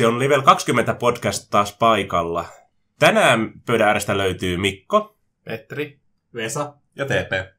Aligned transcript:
Se 0.00 0.06
on 0.06 0.18
Level 0.18 0.42
20 0.42 0.94
podcast 0.94 1.46
taas 1.50 1.76
paikalla. 1.78 2.44
Tänään 2.98 3.52
pöydän 3.66 3.88
äärestä 3.88 4.18
löytyy 4.18 4.56
Mikko. 4.56 5.16
Petri. 5.44 6.00
Vesa. 6.34 6.74
Ja 6.96 7.04
TP. 7.04 7.56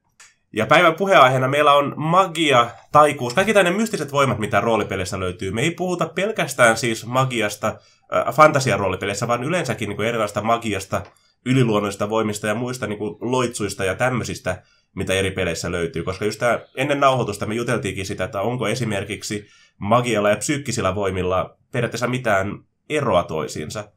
Ja 0.52 0.66
päivän 0.66 0.94
puheenaiheena 0.94 1.48
meillä 1.48 1.72
on 1.72 1.94
magia, 1.96 2.70
taikuus, 2.92 3.34
kaikki 3.34 3.54
tänne 3.54 3.70
mystiset 3.70 4.12
voimat, 4.12 4.38
mitä 4.38 4.60
roolipeleissä 4.60 5.20
löytyy. 5.20 5.50
Me 5.50 5.62
ei 5.62 5.70
puhuta 5.70 6.06
pelkästään 6.08 6.76
siis 6.76 7.06
magiasta 7.06 7.68
äh, 7.68 8.34
fantasiaroolipeleissä, 8.34 9.28
vaan 9.28 9.44
yleensäkin 9.44 9.88
niin 9.88 10.02
erilaista 10.02 10.42
magiasta, 10.42 11.02
yliluonnollisista 11.46 12.10
voimista 12.10 12.46
ja 12.46 12.54
muista 12.54 12.86
niin 12.86 12.98
kuin 12.98 13.16
loitsuista 13.20 13.84
ja 13.84 13.94
tämmöisistä, 13.94 14.62
mitä 14.96 15.14
eri 15.14 15.30
peleissä 15.30 15.72
löytyy. 15.72 16.02
Koska 16.02 16.24
just 16.24 16.38
tää, 16.38 16.60
ennen 16.76 17.00
nauhoitusta 17.00 17.46
me 17.46 17.54
juteltiinkin 17.54 18.06
sitä, 18.06 18.24
että 18.24 18.40
onko 18.40 18.68
esimerkiksi 18.68 19.46
magialla 19.78 20.30
ja 20.30 20.36
psyykkisillä 20.36 20.94
voimilla 20.94 21.56
periaatteessa 21.72 22.06
mitään 22.06 22.64
eroa 22.88 23.22
toisiinsa. 23.22 23.92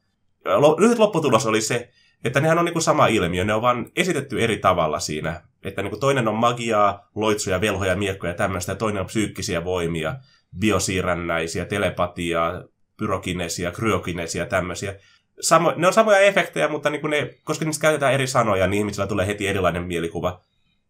Lyhyt 0.77 0.99
lopputulos 0.99 1.45
oli 1.45 1.62
se, 1.62 1.90
että 2.23 2.40
nehän 2.40 2.59
on 2.59 2.66
niin 2.66 2.73
kuin 2.73 2.84
sama 2.84 3.08
ilmiö, 3.08 3.44
ne 3.44 3.54
on 3.54 3.62
vaan 3.62 3.91
esitetty 3.96 4.43
eri 4.43 4.57
tavalla 4.57 4.99
siinä. 4.99 5.41
Että 5.63 5.82
niin 5.82 5.90
kuin 5.90 5.99
toinen 5.99 6.27
on 6.27 6.35
magiaa, 6.35 7.09
loitsuja, 7.16 7.62
velhoja, 7.62 7.96
miekkoja 7.96 8.32
ja 8.32 8.38
tämmöistä, 8.38 8.71
ja 8.71 8.76
toinen 8.76 9.02
on 9.02 9.05
psyykkisiä 9.07 9.63
voimia, 9.63 10.15
biosiirrännäisiä, 10.59 11.65
telepatiaa, 11.65 12.63
pyrokinesia, 12.98 13.71
kryokinesia 13.71 14.43
ja 14.43 14.49
tämmöisiä. 14.49 14.96
Samo, 15.41 15.73
ne 15.75 15.87
on 15.87 15.93
samoja 15.93 16.19
efektejä, 16.19 16.67
mutta 16.67 16.89
niin 16.89 17.01
kuin 17.01 17.11
ne, 17.11 17.35
koska 17.43 17.65
niistä 17.65 17.81
käytetään 17.81 18.13
eri 18.13 18.27
sanoja, 18.27 18.67
niin 18.67 18.79
ihmisillä 18.79 19.07
tulee 19.07 19.27
heti 19.27 19.47
erilainen 19.47 19.83
mielikuva. 19.83 20.41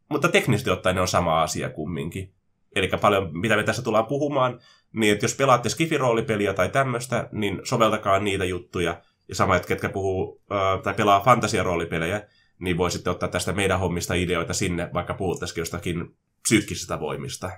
Mutta 0.10 0.28
teknisesti 0.28 0.70
ottaen 0.70 0.96
ne 0.96 1.02
on 1.02 1.08
sama 1.08 1.44
asia 1.44 1.70
kumminkin. 1.70 2.34
Eli 2.76 2.88
paljon, 3.02 3.38
mitä 3.38 3.56
me 3.56 3.64
tässä 3.64 3.82
tullaan 3.82 4.06
puhumaan, 4.06 4.60
niin 4.94 5.14
että 5.14 5.26
jos 5.26 5.36
pelaatte 5.36 5.70
skifiroolipeliä 5.70 6.54
tai 6.54 6.70
tämmöistä, 6.70 7.30
niin 7.32 7.62
soveltakaa 7.64 8.20
niitä 8.20 8.46
juttuja. 8.46 9.02
Ja 9.28 9.36
sama, 9.36 9.56
että 9.56 9.68
ketkä 9.68 9.90
puhuu 9.90 10.42
äh, 10.52 10.82
tai 10.84 10.94
pelaa 10.94 11.20
fantasiaroolipelejä, 11.20 12.28
niin 12.60 12.78
voisitte 12.78 13.10
ottaa 13.10 13.30
tästä 13.30 13.54
meidän 13.54 13.80
hommista 13.80 14.14
ideoita 14.14 14.54
sinne, 14.54 14.90
vaikka 14.94 15.14
puhuttaisikin 15.14 15.62
jostakin 15.62 16.16
psyykkisistä 16.42 17.00
voimista. 17.00 17.52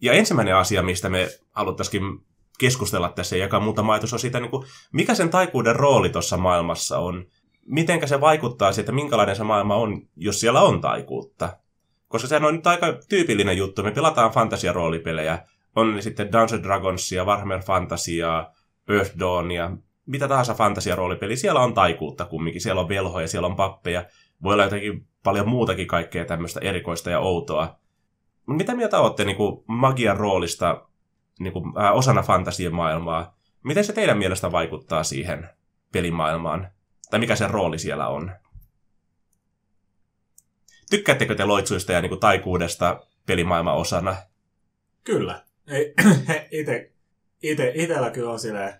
Ja 0.00 0.12
ensimmäinen 0.12 0.56
asia, 0.56 0.82
mistä 0.82 1.08
me 1.08 1.28
haluttaisiin 1.52 2.02
keskustella 2.58 3.08
tässä 3.08 3.36
ja 3.36 3.44
jakaa 3.44 3.60
muutama 3.60 3.92
ajatus 3.92 4.12
on 4.12 4.18
siitä, 4.18 4.40
niin 4.40 4.50
kuin, 4.50 4.66
mikä 4.92 5.14
sen 5.14 5.30
taikuuden 5.30 5.76
rooli 5.76 6.08
tuossa 6.08 6.36
maailmassa 6.36 6.98
on. 6.98 7.26
Mitenkä 7.66 8.06
se 8.06 8.20
vaikuttaa 8.20 8.72
siitä, 8.72 8.92
minkälainen 8.92 9.36
se 9.36 9.44
maailma 9.44 9.76
on, 9.76 10.02
jos 10.16 10.40
siellä 10.40 10.62
on 10.62 10.80
taikuutta. 10.80 11.56
Koska 12.08 12.28
sehän 12.28 12.44
on 12.44 12.54
nyt 12.54 12.66
aika 12.66 12.86
tyypillinen 13.08 13.56
juttu. 13.56 13.82
Me 13.82 13.90
pelataan 13.90 14.30
fantasiaroolipelejä. 14.30 15.38
On 15.76 15.94
ne 15.94 16.02
sitten 16.02 16.32
Dungeons 16.32 16.62
Dragonsia, 16.62 17.24
Warhammer 17.24 17.62
Fantasia, 17.62 18.50
Earth 18.88 19.18
Dawnia, 19.18 19.70
mitä 20.06 20.28
tahansa 20.28 20.54
fantasiaroolipeli. 20.54 21.36
Siellä 21.36 21.60
on 21.60 21.74
taikuutta 21.74 22.24
kumminkin. 22.24 22.60
Siellä 22.62 22.80
on 22.80 22.88
velhoja, 22.88 23.28
siellä 23.28 23.46
on 23.46 23.56
pappeja. 23.56 24.04
Voi 24.42 24.52
olla 24.52 24.64
jotenkin 24.64 25.06
paljon 25.24 25.48
muutakin 25.48 25.86
kaikkea 25.86 26.24
tämmöistä 26.24 26.60
erikoista 26.60 27.10
ja 27.10 27.20
outoa. 27.20 27.78
Mitä 28.46 28.74
mieltä 28.74 29.00
olette 29.00 29.24
niin 29.24 29.36
kuin 29.36 29.64
magian 29.66 30.16
roolista 30.16 30.87
niin 31.38 31.52
kuin, 31.52 31.78
äh, 31.78 31.96
osana 31.96 32.22
fantasien 32.22 32.74
maailmaa? 32.74 33.38
Miten 33.64 33.84
se 33.84 33.92
teidän 33.92 34.18
mielestä 34.18 34.52
vaikuttaa 34.52 35.04
siihen 35.04 35.48
pelimaailmaan? 35.92 36.68
Tai 37.10 37.20
mikä 37.20 37.36
se 37.36 37.48
rooli 37.48 37.78
siellä 37.78 38.08
on? 38.08 38.32
Tykkäättekö 40.90 41.34
te 41.34 41.44
loitsuista 41.44 41.92
ja 41.92 42.00
niin 42.00 42.10
kuin, 42.10 42.20
taikuudesta 42.20 43.00
pelimaailman 43.26 43.76
osana? 43.76 44.16
Kyllä. 45.04 45.44
Ei, 45.66 45.94
ite, 46.60 46.92
ite, 47.42 47.72
kyllä 48.12 48.30
on 48.30 48.40
silleen, 48.40 48.74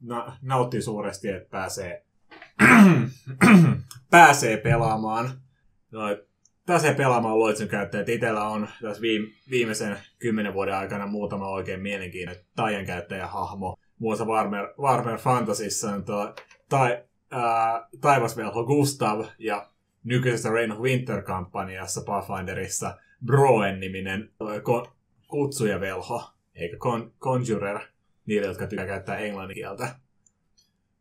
na, 0.00 0.36
nauttii 0.42 0.82
suuresti, 0.82 1.28
että 1.28 1.50
pääsee, 1.50 2.04
pääsee 4.10 4.56
pelaamaan. 4.56 5.40
Noin, 5.90 6.16
pääsee 6.68 6.94
pelaamaan 6.94 7.38
loitsun 7.38 7.68
käyttäjät. 7.68 8.08
Itellä 8.08 8.48
on 8.48 8.68
tässä 8.82 9.02
viime, 9.02 9.28
viimeisen 9.50 9.96
kymmenen 10.18 10.54
vuoden 10.54 10.74
aikana 10.74 11.06
muutama 11.06 11.48
oikein 11.48 11.80
mielenkiintoinen 11.80 12.44
taian 12.56 12.86
käyttäjähahmo. 12.86 13.76
Muassa 13.98 14.24
Warmer, 14.24 14.74
Warmer 14.78 15.18
Fantasissa 15.18 15.90
on 15.90 16.04
tuo, 16.04 16.34
tai, 16.68 17.04
taivasvelho 18.00 18.64
Gustav 18.64 19.24
ja 19.38 19.70
nykyisessä 20.04 20.50
Reign 20.50 20.72
of 20.72 20.78
Winter-kampanjassa 20.78 22.00
Pathfinderissa 22.06 22.96
Broen-niminen 23.26 24.30
ko- 24.42 24.90
kutsujavelho, 25.28 26.22
eikä 26.54 26.76
con- 26.76 27.12
Conjurer, 27.20 27.78
niille, 28.26 28.46
jotka 28.46 28.66
tykkää 28.66 28.86
käyttää 28.86 29.16
englannin 29.18 29.54
kieltä. 29.54 29.88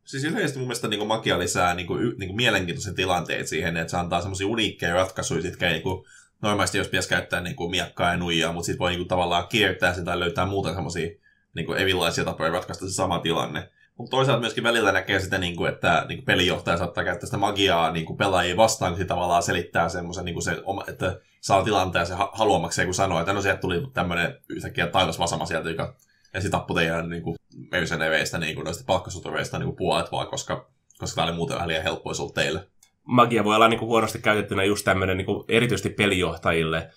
Siis 0.07 0.23
yleisesti 0.23 0.59
mun 0.59 0.67
mielestä 0.67 0.87
niin 0.87 1.07
magia 1.07 1.39
lisää 1.39 1.73
niin 1.73 1.87
kuin, 1.87 1.99
niin 2.01 2.27
kuin 2.29 2.35
mielenkiintoisen 2.35 2.95
tilanteet 2.95 3.47
siihen, 3.47 3.77
että 3.77 3.91
se 3.91 3.97
antaa 3.97 4.21
semmoisia 4.21 4.47
uniikkeja 4.47 4.93
ratkaisuja, 4.93 5.41
mitkä 5.41 5.69
niin 5.69 5.81
kuin, 5.81 6.05
normaalisti 6.41 6.77
jos 6.77 6.87
pitäisi 6.87 7.09
käyttää 7.09 7.41
niin 7.41 7.55
kuin 7.55 7.71
miekkaa 7.71 8.11
ja 8.11 8.17
nuijaa, 8.17 8.53
mutta 8.53 8.65
sitten 8.65 8.79
voi 8.79 8.89
niin 8.89 8.99
kuin, 8.99 9.07
tavallaan 9.07 9.47
kiertää 9.47 9.93
sen 9.93 10.05
tai 10.05 10.19
löytää 10.19 10.45
muuten 10.45 10.73
semmoisia 10.73 11.09
niin 11.55 11.65
kuin, 11.65 11.77
erilaisia 11.77 12.25
tapoja 12.25 12.51
ratkaista 12.51 12.87
se 12.87 12.93
sama 12.93 13.19
tilanne. 13.19 13.69
Mutta 13.97 14.11
toisaalta 14.11 14.41
myöskin 14.41 14.63
välillä 14.63 14.91
näkee 14.91 15.19
sitä, 15.19 15.37
niin 15.37 15.55
kuin, 15.55 15.73
että 15.73 16.05
niin 16.07 16.17
kuin 16.17 16.25
pelijohtaja 16.25 16.77
saattaa 16.77 17.03
käyttää 17.03 17.25
sitä 17.25 17.37
magiaa 17.37 17.91
niin 17.91 18.05
kuin 18.05 18.17
pelaajia 18.17 18.57
vastaan, 18.57 18.91
kun 18.91 18.99
se 18.99 19.05
tavallaan 19.05 19.43
selittää 19.43 19.89
semmoisen, 19.89 20.25
niin 20.25 20.41
se, 20.41 20.57
että 20.87 21.19
saa 21.41 21.63
tilanteen 21.63 22.05
se 22.05 22.13
haluamakseen, 22.33 22.87
kun 22.87 22.95
sanoo, 22.95 23.19
että 23.19 23.33
no 23.33 23.41
sieltä 23.41 23.61
tuli 23.61 23.87
tämmöinen 23.93 24.37
yhtäkkiä 24.49 24.87
taivas 24.87 25.19
vasama 25.19 25.45
sieltä, 25.45 25.69
joka 25.69 25.95
ensin 26.33 26.51
tappui 26.51 26.75
teidän 26.75 27.09
niin 27.09 27.23
kuin, 27.23 27.36
mercenereistä, 27.71 28.37
niin 28.37 28.55
kuin, 28.55 28.65
noista 28.65 28.83
palkkasotureista 28.87 29.59
niin 29.59 29.67
kuin 29.67 29.77
puolet 29.77 30.11
vaan, 30.11 30.27
koska, 30.27 30.69
koska 30.97 31.15
tämä 31.15 31.27
oli 31.27 31.35
muuten 31.35 31.55
vähän 31.55 31.67
liian 31.67 31.83
helppoa 31.83 32.13
teille. 32.33 32.67
Magia 33.03 33.43
voi 33.43 33.55
olla 33.55 33.67
niin 33.67 33.79
kuin, 33.79 33.89
huonosti 33.89 34.19
käytettynä 34.19 34.63
just 34.63 34.85
tämmöinen 34.85 35.17
niin 35.17 35.25
kuin, 35.25 35.43
erityisesti 35.47 35.89
pelijohtajille 35.89 36.89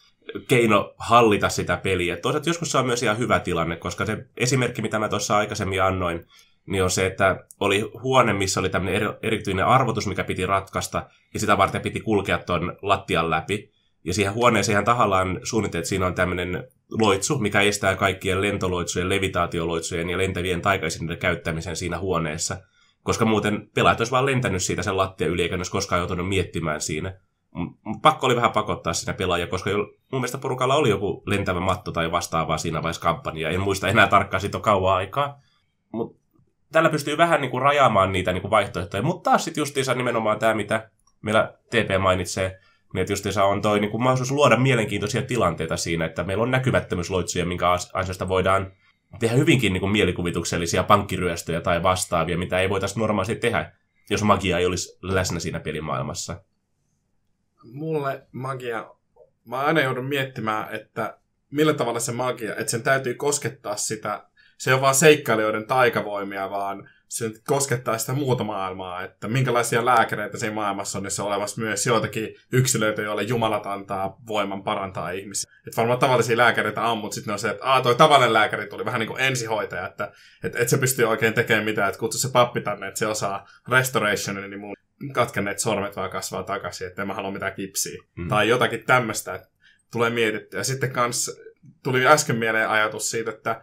keino 0.48 0.94
hallita 0.98 1.48
sitä 1.48 1.76
peliä. 1.76 2.16
Toisaalta 2.16 2.48
joskus 2.48 2.72
se 2.72 2.78
on 2.78 2.87
myös 2.87 3.03
ihan 3.03 3.19
hyvä 3.19 3.41
tilanne, 3.41 3.76
koska 3.76 4.06
se 4.06 4.26
esimerkki, 4.37 4.82
mitä 4.82 4.98
mä 4.98 5.09
tuossa 5.09 5.37
aikaisemmin 5.37 5.82
annoin, 5.82 6.26
niin 6.66 6.82
on 6.82 6.91
se, 6.91 7.06
että 7.06 7.44
oli 7.60 7.91
huone, 8.03 8.32
missä 8.32 8.60
oli 8.60 8.69
tämmöinen 8.69 9.03
erityinen 9.22 9.66
arvotus, 9.66 10.06
mikä 10.06 10.25
piti 10.25 10.47
ratkaista, 10.47 11.09
ja 11.34 11.41
sitä 11.41 11.59
varten 11.59 11.81
piti 11.81 12.00
kulkea 12.00 12.38
tuon 12.38 12.77
lattian 12.82 13.31
läpi. 13.31 13.71
Ja 14.04 14.15
siihen 14.15 14.34
huoneeseen 14.34 14.75
ihan 14.75 14.84
tahallaan 14.84 15.41
suunniteltiin, 15.42 15.81
että 15.81 15.88
siinä 15.88 16.06
on 16.06 16.15
tämmöinen 16.15 16.69
loitsu, 16.91 17.39
mikä 17.39 17.61
estää 17.61 17.97
kaikkien 17.97 18.41
lentoloitsujen, 18.41 19.09
levitaatioloitsujen 19.09 20.11
ja 20.11 20.19
lentävien 20.19 20.62
taikaisineiden 20.62 21.19
käyttämisen 21.19 21.77
siinä 21.77 21.99
huoneessa. 21.99 22.56
Koska 23.03 23.25
muuten 23.25 23.71
pelaajat 23.75 24.01
olisi 24.01 24.12
vaan 24.12 24.27
lentänyt 24.27 24.62
siitä 24.62 24.83
sen 24.83 24.97
lattia 24.97 25.27
yli, 25.27 25.43
eikä 25.43 25.56
olisi 25.56 25.71
koskaan 25.71 25.99
joutunut 25.99 26.28
miettimään 26.28 26.81
siinä. 26.81 27.15
Pakko 28.03 28.27
oli 28.27 28.37
vähän 28.37 28.53
pakottaa 28.53 28.93
siinä 28.93 29.15
pelaajia, 29.15 29.47
koska 29.47 29.71
mun 29.71 29.97
mielestä 30.12 30.39
porukalla 30.39 30.75
oli 30.75 30.91
joku 30.91 31.23
lentävä 31.27 31.61
matto 31.61 31.93
tai 31.93 32.12
vastaavaa 32.12 32.59
siinä 32.59 32.83
vaiheessa 32.83 33.03
kampanjaa. 33.03 33.51
En 33.51 33.61
muista 33.61 33.89
enää 33.89 34.07
tarkkaan, 34.07 34.41
siitä 34.41 34.59
on 34.59 34.62
kauan 34.62 34.97
aikaa. 34.97 35.41
Mutta 35.93 36.21
tällä 36.72 36.91
pystyy 36.91 37.19
vähän 37.19 37.41
niin 37.41 37.51
kuin 37.51 37.62
rajaamaan 37.62 38.12
niitä 38.12 38.33
niin 38.33 38.43
kuin 38.43 38.51
vaihtoehtoja. 38.51 39.03
Mutta 39.03 39.31
taas 39.31 39.45
sitten 39.45 39.61
justiinsa 39.62 39.95
nimenomaan 39.95 40.39
tämä, 40.39 40.55
mitä 40.55 40.91
meillä 41.22 41.55
TP 41.71 42.01
mainitsee, 42.03 42.61
niin 42.93 43.01
että 43.01 43.12
justiinsa 43.12 43.45
on 43.45 43.62
toi 43.62 43.81
niin 43.81 44.03
mahdollisuus 44.03 44.31
luoda 44.31 44.56
mielenkiintoisia 44.56 45.22
tilanteita 45.22 45.77
siinä, 45.77 46.04
että 46.04 46.25
meillä 46.25 46.42
on 46.42 46.51
näkymättömyysloitsuja, 46.51 47.47
minkä 47.47 47.66
ansiosta 47.92 48.28
voidaan 48.28 48.72
tehdä 49.19 49.37
hyvinkin 49.37 49.72
niin 49.72 49.81
kuin 49.81 49.92
mielikuvituksellisia 49.92 50.83
pankkiryöstöjä 50.83 51.60
tai 51.60 51.83
vastaavia, 51.83 52.39
mitä 52.39 52.60
ei 52.60 52.71
voitaisiin 52.71 53.01
normaalisti 53.01 53.37
tehdä, 53.37 53.72
jos 54.10 54.22
magia 54.22 54.59
ei 54.59 54.66
olisi 54.66 54.98
läsnä 55.03 55.41
siinä 55.41 55.60
pelimaailmassa. 55.60 56.42
Mulle 57.65 58.27
magia, 58.33 58.91
mä 59.45 59.60
aina 59.60 59.81
joudun 59.81 60.04
miettimään, 60.04 60.75
että 60.75 61.19
millä 61.51 61.75
tavalla 61.75 62.01
se 62.01 62.13
magia, 62.13 62.57
että 62.57 62.71
sen 62.71 62.83
täytyy 62.83 63.15
koskettaa 63.15 63.77
sitä 63.77 64.31
se 64.60 64.75
ole 64.75 64.81
vaan 64.81 64.95
seikkailijoiden 64.95 65.66
taikavoimia, 65.66 66.51
vaan 66.51 66.91
se 67.10 67.30
koskettaa 67.47 67.98
sitä 67.98 68.12
muuta 68.12 68.45
maailmaa, 68.45 69.03
että 69.03 69.28
minkälaisia 69.28 69.84
lääkäreitä 69.84 70.39
siinä 70.39 70.54
maailmassa 70.54 70.98
on, 70.98 71.03
niissä 71.03 71.22
on 71.22 71.28
olemassa 71.28 71.60
myös 71.60 71.86
joitakin 71.86 72.34
yksilöitä, 72.53 73.03
joille 73.03 73.22
Jumalat 73.22 73.66
antaa 73.66 74.16
voiman 74.27 74.62
parantaa 74.62 75.10
ihmisiä. 75.10 75.53
Että 75.66 75.77
varmaan 75.77 75.98
tavallisia 75.98 76.36
lääkäreitä 76.36 76.83
on, 76.83 76.98
mutta 76.98 77.15
sitten 77.15 77.33
on 77.33 77.39
se, 77.39 77.51
että 77.51 77.65
Aa, 77.65 77.83
toi 77.83 77.95
tavallinen 77.95 78.33
lääkäri 78.33 78.66
tuli 78.66 78.84
vähän 78.84 78.98
niin 78.98 79.09
kuin 79.09 79.21
ensihoitaja, 79.21 79.86
että 79.86 80.12
et, 80.45 80.57
et 80.57 80.68
se 80.68 80.78
pystyy 80.78 81.04
oikein 81.04 81.34
tekemään 81.34 81.65
mitään, 81.65 81.89
että 81.89 81.98
kutsu 81.98 82.18
se 82.18 82.28
pappi 82.33 82.60
tänne, 82.60 82.89
että 82.89 82.98
se 82.98 83.07
osaa 83.07 83.48
restoration, 83.68 84.51
niin 84.51 84.60
mun 84.60 84.77
katkenneet 85.13 85.59
sormet 85.59 85.97
vaan 85.97 86.10
kasvaa 86.10 86.42
takaisin, 86.42 86.86
että 86.86 87.03
en 87.03 87.09
mä 87.09 87.15
halua 87.15 87.30
mitään 87.30 87.54
kipsiä. 87.54 88.03
Mm. 88.16 88.28
Tai 88.28 88.48
jotakin 88.48 88.84
tämmöistä, 88.86 89.34
että 89.34 89.48
tulee 89.92 90.10
mietittyä. 90.10 90.60
Ja 90.60 90.65
sitten 90.65 90.92
kans 90.92 91.41
tuli 91.83 92.06
äsken 92.06 92.36
mieleen 92.36 92.68
ajatus 92.68 93.10
siitä, 93.10 93.30
että 93.30 93.63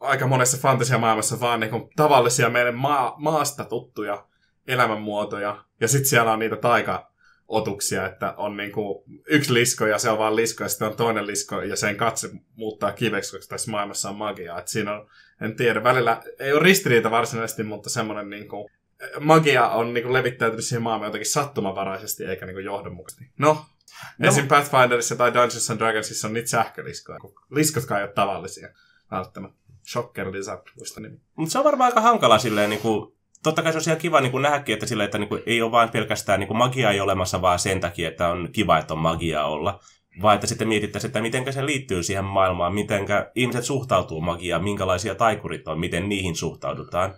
aika 0.00 0.26
monessa 0.26 0.58
fantasiamaailmassa 0.58 1.40
vaan 1.40 1.60
niin 1.60 1.90
tavallisia 1.96 2.50
meille 2.50 2.72
maa, 2.72 3.14
maasta 3.18 3.64
tuttuja 3.64 4.26
elämänmuotoja. 4.66 5.64
Ja 5.80 5.88
sitten 5.88 6.08
siellä 6.08 6.32
on 6.32 6.38
niitä 6.38 6.56
taika, 6.56 7.10
otuksia, 7.48 8.06
että 8.06 8.34
on 8.36 8.56
niinku 8.56 9.04
yksi 9.26 9.54
lisko 9.54 9.86
ja 9.86 9.98
se 9.98 10.10
on 10.10 10.18
vaan 10.18 10.36
lisko 10.36 10.64
ja 10.64 10.68
sitten 10.68 10.88
on 10.88 10.96
toinen 10.96 11.26
lisko 11.26 11.62
ja 11.62 11.76
sen 11.76 11.96
katse 11.96 12.30
muuttaa 12.56 12.92
kiveksi, 12.92 13.36
koska 13.36 13.50
tässä 13.50 13.70
maailmassa 13.70 14.10
on 14.10 14.16
magiaa. 14.16 14.58
Et 14.58 14.68
siinä 14.68 14.94
on, 14.94 15.10
en 15.40 15.56
tiedä, 15.56 15.84
välillä 15.84 16.22
ei 16.38 16.52
ole 16.52 16.62
ristiriita 16.62 17.10
varsinaisesti, 17.10 17.62
mutta 17.62 17.90
semmoinen 17.90 18.30
niinku, 18.30 18.70
magia 19.20 19.68
on 19.68 19.94
niinku 19.94 20.12
levittäytynyt 20.12 20.64
siihen 20.64 20.82
maailmaan 20.82 21.08
jotenkin 21.08 21.30
sattumavaraisesti 21.30 22.24
eikä 22.24 22.46
niinku 22.46 22.60
johdonmukaisesti. 22.60 23.24
No, 23.38 23.66
no. 24.18 24.28
esim. 24.28 24.48
Pathfinderissa 24.48 25.16
tai 25.16 25.34
Dungeons 25.34 25.70
and 25.70 25.78
Dragonsissa 25.78 26.28
on 26.28 26.34
niitä 26.34 26.48
sähköliskoja. 26.48 27.18
Liskotkaan 27.50 28.00
ei 28.00 28.06
ole 28.06 28.12
tavallisia 28.12 28.68
välttämättä. 29.10 29.65
Shocker 29.92 30.32
Lizard, 30.32 30.62
muista 30.76 31.00
nimi. 31.00 31.16
Mutta 31.36 31.52
se 31.52 31.58
on 31.58 31.64
varmaan 31.64 31.90
aika 31.90 32.00
hankala 32.00 32.38
silleen, 32.38 32.70
niin 32.70 32.82
kuin, 32.82 33.12
totta 33.42 33.62
kai 33.62 33.72
se 33.72 33.78
on 33.78 33.84
ihan 33.86 33.98
kiva 33.98 34.20
niin 34.20 34.30
kuin 34.30 34.42
nähdäkin, 34.42 34.72
että, 34.72 34.86
sille, 34.86 35.04
että 35.04 35.18
niin 35.18 35.28
kuin, 35.28 35.42
ei 35.46 35.62
ole 35.62 35.70
vain 35.70 35.88
pelkästään 35.88 36.40
niin 36.40 36.48
kuin 36.48 36.56
magia 36.56 36.90
ei 36.90 37.00
olemassa 37.00 37.42
vaan 37.42 37.58
sen 37.58 37.80
takia, 37.80 38.08
että 38.08 38.28
on 38.28 38.48
kiva, 38.52 38.78
että 38.78 38.94
on 38.94 39.00
magia 39.00 39.44
olla, 39.44 39.80
vaan 40.22 40.34
että 40.34 40.46
sitten 40.46 40.68
mietittäisiin, 40.68 41.08
että 41.08 41.22
miten 41.22 41.52
se 41.52 41.66
liittyy 41.66 42.02
siihen 42.02 42.24
maailmaan, 42.24 42.74
miten 42.74 43.06
ihmiset 43.34 43.64
suhtautuu 43.64 44.20
magiaan, 44.20 44.64
minkälaisia 44.64 45.14
taikurit 45.14 45.68
on, 45.68 45.80
miten 45.80 46.08
niihin 46.08 46.36
suhtaudutaan. 46.36 47.14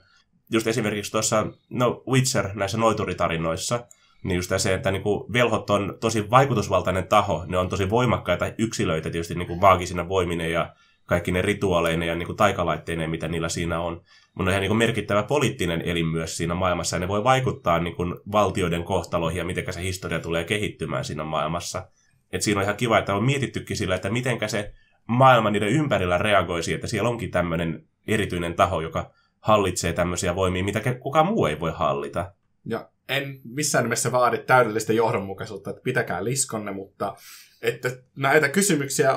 Just 0.50 0.67
esimerkiksi 0.67 1.12
tuossa 1.12 1.47
no, 1.70 2.03
Witcher 2.09 2.49
näissä 2.55 2.79
noituritarinoissa, 2.79 3.87
niin 4.25 4.37
just 4.37 4.53
se, 4.56 4.75
että 4.75 4.91
niin 4.91 5.03
kuin 5.03 5.32
velhot 5.32 5.70
on 5.70 5.99
tosi 6.00 6.31
vaikutusvaltainen 6.31 7.09
taho, 7.09 7.44
ne 7.47 7.59
on 7.59 7.69
tosi 7.69 7.91
voimakkaita 7.91 8.53
yksilöitä 8.59 9.11
tietysti 9.11 9.35
niin 9.35 9.49
kuin 9.49 9.61
maagisina 9.61 10.06
ja 10.53 10.75
kaikki 11.08 11.32
ne 11.32 11.43
rituaaleineen 11.43 12.08
ja 12.08 12.14
niin 12.14 12.26
kuin 12.26 12.37
taikalaitteineen, 12.37 13.10
mitä 13.10 13.28
niillä 13.28 13.49
siinä 13.49 13.81
on. 13.81 13.94
Mutta 13.94 14.43
on 14.43 14.49
ihan 14.49 14.60
niin 14.60 14.69
kuin 14.69 14.78
merkittävä 14.78 15.22
poliittinen 15.22 15.82
elin 15.82 16.06
myös 16.06 16.37
siinä 16.37 16.55
maailmassa, 16.55 16.96
ja 16.96 17.00
ne 17.00 17.08
voi 17.08 17.25
vaikuttaa 17.25 17.78
niin 17.78 17.96
kuin 17.96 18.14
valtioiden 18.32 18.84
kohtaloihin 18.84 19.38
ja 19.38 19.44
miten 19.44 19.72
se 19.72 19.82
historia 19.82 20.20
tulee 20.20 20.44
kehittymään 20.44 21.05
siinä 21.05 21.25
maailmassa. 21.25 21.88
Et 22.32 22.43
siinä 22.43 22.60
on 22.60 22.64
ihan 22.64 22.76
kiva, 22.76 22.99
että 22.99 23.14
on 23.14 23.25
mietittykin 23.25 23.76
sillä, 23.76 23.94
että 23.94 24.10
miten 24.10 24.38
se 24.46 24.72
maailma 25.06 25.50
niiden 25.50 25.69
ympärillä 25.69 26.19
reagoisi, 26.19 26.75
että 26.75 26.87
siellä 26.87 27.08
onkin 27.08 27.31
tämmöinen 27.31 27.84
erityinen 28.08 28.55
taho, 28.55 28.81
joka 28.81 29.10
hallitsee 29.40 29.93
tämmöisiä 29.93 30.34
voimia, 30.34 30.64
mitä 30.64 30.94
kukaan 30.94 31.26
muu 31.26 31.46
ei 31.46 31.60
voi 31.60 31.72
hallita. 31.75 32.32
Ja 32.64 32.88
en 33.08 33.40
missään 33.44 33.84
nimessä 33.84 34.12
vaadi 34.12 34.38
täydellistä 34.38 34.93
johdonmukaisuutta, 34.93 35.70
että 35.70 35.82
pitäkää 35.82 36.25
liskonne, 36.25 36.72
mutta 36.72 37.16
että 37.62 37.90
näitä 38.16 38.49
kysymyksiä 38.49 39.14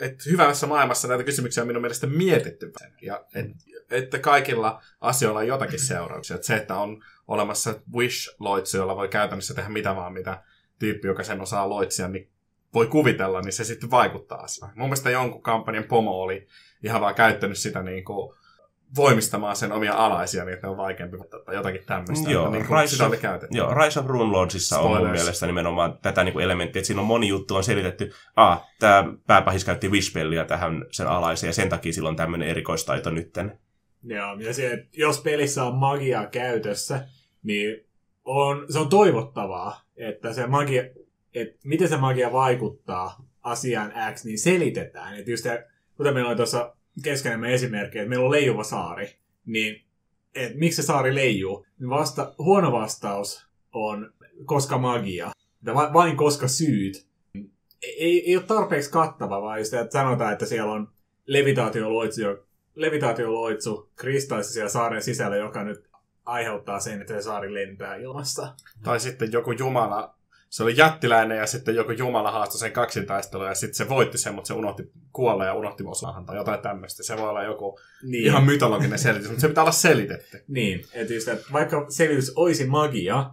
että 0.00 0.24
hyvässä 0.30 0.66
maailmassa 0.66 1.08
näitä 1.08 1.24
kysymyksiä 1.24 1.62
on 1.62 1.66
minun 1.66 1.82
mielestä 1.82 2.06
mietitty. 2.06 2.72
Ja 3.02 3.24
et, 3.34 3.46
että 3.90 4.18
kaikilla 4.18 4.82
asioilla 5.00 5.40
on 5.40 5.46
jotakin 5.46 5.80
seurauksia. 5.80 6.34
Että 6.34 6.46
se, 6.46 6.56
että 6.56 6.76
on 6.76 7.04
olemassa 7.28 7.74
wish-loitsu, 7.92 8.76
jolla 8.76 8.96
voi 8.96 9.08
käytännössä 9.08 9.54
tehdä 9.54 9.68
mitä 9.68 9.96
vaan, 9.96 10.12
mitä 10.12 10.42
tyyppi, 10.78 11.08
joka 11.08 11.22
sen 11.22 11.40
osaa 11.40 11.68
loitsia, 11.68 12.08
niin 12.08 12.30
voi 12.74 12.86
kuvitella, 12.86 13.40
niin 13.40 13.52
se 13.52 13.64
sitten 13.64 13.90
vaikuttaa 13.90 14.38
asiaan. 14.38 14.72
Mun 14.76 14.88
mielestä 14.88 15.10
jonkun 15.10 15.42
kampanjan 15.42 15.84
pomo 15.84 16.22
oli 16.22 16.48
ihan 16.82 17.00
vaan 17.00 17.14
käyttänyt 17.14 17.58
sitä 17.58 17.82
niin 17.82 18.04
kuin 18.04 18.34
voimistamaan 18.96 19.56
sen 19.56 19.72
omia 19.72 19.94
alaisia, 19.94 20.44
niin 20.44 20.54
että 20.54 20.66
ne 20.66 20.70
on 20.70 20.76
vaikeampi 20.76 21.16
tai 21.46 21.54
jotakin 21.54 21.80
tämmöistä. 21.86 22.30
Joo, 22.30 22.50
niin 22.50 22.66
Rise, 22.80 23.04
of, 23.04 23.12
joo, 23.50 23.74
Rise 23.74 24.00
of 24.00 24.06
Rune 24.06 24.32
Lordsissa 24.32 24.78
on 24.78 25.00
mun 25.00 25.10
mielestä 25.10 25.46
nimenomaan 25.46 25.98
tätä 26.02 26.24
niin 26.24 26.32
kuin 26.32 26.44
elementtiä, 26.44 26.80
että 26.80 26.86
siinä 26.86 27.00
on 27.00 27.06
moni 27.06 27.28
juttu 27.28 27.56
on 27.56 27.64
selitetty, 27.64 28.12
ah, 28.36 28.66
tämä 28.78 29.04
pääpahis 29.26 29.64
käytti 29.64 29.88
Wishpellia 29.88 30.44
tähän 30.44 30.84
sen 30.90 31.06
alaisia, 31.06 31.48
ja 31.48 31.52
sen 31.52 31.68
takia 31.68 31.92
sillä 31.92 32.08
on 32.08 32.16
tämmöinen 32.16 32.48
erikoistaito 32.48 33.10
nytten. 33.10 33.58
Joo, 34.04 34.34
ja 34.34 34.54
se, 34.54 34.72
että 34.72 34.88
jos 34.96 35.20
pelissä 35.20 35.64
on 35.64 35.74
magiaa 35.74 36.26
käytössä, 36.26 37.04
niin 37.42 37.88
on, 38.24 38.66
se 38.68 38.78
on 38.78 38.88
toivottavaa, 38.88 39.80
että 39.96 40.32
se 40.32 40.46
magia, 40.46 40.82
että 41.34 41.58
miten 41.64 41.88
se 41.88 41.96
magia 41.96 42.32
vaikuttaa 42.32 43.28
asiaan 43.42 43.92
X, 44.14 44.24
niin 44.24 44.38
selitetään. 44.38 45.18
Että 45.18 45.30
just 45.30 45.42
se, 45.42 45.66
kuten 45.96 46.14
meillä 46.14 46.28
oli 46.28 46.36
tuossa 46.36 46.76
keskenemme 47.02 47.54
esimerkki, 47.54 47.98
että 47.98 48.08
meillä 48.08 48.24
on 48.24 48.30
leijuva 48.30 48.64
saari, 48.64 49.18
niin 49.46 49.84
et, 50.34 50.54
miksi 50.54 50.82
se 50.82 50.86
saari 50.86 51.14
leijuu? 51.14 51.66
Vasta, 51.88 52.34
huono 52.38 52.72
vastaus 52.72 53.48
on 53.72 54.12
koska 54.44 54.78
magia. 54.78 55.30
Va, 55.74 55.90
vain 55.92 56.16
koska 56.16 56.48
syyt. 56.48 57.08
Ei, 57.82 58.30
ei 58.30 58.36
ole 58.36 58.44
tarpeeksi 58.44 58.90
kattava, 58.90 59.42
vaan 59.42 59.58
just, 59.58 59.74
että 59.74 59.92
sanotaan, 59.92 60.32
että 60.32 60.46
siellä 60.46 60.72
on 60.72 60.88
levitaatioloitsu, 61.26 62.22
levitaatioloitsu 62.74 63.90
kristallissa 63.96 64.52
siellä 64.52 64.68
saaren 64.68 65.02
sisällä, 65.02 65.36
joka 65.36 65.64
nyt 65.64 65.88
aiheuttaa 66.24 66.80
sen, 66.80 67.00
että 67.00 67.14
se 67.14 67.22
saari 67.22 67.54
lentää 67.54 67.96
ilmassa. 67.96 68.54
Tai 68.82 69.00
sitten 69.00 69.32
joku 69.32 69.52
jumala 69.52 70.17
se 70.50 70.62
oli 70.62 70.76
jättiläinen 70.76 71.38
ja 71.38 71.46
sitten 71.46 71.74
joku 71.74 71.92
jumala 71.92 72.30
haastoi 72.30 72.58
sen 72.58 72.72
kaksintaistelua 72.72 73.48
ja 73.48 73.54
sitten 73.54 73.74
se 73.74 73.88
voitti 73.88 74.18
sen, 74.18 74.34
mutta 74.34 74.48
se 74.48 74.54
unohti 74.54 74.82
kuolla 75.12 75.44
ja 75.44 75.54
unohti 75.54 75.84
osahan 75.86 76.26
tai 76.26 76.36
jotain 76.36 76.60
tämmöistä. 76.60 77.02
Se 77.02 77.16
voi 77.16 77.28
olla 77.28 77.42
joku 77.42 77.80
niin. 78.02 78.24
ihan 78.24 78.44
mytologinen 78.44 78.98
selitys, 78.98 79.28
mutta 79.28 79.40
se 79.40 79.48
pitää 79.48 79.64
olla 79.64 79.72
selitetty. 79.72 80.44
Niin, 80.48 80.84
että 80.92 81.14
just, 81.14 81.28
että 81.28 81.46
vaikka 81.52 81.86
selitys 81.88 82.32
olisi 82.36 82.66
magia, 82.66 83.30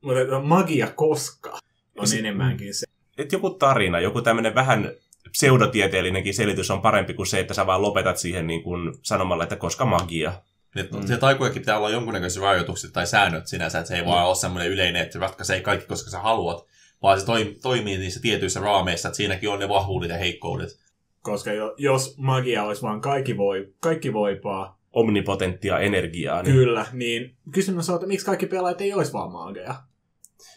mutta 0.00 0.40
magia 0.42 0.86
koska 0.94 1.58
on 1.98 2.08
se, 2.08 2.18
enemmänkin 2.18 2.74
se. 2.74 2.86
Että 3.18 3.34
joku 3.34 3.50
tarina, 3.50 4.00
joku 4.00 4.22
tämmöinen 4.22 4.54
vähän 4.54 4.92
pseudotieteellinenkin 5.30 6.34
selitys 6.34 6.70
on 6.70 6.82
parempi 6.82 7.14
kuin 7.14 7.26
se, 7.26 7.40
että 7.40 7.54
sä 7.54 7.66
vaan 7.66 7.82
lopetat 7.82 8.16
siihen 8.16 8.46
niin 8.46 8.62
kuin 8.62 8.94
sanomalla, 9.02 9.42
että 9.42 9.56
koska 9.56 9.84
magia. 9.84 10.32
Niin, 10.74 10.88
mm. 10.92 11.06
Se 11.06 11.16
taikujakin 11.16 11.62
pitää 11.62 11.78
olla 11.78 11.90
jonkunnäköiset 11.90 12.42
rajoitukset 12.42 12.92
tai 12.92 13.06
säännöt 13.06 13.46
sinänsä, 13.46 13.78
että 13.78 13.88
se 13.88 13.94
ei 13.94 14.02
mm. 14.02 14.08
vaan 14.08 14.26
ole 14.26 14.34
semmoinen 14.34 14.72
yleinen, 14.72 15.02
että 15.02 15.18
ratkaisee 15.18 15.60
kaikki, 15.60 15.86
koska 15.86 16.10
sä 16.10 16.20
haluat, 16.20 16.66
vaan 17.02 17.20
se 17.20 17.26
toimii 17.62 17.98
niissä 17.98 18.20
tietyissä 18.20 18.60
raameissa, 18.60 19.08
että 19.08 19.16
siinäkin 19.16 19.48
on 19.50 19.58
ne 19.58 19.68
vahvuudet 19.68 20.10
ja 20.10 20.16
heikkoudet. 20.16 20.78
Koska 21.22 21.52
jo, 21.52 21.74
jos 21.76 22.18
magia 22.18 22.64
olisi 22.64 22.82
vaan 22.82 23.00
kaikki, 23.00 23.36
voi, 23.36 23.74
kaikki 23.80 24.12
voipaa, 24.12 24.80
omnipotenttia 24.92 25.78
energiaa. 25.78 26.42
Niin... 26.42 26.54
Kyllä, 26.54 26.86
niin 26.92 27.36
kysymys 27.52 27.90
on, 27.90 27.94
että 27.94 28.06
miksi 28.06 28.26
kaikki 28.26 28.46
pelaajat 28.46 28.80
ei 28.80 28.94
olisi 28.94 29.12
vaan 29.12 29.32
mageja? 29.32 29.74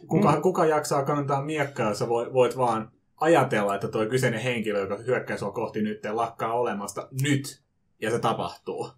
Kuka, 0.07 0.35
mm. 0.35 0.41
kuka 0.41 0.65
jaksaa 0.65 1.05
kantaa 1.05 1.41
miekkaa, 1.41 1.89
jos 1.89 2.07
voit, 2.09 2.33
voit 2.33 2.57
vaan 2.57 2.91
ajatella, 3.17 3.75
että 3.75 3.87
tuo 3.87 4.05
kyseinen 4.05 4.39
henkilö, 4.39 4.79
joka 4.79 4.97
hyökkää 4.97 5.37
sua 5.37 5.51
kohti 5.51 5.81
nyt, 5.81 5.99
lakkaa 6.11 6.53
olemasta 6.53 7.07
nyt, 7.21 7.61
ja 8.01 8.11
se 8.11 8.19
tapahtuu 8.19 8.89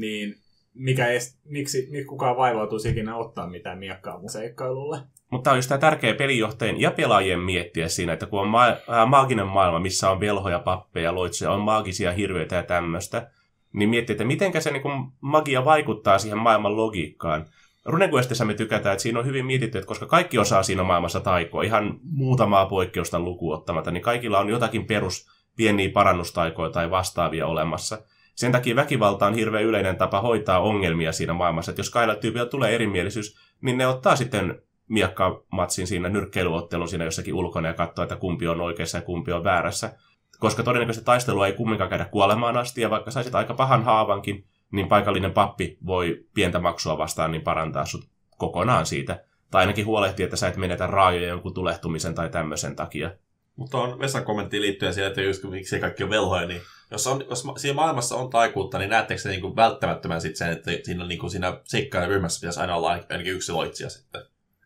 niin 0.00 0.34
mikä 0.74 1.06
est, 1.06 1.38
miksi, 1.44 1.88
miksi 1.90 2.04
kukaan 2.04 2.36
vaivautuisi 2.36 2.88
ikinä 2.88 3.16
ottaa 3.16 3.46
mitään 3.46 3.78
miekkaa 3.78 4.18
mun 4.18 4.30
seikkailulle. 4.30 4.98
Mutta 5.30 5.50
on 5.50 5.58
just 5.58 5.68
tämä 5.68 5.78
tärkeä 5.78 6.14
pelijohtajien 6.14 6.80
ja 6.80 6.90
pelaajien 6.90 7.40
miettiä 7.40 7.88
siinä, 7.88 8.12
että 8.12 8.26
kun 8.26 8.40
on 8.40 8.48
ma- 8.48 8.66
äh, 8.68 9.08
maaginen 9.08 9.46
maailma, 9.46 9.78
missä 9.78 10.10
on 10.10 10.20
velhoja, 10.20 10.58
pappeja, 10.58 11.14
loitsuja, 11.14 11.50
on 11.50 11.60
maagisia 11.60 12.12
hirviöitä 12.12 12.56
ja 12.56 12.62
tämmöistä, 12.62 13.30
niin 13.72 13.88
miettiä, 13.88 14.14
että 14.14 14.24
miten 14.24 14.62
se 14.62 14.70
niin 14.70 14.82
kuin, 14.82 15.12
magia 15.20 15.64
vaikuttaa 15.64 16.18
siihen 16.18 16.38
maailman 16.38 16.76
logiikkaan. 16.76 17.46
Runequestissa 17.84 18.44
me 18.44 18.54
tykätään, 18.54 18.92
että 18.92 19.02
siinä 19.02 19.18
on 19.18 19.26
hyvin 19.26 19.46
mietitty, 19.46 19.78
että 19.78 19.88
koska 19.88 20.06
kaikki 20.06 20.38
osaa 20.38 20.62
siinä 20.62 20.82
maailmassa 20.82 21.20
taikoa, 21.20 21.62
ihan 21.62 22.00
muutamaa 22.02 22.66
poikkeusta 22.66 23.20
lukuun 23.20 23.54
ottamatta, 23.54 23.90
niin 23.90 24.02
kaikilla 24.02 24.38
on 24.38 24.48
jotakin 24.48 24.86
perus 24.86 25.26
pieniä 25.56 25.90
parannustaikoja 25.92 26.70
tai 26.70 26.90
vastaavia 26.90 27.46
olemassa– 27.46 27.98
sen 28.36 28.52
takia 28.52 28.76
väkivalta 28.76 29.26
on 29.26 29.34
hirveän 29.34 29.64
yleinen 29.64 29.96
tapa 29.96 30.20
hoitaa 30.20 30.60
ongelmia 30.60 31.12
siinä 31.12 31.32
maailmassa. 31.32 31.70
Että 31.70 31.80
jos 31.80 31.90
kahdella 31.90 32.20
tyypillä 32.20 32.46
tulee 32.46 32.74
erimielisyys, 32.74 33.38
niin 33.60 33.78
ne 33.78 33.86
ottaa 33.86 34.16
sitten 34.16 34.62
miakkamatsin 34.88 35.86
siinä 35.86 36.08
nyrkkeilyottelun 36.08 36.88
siinä 36.88 37.04
jossakin 37.04 37.34
ulkona 37.34 37.68
ja 37.68 37.74
katsoo, 37.74 38.02
että 38.02 38.16
kumpi 38.16 38.48
on 38.48 38.60
oikeassa 38.60 38.98
ja 38.98 39.02
kumpi 39.02 39.32
on 39.32 39.44
väärässä. 39.44 39.92
Koska 40.38 40.62
todennäköisesti 40.62 41.04
taistelu 41.04 41.42
ei 41.42 41.52
kumminkaan 41.52 41.90
käydä 41.90 42.04
kuolemaan 42.04 42.56
asti, 42.56 42.80
ja 42.80 42.90
vaikka 42.90 43.10
saisit 43.10 43.34
aika 43.34 43.54
pahan 43.54 43.84
haavankin, 43.84 44.46
niin 44.72 44.88
paikallinen 44.88 45.32
pappi 45.32 45.78
voi 45.86 46.24
pientä 46.34 46.58
maksua 46.58 46.98
vastaan 46.98 47.30
niin 47.30 47.42
parantaa 47.42 47.84
sut 47.84 48.08
kokonaan 48.36 48.86
siitä. 48.86 49.24
Tai 49.50 49.60
ainakin 49.60 49.86
huolehtii, 49.86 50.24
että 50.24 50.36
sä 50.36 50.48
et 50.48 50.56
menetä 50.56 50.86
raajoja 50.86 51.28
jonkun 51.28 51.54
tulehtumisen 51.54 52.14
tai 52.14 52.28
tämmöisen 52.28 52.76
takia. 52.76 53.10
Mutta 53.56 53.78
on 53.78 53.98
Vesan 53.98 54.24
kommentti 54.24 54.60
liittyen 54.60 54.94
siihen, 54.94 55.08
että 55.08 55.22
just 55.22 55.44
miksi 55.44 55.80
kaikki 55.80 56.02
on 56.04 56.10
velhoja, 56.10 56.46
niin 56.46 56.60
jos, 56.90 57.06
on, 57.06 57.24
jos 57.30 57.44
siinä 57.56 57.74
maailmassa 57.74 58.16
on 58.16 58.30
taikuutta, 58.30 58.78
niin 58.78 58.90
näettekö 58.90 59.20
se 59.20 59.28
niin 59.28 59.56
välttämättömän 59.56 60.20
sit 60.20 60.36
sen, 60.36 60.52
että 60.52 60.70
siinä, 60.82 61.06
niin 61.06 61.18
kuin 61.18 61.30
siinä 61.30 62.06
ryhmässä 62.06 62.40
pitäisi 62.40 62.60
aina 62.60 62.76
olla 62.76 62.90
ainakin 62.90 63.32
yksi 63.32 63.52
loitsija 63.52 63.90
sitten 63.90 64.22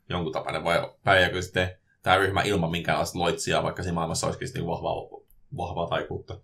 jonkun 0.08 0.32
tapainen, 0.32 0.64
vai 0.64 0.92
päijäkö 1.04 1.42
sitten 1.42 1.70
tämä 2.02 2.16
ryhmä 2.16 2.42
ilman 2.42 2.70
minkäänlaista 2.70 3.18
loitsijaa, 3.18 3.62
vaikka 3.62 3.82
siinä 3.82 3.94
maailmassa 3.94 4.26
olisikin 4.26 4.48
niin 4.54 4.66
vahvaa, 4.66 4.94
vahvaa 5.56 5.86
taikuutta? 5.86 6.38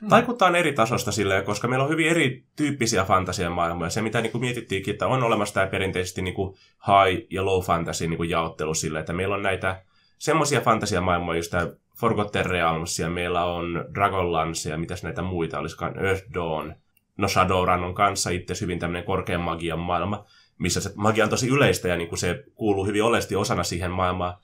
Hmm. 0.00 0.08
Taikuutta 0.08 0.46
on 0.46 0.56
eri 0.56 0.72
tasosta 0.72 1.12
silleen, 1.12 1.44
koska 1.44 1.68
meillä 1.68 1.84
on 1.84 1.90
hyvin 1.90 2.08
erityyppisiä 2.08 3.04
fantasian 3.04 3.52
maailmoja. 3.52 3.90
Se, 3.90 4.02
mitä 4.02 4.20
niin 4.20 4.32
kuin 4.32 4.42
mietittiinkin, 4.42 4.92
että 4.92 5.06
on 5.06 5.22
olemassa 5.22 5.54
tämä 5.54 5.66
perinteisesti 5.66 6.22
niin 6.22 6.34
kuin 6.34 6.56
high 6.86 7.26
ja 7.30 7.44
low 7.44 7.62
fantasy 7.62 8.06
niin 8.06 8.30
jaottelu 8.30 8.74
sille, 8.74 9.00
että 9.00 9.12
meillä 9.12 9.34
on 9.34 9.42
näitä 9.42 9.82
semmoisia 10.22 10.60
fantasiamaailmoja, 10.60 11.38
just 11.38 11.50
tämä 11.50 11.68
Forgotten 12.00 12.46
Realms, 12.46 12.98
ja 12.98 13.10
meillä 13.10 13.44
on 13.44 13.84
Dragonlance, 13.94 14.70
ja 14.70 14.78
mitäs 14.78 15.02
näitä 15.02 15.22
muita 15.22 15.58
olisikaan, 15.58 16.04
Earth 16.04 16.24
Dawn. 16.34 16.74
No 17.16 17.28
Shadowrun 17.28 17.84
on 17.84 17.94
kanssa 17.94 18.30
itse 18.30 18.54
hyvin 18.60 18.78
tämmöinen 18.78 19.04
korkean 19.04 19.40
magian 19.40 19.78
maailma. 19.78 20.24
missä 20.58 20.80
se 20.80 20.92
magia 20.94 21.24
on 21.24 21.30
tosi 21.30 21.48
yleistä 21.48 21.88
ja 21.88 21.96
niin 21.96 22.08
kuin 22.08 22.18
se 22.18 22.44
kuuluu 22.54 22.86
hyvin 22.86 23.02
oleellisesti 23.02 23.36
osana 23.36 23.62
siihen 23.62 23.90
maailmaan, 23.90 24.34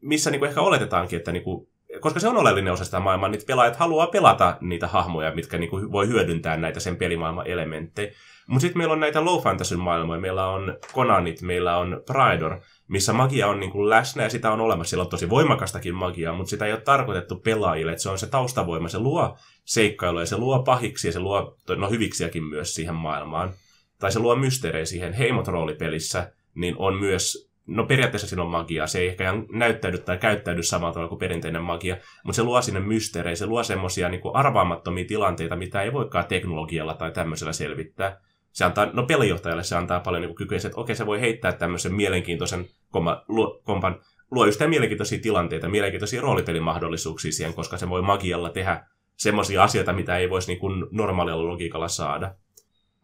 missä 0.00 0.30
niin 0.30 0.38
kuin 0.38 0.48
ehkä 0.48 0.60
oletetaankin, 0.60 1.16
että 1.16 1.32
niin 1.32 1.44
kuin, 1.44 1.68
koska 2.00 2.20
se 2.20 2.28
on 2.28 2.36
oleellinen 2.36 2.72
osa 2.72 2.84
sitä 2.84 3.00
maailmaa, 3.00 3.28
niin 3.28 3.46
pelaajat 3.46 3.76
haluaa 3.76 4.06
pelata 4.06 4.56
niitä 4.60 4.86
hahmoja, 4.86 5.34
mitkä 5.34 5.58
niin 5.58 5.70
kuin 5.70 5.92
voi 5.92 6.08
hyödyntää 6.08 6.56
näitä 6.56 6.80
sen 6.80 6.96
pelimaailman 6.96 7.46
elementtejä. 7.46 8.12
Mutta 8.48 8.60
sitten 8.60 8.78
meillä 8.78 8.92
on 8.92 9.00
näitä 9.00 9.24
low 9.24 9.42
fantasy 9.42 9.76
maailmoja, 9.76 10.20
meillä 10.20 10.48
on 10.48 10.78
Konanit, 10.92 11.42
meillä 11.42 11.76
on 11.76 12.02
Pridor, 12.06 12.60
missä 12.88 13.12
magia 13.12 13.46
on 13.46 13.60
niin 13.60 13.70
kuin 13.70 13.90
läsnä 13.90 14.22
ja 14.22 14.30
sitä 14.30 14.52
on 14.52 14.60
olemassa. 14.60 14.90
Siellä 14.90 15.02
on 15.02 15.10
tosi 15.10 15.30
voimakastakin 15.30 15.94
magiaa, 15.94 16.34
mutta 16.34 16.50
sitä 16.50 16.66
ei 16.66 16.72
ole 16.72 16.80
tarkoitettu 16.80 17.36
pelaajille, 17.36 17.92
että 17.92 18.02
se 18.02 18.08
on 18.08 18.18
se 18.18 18.26
taustavoima, 18.26 18.88
se 18.88 18.98
luo 18.98 19.36
seikkailuja, 19.64 20.26
se 20.26 20.36
luo 20.36 20.62
pahiksi 20.62 21.08
ja 21.08 21.12
se 21.12 21.20
luo 21.20 21.56
no, 21.76 21.90
hyviksiäkin 21.90 22.44
myös 22.44 22.74
siihen 22.74 22.94
maailmaan. 22.94 23.50
Tai 23.98 24.12
se 24.12 24.18
luo 24.18 24.36
mysteerejä 24.36 24.84
siihen. 24.84 25.12
Heimot-roolipelissä, 25.12 26.32
niin 26.54 26.74
on 26.78 26.94
myös, 26.94 27.50
no 27.66 27.86
periaatteessa 27.86 28.28
siinä 28.28 28.42
on 28.42 28.50
magiaa, 28.50 28.86
se 28.86 28.98
ei 28.98 29.08
ehkä 29.08 29.24
ihan 29.24 29.46
näyttäydy 29.52 29.98
tai 29.98 30.18
käyttäydy 30.18 30.62
samalla 30.62 30.92
tavalla 30.92 31.08
kuin 31.08 31.18
perinteinen 31.18 31.62
magia, 31.62 31.96
mutta 32.24 32.36
se 32.36 32.42
luo 32.42 32.62
sinne 32.62 32.80
mysteerejä, 32.80 33.36
se 33.36 33.46
luo 33.46 33.62
semmoisia 33.62 34.08
niin 34.08 34.20
arvaamattomia 34.34 35.04
tilanteita, 35.04 35.56
mitä 35.56 35.82
ei 35.82 35.92
voikaan 35.92 36.26
teknologialla 36.26 36.94
tai 36.94 37.12
tämmöisellä 37.12 37.52
selvittää 37.52 38.27
se 38.52 38.64
antaa, 38.64 38.90
no 38.92 39.06
pelijohtajalle 39.06 39.64
se 39.64 39.76
antaa 39.76 40.00
paljon 40.00 40.22
niin 40.22 40.34
kykyä, 40.34 40.56
että 40.56 40.80
okei, 40.80 40.96
se 40.96 41.06
voi 41.06 41.20
heittää 41.20 41.52
tämmöisen 41.52 41.94
mielenkiintoisen 41.94 42.66
kompa, 42.90 43.24
luo, 43.28 43.60
kompan, 43.64 44.00
luo 44.30 44.46
just 44.46 44.60
mielenkiintoisia 44.66 45.18
tilanteita, 45.20 45.68
mielenkiintoisia 45.68 46.20
roolipelimahdollisuuksia 46.20 47.32
siihen, 47.32 47.54
koska 47.54 47.76
se 47.76 47.88
voi 47.88 48.02
magialla 48.02 48.50
tehdä 48.50 48.86
semmoisia 49.16 49.62
asioita, 49.62 49.92
mitä 49.92 50.16
ei 50.16 50.30
voisi 50.30 50.48
niin 50.48 50.58
kuin 50.58 50.86
normaalilla 50.90 51.46
logiikalla 51.46 51.88
saada. 51.88 52.34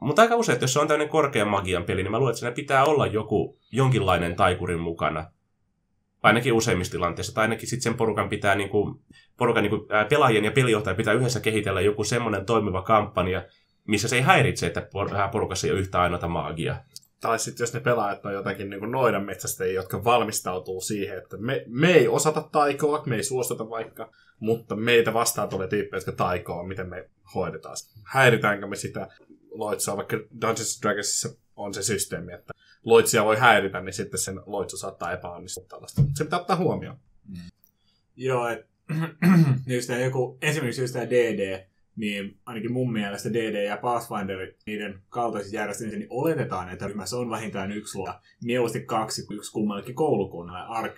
Mutta 0.01 0.23
aika 0.23 0.37
usein, 0.37 0.55
että 0.55 0.65
jos 0.65 0.73
se 0.73 0.81
on 0.81 0.89
tämmöinen 0.89 1.09
korkean 1.09 1.49
magian 1.49 1.85
peli, 1.85 2.03
niin 2.03 2.11
mä 2.11 2.19
luulen, 2.19 2.33
että 2.33 2.41
siinä 2.41 2.55
pitää 2.55 2.85
olla 2.85 3.07
joku 3.07 3.59
jonkinlainen 3.73 4.37
taikurin 4.37 4.81
mukana. 4.81 5.31
Ainakin 6.23 6.53
useimmissa 6.53 6.91
tilanteissa. 6.91 7.35
Tai 7.35 7.43
ainakin 7.43 7.69
sitten 7.69 7.83
sen 7.83 7.95
porukan 7.95 8.29
pitää, 8.29 8.55
niin 8.55 8.69
kuin, 8.69 8.95
porukan 9.37 9.63
niin 9.63 9.71
kuin, 9.71 9.83
ää, 9.91 10.05
pelaajien 10.05 10.45
ja 10.45 10.51
pelijohtajan 10.51 10.97
pitää 10.97 11.15
yhdessä 11.15 11.41
kehitellä 11.41 11.81
joku 11.81 12.05
semmoinen 12.05 12.47
toimiva 12.47 12.83
kampanja, 12.83 13.43
missä 13.89 14.09
se 14.09 14.17
ei 14.17 14.23
häiritse, 14.23 14.67
että 14.67 14.89
porukassa 15.33 15.67
ei 15.67 15.71
ole 15.73 15.81
yhtä 15.81 16.01
ainoata 16.01 16.29
maagia. 16.29 16.77
Tai 17.21 17.39
sitten 17.39 17.65
jos 17.65 17.75
ne 17.75 17.81
pelaajat 17.81 18.27
on 18.27 18.33
jotakin 18.33 18.71
niin 18.71 18.91
noidan 18.91 19.25
metsästäjiä, 19.25 19.75
jotka 19.75 20.05
valmistautuu 20.05 20.81
siihen, 20.81 21.19
että 21.19 21.37
me, 21.37 21.65
me 21.67 21.93
ei 21.93 22.09
osata 22.09 22.49
taikoa, 22.53 23.03
me 23.07 23.17
ei 23.17 23.23
suostuta 23.23 23.71
vaikka, 23.71 24.11
mutta 24.41 24.77
meitä 24.77 25.15
vastaan 25.15 25.49
tulee 25.49 25.69
tyyppejä, 25.69 25.99
jotka 25.99 26.13
taikoa, 26.13 26.67
miten 26.67 26.89
me 26.89 27.11
hoidetaan. 27.35 27.77
Häiritäänkö 28.05 28.67
me 28.67 28.77
sitä 28.77 29.09
loitsua, 29.51 29.97
vaikka 29.97 30.17
Dungeons 30.17 30.81
Dragonsissa 30.83 31.29
on 31.57 31.75
se 31.75 31.83
systeemi, 31.83 32.33
että 32.33 32.53
loitsia 32.85 33.25
voi 33.25 33.37
häiritä, 33.37 33.81
niin 33.81 33.93
sitten 33.93 34.21
sen 34.21 34.41
loitsu 34.47 34.77
saattaa 34.77 35.13
epäonnistua 35.13 35.65
tällaista. 35.69 36.03
Se 36.15 36.25
pitää 36.25 36.41
ottaa 36.41 36.57
huomioon. 36.57 36.99
Mm. 37.29 37.37
Joo, 38.17 38.49
että 38.49 38.67
just 39.75 39.91
joku, 40.05 40.39
esimerkiksi 40.43 40.81
just 40.81 40.93
tämä 40.93 41.07
DD, 41.07 41.67
niin 41.97 42.39
ainakin 42.47 42.73
mun 42.73 42.93
mielestä 42.93 43.33
DD 43.33 43.65
ja 43.65 43.77
Pathfinder, 43.77 44.53
niiden 44.67 45.03
kaltaisissa 45.09 45.57
järjestelmissä, 45.57 45.99
niin 45.99 46.11
oletetaan, 46.11 46.69
että 46.69 46.87
ryhmässä 46.87 47.17
on 47.17 47.31
vähintään 47.31 47.73
yksi 47.73 47.99
luo, 47.99 48.15
mieluusti 48.45 48.81
kaksi, 48.81 49.27
yksi 49.31 49.53
kummallekin 49.53 49.95
koulukunnalle, 49.95 50.67
Ark, 50.69 50.95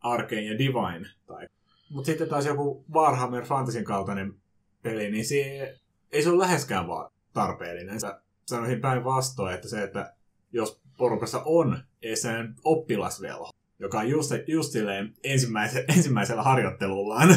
Arkane 0.00 0.42
ja 0.42 0.58
Divine. 0.58 1.08
Tai... 1.26 1.46
Mutta 1.90 2.06
sitten 2.06 2.28
taas 2.28 2.46
joku 2.46 2.84
Warhammer 2.92 3.44
Fantasyn 3.44 3.84
kaltainen 3.84 4.34
peli, 4.82 5.10
niin 5.10 5.24
se 5.24 5.36
ei 6.12 6.22
se 6.22 6.30
ole 6.30 6.38
läheskään 6.38 6.88
vaan 6.88 7.10
tarpeellinen. 7.32 8.00
Sä 8.00 8.20
sanoisin 8.46 8.80
päinvastoin, 8.80 9.54
että 9.54 9.68
se, 9.68 9.82
että 9.82 10.14
jos 10.52 10.80
porukassa 10.96 11.42
on 11.44 11.78
sen 12.14 12.54
oppilasvelho, 12.64 13.50
joka 13.78 13.98
on 13.98 14.08
just, 14.08 14.30
just 14.46 14.72
silleen 14.72 15.14
ensimmäisellä, 15.24 15.84
ensimmäisellä 15.96 16.42
harjoittelullaan 16.42 17.28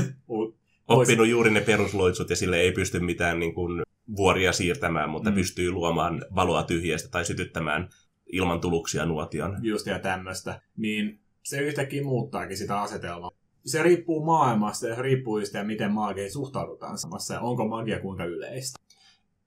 oppinut 0.88 1.28
juuri 1.28 1.50
ne 1.50 1.62
perusloitsut 1.62 2.30
ja 2.30 2.36
sille 2.36 2.58
ei 2.58 2.72
pysty 2.72 3.00
mitään 3.00 3.40
niin 3.40 3.54
kuin, 3.54 3.84
vuoria 4.16 4.54
siirtämään, 4.54 5.10
mutta 5.10 5.30
mm. 5.30 5.36
pystyy 5.36 5.72
luomaan 5.72 6.26
valoa 6.36 6.64
tyhjästä 6.64 7.10
tai 7.10 7.26
sytyttämään 7.26 7.90
ilman 8.32 8.62
tuluksia 8.62 9.06
nuotion. 9.06 9.58
Just 9.62 9.88
ja 9.88 10.00
tämmöistä. 10.00 10.62
Niin 10.78 11.20
se 11.44 11.62
yhtäkkiä 11.62 12.04
muuttaakin 12.04 12.58
sitä 12.58 12.82
asetelmaa. 12.82 13.32
Se 13.66 13.84
riippuu 13.84 14.26
maailmasta 14.26 14.88
ja 14.88 15.02
riippuu 15.02 15.40
just 15.40 15.54
ja 15.54 15.64
miten 15.64 15.92
magiin 15.92 16.32
suhtaudutaan 16.32 16.98
samassa 16.98 17.34
ja 17.34 17.40
onko 17.40 17.68
magia 17.68 18.00
kuinka 18.00 18.26
yleistä. 18.26 18.80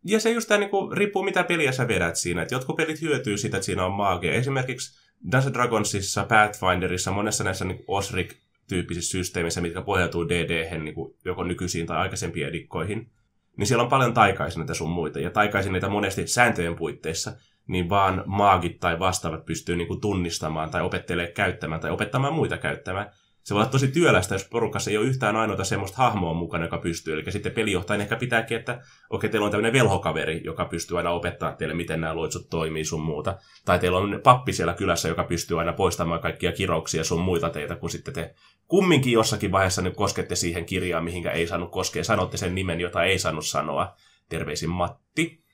Ja 0.04 0.20
se 0.20 0.30
just 0.30 0.48
tämä, 0.48 0.58
niin 0.58 0.96
riippuu 0.96 1.22
mitä 1.22 1.44
peliä 1.44 1.72
sä 1.72 1.88
vedät 1.88 2.16
siinä. 2.16 2.42
Et 2.42 2.50
jotkut 2.50 2.76
pelit 2.76 3.00
hyötyy 3.00 3.38
sitä, 3.38 3.56
että 3.56 3.64
siinä 3.64 3.84
on 3.84 3.92
magia. 3.92 4.32
Esimerkiksi 4.32 5.00
Dungeons 5.32 5.54
Dragonsissa, 5.54 6.24
Pathfinderissa, 6.24 7.12
monessa 7.12 7.44
näissä 7.44 7.64
niin 7.64 7.84
Osric 7.88 8.34
tyyppisissä 8.68 9.10
systeemissä, 9.10 9.60
mitkä 9.60 9.82
pohjautuu 9.82 10.28
dd 10.28 10.78
niin 10.78 10.94
kuin 10.94 11.14
joko 11.24 11.44
nykyisiin 11.44 11.86
tai 11.86 11.96
aikaisempiin 11.96 12.46
edikkoihin, 12.46 13.10
niin 13.56 13.66
siellä 13.66 13.82
on 13.82 13.90
paljon 13.90 14.14
taikaisineita 14.14 14.74
sun 14.74 14.90
muita. 14.90 15.20
Ja 15.20 15.30
taikaisineita 15.30 15.88
monesti 15.88 16.26
sääntöjen 16.26 16.76
puitteissa, 16.76 17.32
niin 17.68 17.88
vaan 17.88 18.22
maagit 18.26 18.80
tai 18.80 18.98
vastaavat 18.98 19.44
pystyy 19.44 19.76
niin 19.76 19.88
kuin 19.88 20.00
tunnistamaan 20.00 20.70
tai 20.70 20.82
opettelee 20.82 21.32
käyttämään 21.32 21.80
tai 21.80 21.90
opettamaan 21.90 22.34
muita 22.34 22.58
käyttämään 22.58 23.10
se 23.46 23.54
voi 23.54 23.60
olla 23.60 23.70
tosi 23.70 23.88
työlästä, 23.88 24.34
jos 24.34 24.48
porukassa 24.48 24.90
ei 24.90 24.96
ole 24.96 25.06
yhtään 25.06 25.36
ainoata 25.36 25.64
semmoista 25.64 25.96
hahmoa 25.96 26.34
mukana, 26.34 26.64
joka 26.64 26.78
pystyy. 26.78 27.14
Eli 27.14 27.32
sitten 27.32 27.52
pelijohtajan 27.52 28.00
ehkä 28.00 28.16
pitääkin, 28.16 28.56
että 28.56 28.72
okei, 28.72 28.86
okay, 29.10 29.30
teillä 29.30 29.44
on 29.44 29.50
tämmöinen 29.50 29.72
velhokaveri, 29.72 30.40
joka 30.44 30.64
pystyy 30.64 30.98
aina 30.98 31.10
opettaa 31.10 31.52
teille, 31.52 31.74
miten 31.74 32.00
nämä 32.00 32.16
loitsut 32.16 32.50
toimii 32.50 32.84
sun 32.84 33.00
muuta. 33.00 33.38
Tai 33.64 33.78
teillä 33.78 33.98
on 33.98 34.20
pappi 34.24 34.52
siellä 34.52 34.74
kylässä, 34.74 35.08
joka 35.08 35.24
pystyy 35.24 35.58
aina 35.58 35.72
poistamaan 35.72 36.20
kaikkia 36.20 36.52
kirouksia 36.52 37.04
sun 37.04 37.20
muita 37.20 37.50
teitä, 37.50 37.76
kun 37.76 37.90
sitten 37.90 38.14
te 38.14 38.34
kumminkin 38.68 39.12
jossakin 39.12 39.52
vaiheessa 39.52 39.82
nyt 39.82 39.96
koskette 39.96 40.36
siihen 40.36 40.64
kirjaan, 40.64 41.04
mihinkä 41.04 41.30
ei 41.30 41.46
saanut 41.46 41.70
koskea. 41.70 42.04
Sanotte 42.04 42.36
sen 42.36 42.54
nimen, 42.54 42.80
jota 42.80 43.04
ei 43.04 43.18
saanut 43.18 43.46
sanoa. 43.46 43.94
Terveisin 44.28 44.70
Matti. 44.70 45.44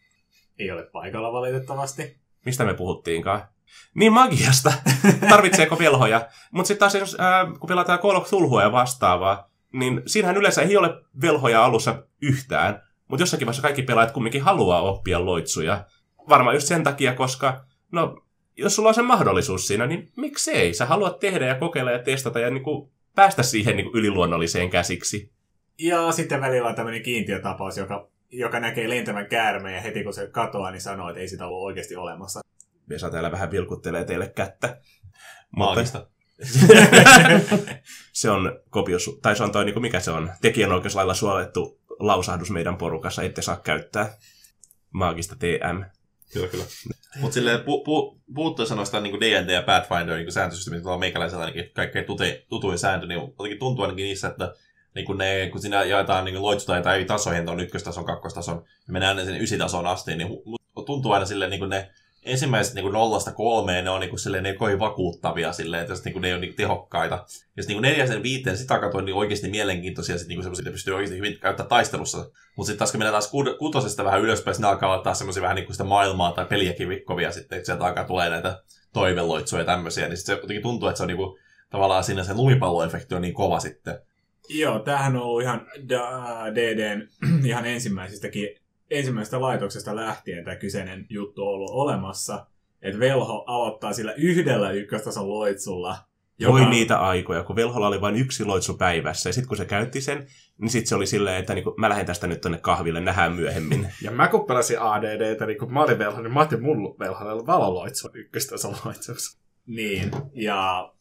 Ei 0.59 0.71
ole 0.71 0.87
paikalla 0.93 1.33
valitettavasti. 1.33 2.21
Mistä 2.47 2.65
me 2.65 2.75
puhuttiinkaan? 2.75 3.52
Niin 3.95 4.13
magiasta. 4.13 4.73
Tarvitseeko 5.31 5.79
velhoja? 5.79 6.29
Mutta 6.51 6.69
sitten 6.69 6.79
taas 6.79 6.95
jos, 6.95 7.17
ää, 7.19 7.47
kun 7.61 7.69
pelataan 7.69 7.99
Call 7.99 8.17
of 8.17 8.31
Tulhua 8.31 8.63
ja 8.63 8.73
vastaavaa, 8.73 9.51
niin 9.73 10.03
siinähän 10.07 10.37
yleensä 10.37 10.63
ei 10.63 10.77
ole 10.77 11.03
velhoja 11.21 11.65
alussa 11.65 12.03
yhtään. 12.23 12.83
Mutta 13.09 13.23
jossakin 13.23 13.47
vaiheessa 13.47 13.63
kaikki 13.63 13.83
pelaajat 13.83 14.13
kumminkin 14.13 14.43
haluaa 14.43 14.83
oppia 14.83 15.25
loitsuja. 15.25 15.85
Varmaan 16.29 16.57
just 16.57 16.69
sen 16.69 16.85
takia, 16.85 17.15
koska 17.15 17.65
no, 17.93 18.23
jos 18.57 18.77
sulla 18.77 18.89
on 18.89 18.95
se 18.95 19.03
mahdollisuus 19.03 19.67
siinä, 19.67 19.87
niin 19.87 20.13
miksei? 20.17 20.75
Sä 20.75 20.87
haluat 20.87 21.19
tehdä 21.19 21.47
ja 21.47 21.55
kokeilla 21.55 21.91
ja 21.91 21.99
testata 21.99 22.41
ja 22.41 22.51
niin 22.51 22.63
kuin 22.63 22.91
päästä 23.15 23.43
siihen 23.43 23.77
niin 23.77 23.85
kuin 23.85 23.99
yliluonnolliseen 23.99 24.71
käsiksi. 24.71 25.33
Ja 25.79 26.13
sitten 26.13 26.41
välillä 26.41 26.69
on 26.69 26.75
tämmöinen 26.75 27.03
kiintiötapaus, 27.03 27.77
joka, 27.77 28.09
joka 28.31 28.61
näkee 28.61 28.89
lentävän 28.89 29.27
käärmeen 29.27 29.75
ja 29.75 29.81
heti 29.81 30.05
kun 30.05 30.15
se 30.15 30.27
katoaa, 30.27 30.71
niin 30.71 30.81
sanoo, 30.81 31.09
että 31.09 31.21
ei 31.21 31.29
sitä 31.29 31.47
ollut 31.47 31.65
oikeasti 31.65 31.97
olemassa. 31.97 32.41
Vesa 32.89 33.11
täällä 33.11 33.31
vähän 33.31 33.51
vilkuttelee 33.51 34.05
teille 34.05 34.29
kättä. 34.29 34.81
Maagista. 35.57 36.07
se 38.13 38.31
on 38.31 38.61
kopios, 38.71 39.19
tai 39.23 39.37
se 39.37 39.43
on 39.43 39.53
toi, 39.53 39.65
niin 39.65 39.83
mikä 39.83 40.01
se 40.01 40.11
on, 40.11 40.33
tekijänoikeuslailla 40.41 41.15
suolettu 41.15 41.81
lausahdus 41.99 42.51
meidän 42.51 42.77
porukassa, 42.77 43.23
ette 43.23 43.43
saa 43.43 43.57
käyttää 43.57 44.15
maagista 44.91 45.37
TM. 45.37 45.83
Kyllä, 46.33 46.49
kyllä. 46.49 46.65
Mutta 47.21 47.35
silleen 47.35 47.61
pu, 47.61 47.85
pu, 47.85 48.21
puuttuu 48.35 48.67
sanoista 48.67 49.01
niin 49.01 49.21
D&D 49.21 49.51
ja 49.51 49.63
Pathfinder 49.63 50.17
niin 50.17 50.33
sääntösysteemi, 50.33 50.77
että 50.77 50.91
on 50.91 51.01
meikäläisellä 51.01 51.45
ainakin 51.45 51.71
kaikkein 51.75 52.05
tute, 52.05 52.45
tutuin 52.49 52.79
sääntö, 52.79 53.07
niin 53.07 53.21
jotenkin 53.21 53.59
tuntuu 53.59 53.85
ainakin 53.85 54.05
niissä, 54.05 54.29
että 54.29 54.55
niin 54.95 55.07
kun, 55.07 55.19
ne, 55.19 55.49
kun 55.53 55.61
siinä 55.61 55.85
jaetaan 55.85 56.25
niin 56.25 56.43
loitsuta 56.43 56.83
tai 56.83 56.95
eri 56.95 57.05
tasoihin, 57.05 57.49
on 57.49 57.61
ykköstason, 57.61 58.05
kakkostason, 58.05 58.65
ja 58.87 58.93
mennään 58.93 59.25
sen 59.25 59.43
ysitason 59.43 59.87
asti, 59.87 60.17
niin 60.17 60.29
tuntuu 60.87 61.13
aina 61.13 61.27
silleen, 61.27 61.51
niin 61.51 61.61
kuin 61.61 61.71
ne 61.71 61.91
ensimmäiset 62.25 62.75
niin 62.75 62.83
kuin 62.83 62.93
nollasta 62.93 63.33
kolmeen 63.33 63.85
ne 63.85 63.91
on 63.91 64.01
niin 64.01 64.11
kuin, 64.11 64.21
silleen, 64.21 64.43
ne 64.43 64.55
kovin 64.55 64.79
vakuuttavia 64.79 65.53
silleen, 65.53 65.83
että 65.83 65.95
niin 66.05 66.13
kuin, 66.13 66.21
ne 66.21 66.29
ei 66.29 66.35
ole 66.35 66.41
niin 66.41 66.55
tehokkaita. 66.55 67.15
Ja 67.57 67.63
sitten 67.63 67.83
niin 67.83 67.83
neljäsen 67.83 68.23
viiteen 68.23 68.57
sitä 68.57 68.79
katsoin 68.79 69.05
niin 69.05 69.15
oikeasti 69.15 69.51
mielenkiintoisia, 69.51 70.19
sit, 70.19 70.29
niin 70.29 70.43
semmoisia, 70.43 70.73
pystyy 70.73 70.95
oikeasti 70.95 71.17
hyvin 71.17 71.39
käyttämään 71.41 71.69
taistelussa. 71.69 72.19
Mutta 72.57 72.67
sitten 72.67 72.79
taas 72.79 72.93
kun 72.93 72.99
mennään 72.99 73.13
taas 73.13 73.31
kutosesta 73.59 74.05
vähän 74.05 74.21
ylöspäin, 74.21 74.57
niin 74.57 74.65
alkaa 74.65 74.93
olla 74.93 75.03
taas 75.03 75.19
semmoisia 75.19 75.43
vähän 75.43 75.57
niin 75.57 75.67
kuin 75.67 75.75
sitä 75.75 75.85
maailmaa 75.85 76.33
tai 76.33 76.47
peliäkin 76.47 76.89
vikkovia 76.89 77.33
sitten, 77.33 77.59
että 77.59 77.67
sieltä 77.67 77.85
alkaa 77.85 78.05
tulee 78.05 78.31
näitä 78.31 78.63
toiveloitsuja 78.93 79.63
ja 79.63 79.67
tämmöisiä, 79.67 80.09
niin 80.09 80.17
sitten 80.17 80.37
se 80.37 80.41
jotenkin 80.41 80.63
tuntuu, 80.63 80.89
että 80.89 80.97
se 80.97 81.03
on 81.03 81.07
niin 81.07 81.17
kuin, 81.17 81.39
tavallaan 81.71 82.05
siinä 82.05 82.25
se 82.25 82.35
lumipalloefekti 82.35 83.15
on 83.15 83.23
niin 83.23 83.35
kova 83.35 83.61
sitten. 83.61 83.99
Joo, 84.49 84.79
tämähän 84.79 85.17
on 85.17 85.23
ollut 85.23 85.43
ihan 85.43 85.67
DDn 86.55 87.09
ihan 87.47 87.67
ensimmäisistäkin 87.67 88.62
ensimmäisestä 88.93 89.41
laitoksesta 89.41 89.97
lähtien 89.97 90.45
tämä 90.45 90.57
kyseinen 90.57 91.07
juttu 91.09 91.43
on 91.43 91.55
ollut 91.55 91.71
olemassa. 91.71 92.47
Että 92.83 93.01
velho 93.01 93.45
aloittaa 93.47 93.93
sillä 93.93 94.13
yhdellä 94.13 94.71
ykköstason 94.71 95.29
loitsulla 95.29 95.97
Voi 96.49 96.61
Joka- 96.61 96.71
niitä 96.71 96.99
aikoja, 96.99 97.43
kun 97.45 97.57
velholla 97.57 97.89
oli 97.89 98.01
vain 98.01 98.17
yksi 98.17 98.45
loitsu 98.45 98.77
päivässä, 98.77 99.29
ja 99.29 99.33
sitten 99.33 99.49
kun 99.49 99.57
se 99.57 99.65
käytti 99.65 100.01
sen, 100.01 100.27
niin 100.59 100.71
sitten 100.71 100.89
se 100.89 100.95
oli 100.95 101.07
silleen, 101.07 101.37
että 101.37 101.55
niinku, 101.55 101.75
mä 101.79 101.89
lähden 101.89 102.07
tästä 102.07 102.27
nyt 102.27 102.41
tonne 102.41 102.59
kahville, 102.59 103.01
nähdään 103.01 103.33
myöhemmin. 103.33 103.89
Ja 104.03 104.11
mä 104.11 104.29
kun 104.29 104.47
pelasin 104.47 104.81
ADDtä, 104.81 105.47
niin 105.47 105.59
kun 105.59 105.73
mä 105.73 105.83
olin 105.83 105.99
velho, 105.99 106.23
niin 106.23 106.33
mä 106.33 106.41
otin 106.41 106.63
mun 106.63 106.97
velholle 106.99 107.47
valoloitsu 107.47 108.09
ykköstason 108.15 108.75
loitsuksi. 108.85 109.39
Niin, 109.67 110.11
ja 110.35 110.93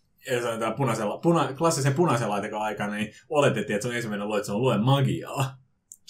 ja 0.59 0.71
punaisella, 0.71 1.17
puna, 1.17 1.53
klassisen 1.53 1.93
punaisen 1.93 2.29
laitekon 2.29 2.61
aikana, 2.61 2.93
niin 2.93 3.13
oletettiin, 3.29 3.75
että 3.75 3.87
sun 3.87 3.95
ensimmäinen 3.95 4.29
loitsu 4.29 4.55
on 4.55 4.61
lue 4.61 4.77
magiaa. 4.77 5.60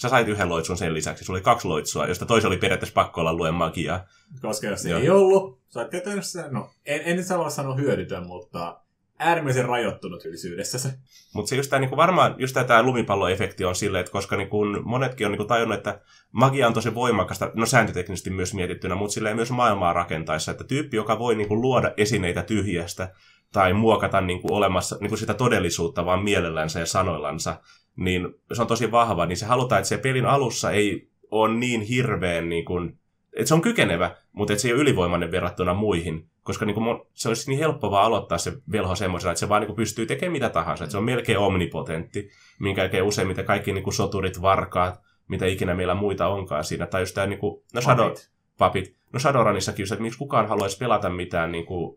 Sä 0.02 0.08
sait 0.08 0.28
yhden 0.28 0.48
loitsun 0.48 0.76
sen 0.76 0.94
lisäksi, 0.94 1.24
sulla 1.24 1.36
oli 1.36 1.44
kaksi 1.44 1.68
loitsua, 1.68 2.06
josta 2.06 2.26
toisen 2.26 2.48
oli 2.48 2.56
periaatteessa 2.56 2.94
pakko 2.94 3.20
olla 3.20 3.34
luen 3.34 3.54
magiaa. 3.54 4.04
Koska 4.40 4.66
jos 4.66 4.82
se 4.82 4.90
Joo. 4.90 5.00
ei 5.00 5.10
ollut, 5.10 5.60
sä 5.68 5.80
oot 5.80 5.90
käytännössä, 5.90 6.48
no 6.50 6.70
en, 6.86 7.00
en 7.04 7.16
nyt 7.16 7.26
saa 7.26 7.50
sanoa 7.50 7.74
hyödytön, 7.74 8.26
mutta 8.26 8.80
äärimmäisen 9.18 9.64
rajoittunut 9.64 10.24
ylisyydessä 10.24 10.78
se. 10.88 10.92
Mutta 11.34 11.48
se 11.48 11.56
just 11.56 11.70
tää, 11.70 11.78
niinku 11.78 11.96
varmaan 11.96 12.34
just 12.38 12.54
tämä 12.66 12.82
lumipalloefekti 12.82 13.64
on 13.64 13.74
silleen, 13.74 14.00
että 14.00 14.12
koska 14.12 14.36
niinku 14.36 14.64
monetkin 14.84 15.26
on 15.26 15.32
niinku 15.32 15.44
tajunnut, 15.44 15.78
että 15.78 16.00
magia 16.32 16.66
on 16.66 16.74
tosi 16.74 16.94
voimakasta, 16.94 17.50
no 17.54 17.66
sääntöteknisesti 17.66 18.30
myös 18.30 18.54
mietittynä, 18.54 18.94
mutta 18.94 19.14
silleen 19.14 19.36
myös 19.36 19.50
maailmaa 19.50 19.92
rakentaessa, 19.92 20.50
että 20.50 20.64
tyyppi, 20.64 20.96
joka 20.96 21.18
voi 21.18 21.34
niinku 21.34 21.60
luoda 21.60 21.92
esineitä 21.96 22.42
tyhjästä 22.42 23.14
tai 23.52 23.72
muokata 23.72 24.20
niinku 24.20 24.54
olemassa 24.54 24.96
niinku 25.00 25.16
sitä 25.16 25.34
todellisuutta 25.34 26.06
vaan 26.06 26.24
mielellänsä 26.24 26.80
ja 26.80 26.86
sanoillansa, 26.86 27.60
niin 27.96 28.28
se 28.52 28.62
on 28.62 28.68
tosi 28.68 28.90
vahva, 28.90 29.26
niin 29.26 29.36
se 29.36 29.46
halutaan, 29.46 29.78
että 29.78 29.88
se 29.88 29.98
pelin 29.98 30.26
alussa 30.26 30.70
ei 30.70 31.08
ole 31.30 31.54
niin 31.54 31.80
hirveän, 31.80 32.48
niin 32.48 32.64
kuin, 32.64 32.98
että 33.32 33.48
se 33.48 33.54
on 33.54 33.62
kykenevä, 33.62 34.16
mutta 34.32 34.52
että 34.52 34.62
se 34.62 34.68
ei 34.68 34.74
ole 34.74 34.82
ylivoimainen 34.82 35.30
verrattuna 35.30 35.74
muihin, 35.74 36.28
koska 36.42 36.64
niin 36.64 36.74
kuin, 36.74 37.00
se 37.14 37.28
olisi 37.28 37.50
niin 37.50 37.58
helppo 37.58 37.90
vaan 37.90 38.06
aloittaa 38.06 38.38
se 38.38 38.52
velho 38.72 38.94
semmoisena, 38.94 39.32
että 39.32 39.40
se 39.40 39.48
vaan 39.48 39.60
niin 39.60 39.66
kuin, 39.66 39.76
pystyy 39.76 40.06
tekemään 40.06 40.32
mitä 40.32 40.48
tahansa, 40.48 40.84
että 40.84 40.92
se 40.92 40.98
on 40.98 41.04
melkein 41.04 41.38
omnipotentti, 41.38 42.30
minkä 42.60 42.82
jälkeen 42.82 43.04
useimmiten 43.04 43.44
kaikki 43.44 43.72
niin 43.72 43.84
kuin, 43.84 43.94
soturit, 43.94 44.42
varkaat, 44.42 45.00
mitä 45.28 45.46
ikinä 45.46 45.74
meillä 45.74 45.94
muita 45.94 46.28
onkaan 46.28 46.64
siinä, 46.64 46.86
tai 46.86 47.02
just 47.02 47.14
tämä, 47.14 47.26
niin 47.26 47.38
kuin, 47.38 47.62
no 47.74 47.80
Shadow, 47.80 48.06
Papit. 48.06 48.30
papit. 48.58 48.96
No 49.12 49.18
Shadowrunissakin 49.18 49.82
just, 49.82 49.92
että 49.92 50.02
miksi 50.02 50.18
kukaan 50.18 50.48
haluaisi 50.48 50.78
pelata 50.78 51.10
mitään 51.10 51.52
niin 51.52 51.66
kuin, 51.66 51.96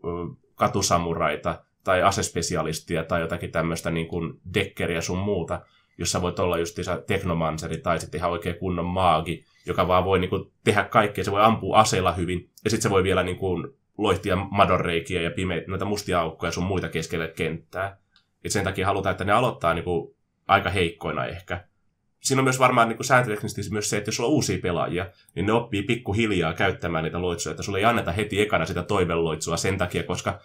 katusamuraita 0.54 1.64
tai 1.84 2.02
asespesialistia 2.02 3.04
tai 3.04 3.20
jotakin 3.20 3.52
tämmöistä 3.52 3.90
niin 3.90 4.08
kuin 4.08 4.40
dekkeriä 4.54 5.00
sun 5.00 5.18
muuta, 5.18 5.60
jossa 5.98 6.22
voit 6.22 6.38
olla 6.38 6.58
just 6.58 6.78
teknomanseri 7.06 7.78
tai 7.78 8.00
sitten 8.00 8.18
ihan 8.18 8.30
oikein 8.30 8.58
kunnon 8.58 8.84
maagi, 8.84 9.44
joka 9.66 9.88
vaan 9.88 10.04
voi 10.04 10.18
niin 10.18 10.30
kuin, 10.30 10.52
tehdä 10.64 10.84
kaikkea. 10.84 11.24
Se 11.24 11.30
voi 11.30 11.42
ampua 11.42 11.78
aseella 11.78 12.12
hyvin 12.12 12.50
ja 12.64 12.70
sitten 12.70 12.82
se 12.82 12.90
voi 12.90 13.02
vielä 13.02 13.22
niin 13.22 13.36
kuin, 13.36 13.68
loihtia 13.98 14.36
madonreikiä 14.36 15.22
ja 15.22 15.30
pime- 15.30 15.64
noita 15.66 15.84
mustia 15.84 16.20
aukkoja 16.20 16.52
sun 16.52 16.64
muita 16.64 16.88
keskelle 16.88 17.28
kenttää. 17.28 17.98
Et 18.44 18.52
sen 18.52 18.64
takia 18.64 18.86
halutaan, 18.86 19.10
että 19.10 19.24
ne 19.24 19.32
aloittaa 19.32 19.74
niin 19.74 19.84
kuin, 19.84 20.16
aika 20.48 20.70
heikkoina 20.70 21.26
ehkä. 21.26 21.64
Siinä 22.20 22.40
on 22.40 22.44
myös 22.44 22.58
varmaan 22.58 22.88
niin 22.88 23.04
sääntöteknisesti 23.04 23.72
myös 23.72 23.90
se, 23.90 23.96
että 23.96 24.08
jos 24.08 24.16
sulla 24.16 24.28
on 24.28 24.34
uusia 24.34 24.58
pelaajia, 24.62 25.06
niin 25.34 25.46
ne 25.46 25.52
oppii 25.52 25.82
pikkuhiljaa 25.82 26.54
käyttämään 26.54 27.04
niitä 27.04 27.22
loitsuja, 27.22 27.50
että 27.50 27.62
sulle 27.62 27.78
ei 27.78 27.84
anneta 27.84 28.12
heti 28.12 28.40
ekana 28.40 28.66
sitä 28.66 28.82
toiveloitsua 28.82 29.56
sen 29.56 29.78
takia, 29.78 30.02
koska 30.02 30.40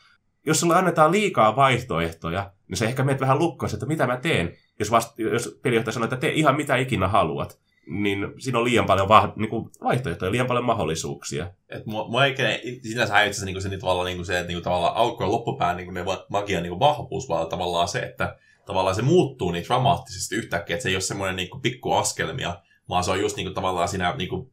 jos 0.46 0.60
sulle 0.60 0.76
annetaan 0.76 1.12
liikaa 1.12 1.56
vaihtoehtoja, 1.56 2.52
niin 2.68 2.78
se 2.78 2.86
ehkä 2.86 3.04
meet 3.04 3.20
vähän 3.20 3.40
lukkoon, 3.40 3.74
että 3.74 3.86
mitä 3.86 4.08
mä 4.08 4.18
teen, 4.18 4.58
jos, 4.82 4.92
vasta, 4.92 5.14
jos 5.22 5.60
pelijohtaja 5.64 5.94
sanoo, 5.94 6.04
että 6.04 6.16
tee 6.18 6.32
ihan 6.32 6.56
mitä 6.56 6.76
ikinä 6.76 7.08
haluat, 7.08 7.60
niin 7.88 8.28
siinä 8.38 8.60
on 8.60 8.66
liian 8.66 8.86
paljon 8.86 9.08
niin 9.36 9.50
kuin 9.50 9.70
vaihtoehtoja, 9.84 10.32
liian 10.32 10.48
paljon 10.48 10.66
mahdollisuuksia. 10.66 11.52
Et 11.70 11.86
mua, 11.86 12.08
mua 12.08 12.26
ei 12.26 12.32
ikinä- 12.32 12.60
sinänsä 12.90 13.14
häiritse 13.14 13.46
niinku 13.46 13.62
se, 13.62 13.70
niin 13.70 13.80
tavallaan 13.80 14.06
niinku 14.06 14.24
se, 14.24 14.40
että 14.40 14.48
niinku 14.48 14.64
tavallaan 14.64 14.96
alkuun 14.96 15.32
loppupään 15.32 15.78
niinku 15.78 15.92
ne 15.92 16.06
va- 16.06 16.26
magian 16.30 16.64
niinku 16.64 16.80
vahvuus, 16.80 17.30
vaan 17.30 17.48
tavallaan 17.48 17.88
se, 17.88 18.00
että 18.00 18.38
tavallaan 18.66 18.96
se 18.96 19.02
muuttuu 19.02 19.52
niin 19.52 19.66
dramaattisesti 19.66 20.36
yhtäkkiä, 20.36 20.74
että 20.74 20.84
se 20.84 20.90
ei 20.90 20.96
ole 20.96 21.02
semmoinen 21.02 21.36
niinku 21.36 21.60
pikku 21.60 21.94
askelmia, 21.94 22.58
vaan 22.90 23.04
se 23.04 23.12
on 23.12 23.22
just 23.22 23.36
niinku 23.36 23.54
tavallaan 23.54 23.88
siinä 23.88 24.16
niinku, 24.18 24.52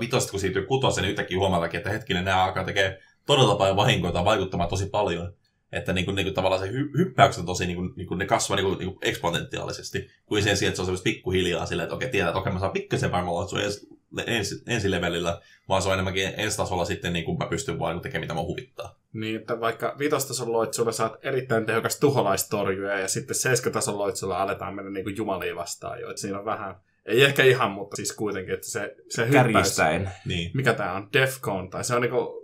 vitosta, 0.00 0.30
kun 0.30 0.40
siirtyy 0.40 0.66
kutoseen, 0.66 1.02
niin 1.02 1.10
yhtäkkiä 1.10 1.38
huomatakin, 1.38 1.78
että 1.78 1.90
hetkinen, 1.90 2.24
nämä 2.24 2.44
alkaa 2.44 2.64
tekee 2.64 2.98
todella 3.26 3.54
paljon 3.54 3.76
vahinkoa 3.76 4.12
tai 4.12 4.24
vaikuttamaan 4.24 4.70
tosi 4.70 4.86
paljon. 4.86 5.34
Että 5.72 5.92
niinku, 5.92 6.12
niinku 6.12 6.32
tavallaan 6.32 6.62
se 6.62 6.72
hy- 6.72 6.98
hyppäykset 6.98 7.40
on 7.40 7.46
tosi, 7.46 7.66
niinku, 7.66 7.82
niinku, 7.96 8.14
ne 8.14 8.26
kasvaa 8.26 8.56
niinku, 8.56 8.74
niinku 8.74 8.98
eksponentiaalisesti, 9.02 10.10
kuin 10.26 10.42
sen 10.42 10.56
sijaan, 10.56 10.68
että 10.68 10.76
se 10.76 10.82
on 10.82 10.86
semmoista 10.86 11.04
pikkuhiljaa 11.04 11.66
silleen, 11.66 11.84
että 11.84 11.94
okei, 11.94 12.08
tiedät, 12.08 12.28
että 12.28 12.38
okei, 12.38 12.52
mä 12.52 12.58
saan 12.58 12.72
pikkasen 12.72 13.12
varmaan 13.12 13.46
että 13.46 13.66
ensi, 13.66 13.86
ensi, 14.26 14.62
ensilevelillä, 14.66 15.40
vaan 15.68 15.82
se 15.82 15.88
on 15.88 15.94
enemmänkin 15.94 16.32
ensi 16.36 16.56
tasolla 16.56 16.84
sitten, 16.84 17.12
niin 17.12 17.24
kuin 17.24 17.38
mä 17.38 17.46
pystyn 17.46 17.78
vaan 17.78 17.94
niin 17.94 18.02
tekemään, 18.02 18.24
mitä 18.24 18.34
mä 18.34 18.42
huvittaa. 18.42 18.98
Niin, 19.12 19.36
että 19.36 19.60
vaikka 19.60 19.94
vitostason 19.98 20.52
loitsulla 20.52 20.92
saat 20.92 21.16
erittäin 21.22 21.66
tehokas 21.66 22.00
tuholaistorjuja 22.00 22.98
ja 22.98 23.08
sitten 23.08 23.36
seiskatason 23.36 23.98
loitsulla 23.98 24.42
aletaan 24.42 24.74
mennä 24.74 24.90
niin 24.90 25.04
kuin 25.04 25.16
jumaliin 25.16 25.56
vastaan 25.56 26.00
jo. 26.00 26.10
Että 26.10 26.20
siinä 26.20 26.38
on 26.38 26.44
vähän, 26.44 26.74
ei 27.06 27.24
ehkä 27.24 27.42
ihan, 27.42 27.70
mutta 27.70 27.96
siis 27.96 28.12
kuitenkin, 28.12 28.54
että 28.54 28.70
se, 28.70 28.96
se 29.08 29.26
hyppäys, 29.26 29.52
Kärjistäen. 29.52 30.10
Niin, 30.26 30.50
mikä 30.54 30.74
tää 30.74 30.92
on, 30.92 31.08
Defcon, 31.12 31.70
tai 31.70 31.84
se 31.84 31.94
on 31.94 32.02
niinku, 32.02 32.41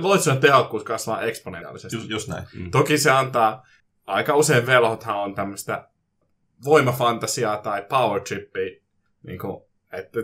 loitsujen 0.00 0.40
tehokkuus 0.40 0.84
kasvaa 0.84 1.22
eksponentiaalisesti. 1.22 1.96
just, 1.96 2.10
just 2.10 2.28
näin. 2.28 2.44
Toki 2.70 2.98
se 2.98 3.10
antaa, 3.10 3.66
aika 4.06 4.36
usein 4.36 4.66
velhothan 4.66 5.16
on 5.16 5.34
tämmöistä 5.34 5.88
voimafantasiaa 6.64 7.56
tai 7.56 7.82
power 7.82 8.20
trippia, 8.20 8.80
niin 9.22 9.38
kuin, 9.38 9.62
että 9.92 10.20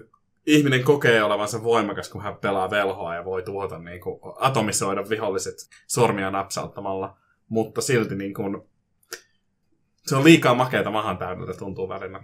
ihminen 0.47 0.85
kokee 0.85 1.23
olevansa 1.23 1.62
voimakas, 1.62 2.09
kun 2.09 2.23
hän 2.23 2.37
pelaa 2.37 2.71
velhoa 2.71 3.14
ja 3.14 3.25
voi 3.25 3.42
tuhota, 3.42 3.79
niin 3.79 4.01
kuin, 4.01 4.21
atomisoida 4.38 5.09
viholliset 5.09 5.55
sormia 5.87 6.31
napsauttamalla, 6.31 7.19
mutta 7.49 7.81
silti 7.81 8.14
niin 8.14 8.35
kuin, 8.35 8.62
se 10.07 10.16
on 10.16 10.25
liikaa 10.25 10.55
makeata 10.55 10.90
mahan 10.90 11.19
täydeltä, 11.19 11.53
tuntuu 11.53 11.88
välillä. 11.88 12.23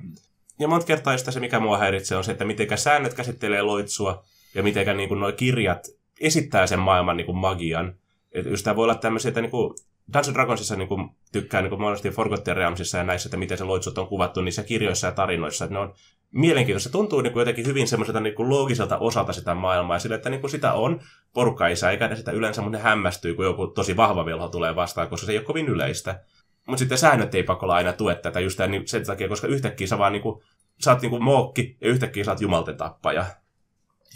Ja 0.58 0.68
monta 0.68 0.86
kertaa 0.86 1.12
just 1.12 1.32
se, 1.32 1.40
mikä 1.40 1.60
mua 1.60 1.78
häiritsee, 1.78 2.18
on 2.18 2.24
se, 2.24 2.32
että 2.32 2.44
miten 2.44 2.78
säännöt 2.78 3.14
käsittelee 3.14 3.62
loitsua 3.62 4.24
ja 4.54 4.62
miten 4.62 4.96
niin 4.96 5.20
nuo 5.20 5.32
kirjat 5.32 5.86
esittää 6.22 6.66
sen 6.66 6.78
maailman 6.78 7.16
niin 7.16 7.26
kuin 7.26 7.38
magian. 7.38 7.94
Et 8.32 8.46
just 8.46 8.64
tää 8.64 8.76
voi 8.76 8.84
olla 8.84 8.94
tämmöisiä, 8.94 9.28
että 9.28 9.40
niin 9.40 9.50
kuin 9.50 9.74
Dungeons 10.12 10.34
Dragonsissa 10.34 10.76
niin 10.76 10.88
kuin, 10.88 11.10
tykkää 11.32 11.62
niin 11.62 11.70
kuin 11.70 11.80
monesti 11.80 12.10
Forgotten 12.10 12.56
Realmsissa 12.56 12.98
ja 12.98 13.04
näissä, 13.04 13.26
että 13.26 13.36
miten 13.36 13.58
se 13.58 13.64
loitsut 13.64 13.98
on 13.98 14.06
kuvattu 14.06 14.42
niissä 14.42 14.62
kirjoissa 14.62 15.06
ja 15.06 15.12
tarinoissa. 15.12 15.64
Että 15.64 15.74
ne 15.74 15.80
on 15.80 15.94
mielenkiintoista. 16.32 16.88
Se 16.88 16.92
tuntuu 16.92 17.20
niin 17.20 17.32
kuin 17.32 17.40
jotenkin 17.40 17.66
hyvin 17.66 17.88
semmoiselta 17.88 18.20
niin 18.20 18.34
kuin 18.34 18.48
loogiselta 18.48 18.98
osalta 18.98 19.32
sitä 19.32 19.54
maailmaa 19.54 19.96
ja 19.96 20.00
sille, 20.00 20.14
että 20.14 20.30
niin 20.30 20.40
kuin 20.40 20.50
sitä 20.50 20.72
on 20.72 21.00
porukka 21.34 21.68
ei 21.68 21.76
säikähdä 21.76 22.16
sitä 22.16 22.32
yleensä, 22.32 22.62
mutta 22.62 22.78
ne 22.78 22.84
hämmästyy, 22.84 23.34
kun 23.34 23.44
joku 23.44 23.66
tosi 23.66 23.96
vahva 23.96 24.24
velho 24.24 24.48
tulee 24.48 24.76
vastaan, 24.76 25.08
koska 25.08 25.26
se 25.26 25.32
ei 25.32 25.38
ole 25.38 25.44
kovin 25.44 25.68
yleistä. 25.68 26.20
Mutta 26.66 26.78
sitten 26.78 26.98
säännöt 26.98 27.34
ei 27.34 27.42
pakolla 27.42 27.74
aina 27.74 27.92
tue 27.92 28.14
tätä 28.14 28.40
just 28.40 28.56
tämän, 28.56 28.70
niin 28.70 28.88
sen 28.88 29.06
takia, 29.06 29.28
koska 29.28 29.46
yhtäkkiä 29.46 29.86
sä 29.86 29.98
vaan 29.98 30.12
niinku, 30.12 30.42
sä 30.84 30.90
oot 30.90 31.02
niinku 31.02 31.20
mookki 31.20 31.76
ja 31.80 31.88
yhtäkkiä 31.88 32.24
sä 32.24 32.30
oot 32.30 32.40
jumalten 32.40 32.76
tappaja. 32.76 33.24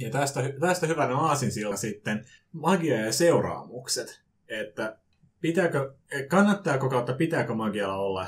Ja 0.00 0.10
tästä, 0.10 0.40
tästä 0.60 0.86
hyvänä 0.86 1.16
aasinsilta 1.16 1.76
sitten 1.76 2.24
magia 2.52 3.00
ja 3.00 3.12
seuraamukset. 3.12 4.22
Että 4.48 4.96
pitääkö, 5.40 5.94
kannattaako 6.28 6.88
kautta 6.88 7.12
pitääkö 7.12 7.54
magialla 7.54 7.96
olla, 7.96 8.26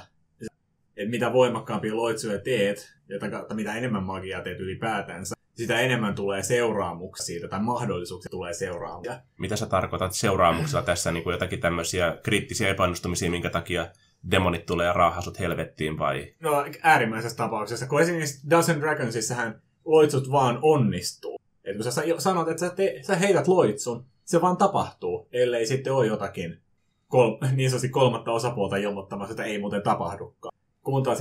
että 0.96 1.10
mitä 1.10 1.32
voimakkaampia 1.32 1.96
loitsuja 1.96 2.38
teet, 2.38 2.94
kautta 3.30 3.54
mitä 3.54 3.74
enemmän 3.74 4.02
magiaa 4.02 4.42
teet 4.42 4.60
ylipäätänsä, 4.60 5.34
sitä 5.54 5.80
enemmän 5.80 6.14
tulee 6.14 6.42
seuraamuksia 6.42 7.26
siitä, 7.26 7.48
tai 7.48 7.60
mahdollisuuksia 7.60 8.30
tulee 8.30 8.54
seuraamuksia. 8.54 9.20
Mitä 9.38 9.56
sä 9.56 9.66
tarkoitat 9.66 10.12
seuraamuksella 10.12 10.84
tässä 10.84 11.12
niinku 11.12 11.30
jotakin 11.30 11.60
tämmöisiä 11.60 12.18
kriittisiä 12.22 12.68
epäonnistumisia, 12.68 13.30
minkä 13.30 13.50
takia 13.50 13.86
demonit 14.30 14.66
tulee 14.66 14.86
ja 14.86 14.92
raahasut 14.92 15.38
helvettiin 15.38 15.98
vai? 15.98 16.34
No 16.40 16.66
äärimmäisessä 16.82 17.36
tapauksessa, 17.36 17.86
kun 17.86 18.00
esimerkiksi 18.00 18.42
Dungeons 18.42 18.68
and 18.68 18.80
Dragonsissahan 18.80 19.60
loitsut 19.84 20.30
vaan 20.30 20.58
onnistuu. 20.62 21.38
Et 21.68 21.76
kun 21.76 21.84
sä 21.84 21.90
sa- 21.90 22.02
sanot, 22.18 22.48
että 22.48 22.68
sä, 22.68 22.74
te- 22.74 23.00
sä 23.02 23.16
heität 23.16 23.48
loitsun, 23.48 24.04
se 24.24 24.40
vaan 24.40 24.56
tapahtuu, 24.56 25.28
ellei 25.32 25.66
sitten 25.66 25.92
ole 25.92 26.06
jotakin 26.06 26.60
kol- 27.08 27.38
niin 27.56 27.70
sanotusti 27.70 27.88
kolmatta 27.88 28.32
osapuolta 28.32 28.76
ilmoittamassa, 28.76 29.32
että 29.32 29.44
ei 29.44 29.58
muuten 29.58 29.82
tapahdukaan. 29.82 30.54
Kun 30.82 31.02
taas 31.02 31.18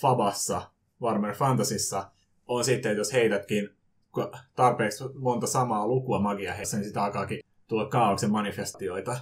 Fabassa, 0.00 0.62
Warhammer 1.02 1.34
Fantasyssa, 1.34 2.10
on 2.48 2.64
sitten, 2.64 2.92
että 2.92 3.00
jos 3.00 3.12
heitätkin 3.12 3.68
tarpeeksi 4.56 5.04
monta 5.14 5.46
samaa 5.46 5.86
lukua 5.86 6.20
magia 6.20 6.54
heissä, 6.54 6.76
niin 6.76 6.86
sitä 6.86 7.04
alkaakin 7.04 7.40
tulla 7.68 7.88
kaauksen 7.88 8.30
manifestioita. 8.30 9.18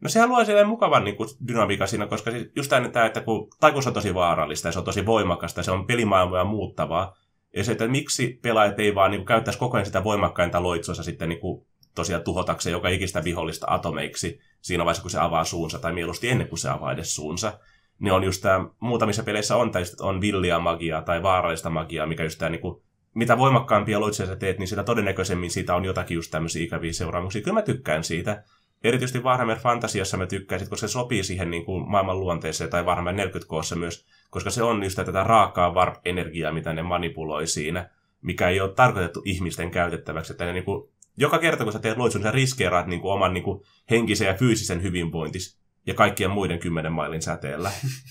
No 0.00 0.08
sehän 0.08 0.28
luo 0.28 0.44
silleen 0.44 0.68
mukavan 0.68 1.04
niin 1.04 1.16
kuin, 1.16 1.28
dynamiikan 1.48 1.88
siinä, 1.88 2.06
koska 2.06 2.30
siis 2.30 2.46
just 2.56 2.70
tämä, 2.92 3.06
että 3.06 3.20
kun 3.20 3.48
taikuus 3.60 3.86
on 3.86 3.92
tosi 3.92 4.14
vaarallista 4.14 4.68
ja 4.68 4.72
se 4.72 4.78
on 4.78 4.84
tosi 4.84 5.06
voimakasta 5.06 5.62
se 5.62 5.70
on 5.70 5.86
pelimaailmoja 5.86 6.44
muuttavaa, 6.44 7.16
ja 7.56 7.64
se, 7.64 7.72
että 7.72 7.88
miksi 7.88 8.38
pelaajat 8.42 8.80
ei 8.80 8.94
vaan 8.94 9.10
niin 9.10 9.18
kuin, 9.18 9.26
käyttäisi 9.26 9.58
koko 9.58 9.76
ajan 9.76 9.86
sitä 9.86 10.04
voimakkainta 10.04 10.62
loitsuansa 10.62 11.02
sitten 11.02 11.28
niin 11.28 11.40
kuin, 11.40 11.66
tosiaan 11.94 12.22
tuhotakseen 12.22 12.72
joka 12.72 12.88
ikistä 12.88 13.24
vihollista 13.24 13.66
atomeiksi 13.70 14.40
siinä 14.60 14.84
vaiheessa, 14.84 15.02
kun 15.02 15.10
se 15.10 15.18
avaa 15.18 15.44
suunsa, 15.44 15.78
tai 15.78 15.92
mieluusti 15.92 16.28
ennen 16.28 16.48
kuin 16.48 16.58
se 16.58 16.68
avaa 16.68 16.92
edes 16.92 17.14
suunsa. 17.14 17.58
Niin 17.98 18.12
on 18.12 18.24
just 18.24 18.42
tämä, 18.42 18.66
muutamissa 18.80 19.22
peleissä 19.22 19.56
on, 19.56 19.70
tai 19.70 19.82
on 20.00 20.20
villiä 20.20 20.58
magiaa 20.58 21.02
tai 21.02 21.22
vaarallista 21.22 21.70
magiaa, 21.70 22.06
mikä 22.06 22.24
just 22.24 22.38
tämä, 22.38 22.48
niin 22.48 22.60
kuin, 22.60 22.82
mitä 23.14 23.38
voimakkaampia 23.38 24.00
loitsuja 24.00 24.26
sä 24.26 24.36
teet, 24.36 24.58
niin 24.58 24.68
sitä 24.68 24.84
todennäköisemmin 24.84 25.50
siitä 25.50 25.74
on 25.74 25.84
jotakin 25.84 26.14
just 26.14 26.30
tämmöisiä 26.30 26.64
ikäviä 26.64 26.92
seuraamuksia. 26.92 27.42
Kyllä 27.42 27.54
mä 27.54 27.62
tykkään 27.62 28.04
siitä, 28.04 28.44
erityisesti 28.84 29.20
Warhammer 29.20 29.58
Fantasiassa 29.58 30.16
mä 30.16 30.26
tykkäisin, 30.26 30.70
koska 30.70 30.88
se 30.88 30.92
sopii 30.92 31.24
siihen 31.24 31.50
niin 31.50 31.64
kuin 31.64 31.90
maailman 31.90 32.20
luonteeseen 32.20 32.70
tai 32.70 32.82
Warhammer 32.82 33.14
40 33.14 33.48
koossa 33.48 33.76
myös, 33.76 34.06
koska 34.30 34.50
se 34.50 34.62
on 34.62 34.82
just 34.82 34.96
tätä 34.96 35.24
raakaa 35.24 35.74
warp-energiaa, 35.74 36.52
mitä 36.52 36.72
ne 36.72 36.82
manipuloi 36.82 37.46
siinä, 37.46 37.90
mikä 38.22 38.48
ei 38.48 38.60
ole 38.60 38.74
tarkoitettu 38.74 39.22
ihmisten 39.24 39.70
käytettäväksi. 39.70 40.32
Että 40.32 40.44
ne, 40.44 40.52
niin 40.52 40.64
kuin, 40.64 40.90
joka 41.16 41.38
kerta, 41.38 41.64
kun 41.64 41.72
sä 41.72 41.78
teet 41.78 41.98
loitsun, 41.98 42.22
sä 42.22 42.30
riskeeraat 42.30 42.86
niin 42.86 43.00
kuin, 43.00 43.12
oman 43.12 43.34
niin 43.34 43.44
kuin, 43.44 43.62
henkisen 43.90 44.28
ja 44.28 44.34
fyysisen 44.34 44.82
hyvinvointis 44.82 45.60
ja 45.86 45.94
kaikkien 45.94 46.30
muiden 46.30 46.58
kymmenen 46.58 46.92
mailin 46.92 47.22
säteellä. 47.22 47.70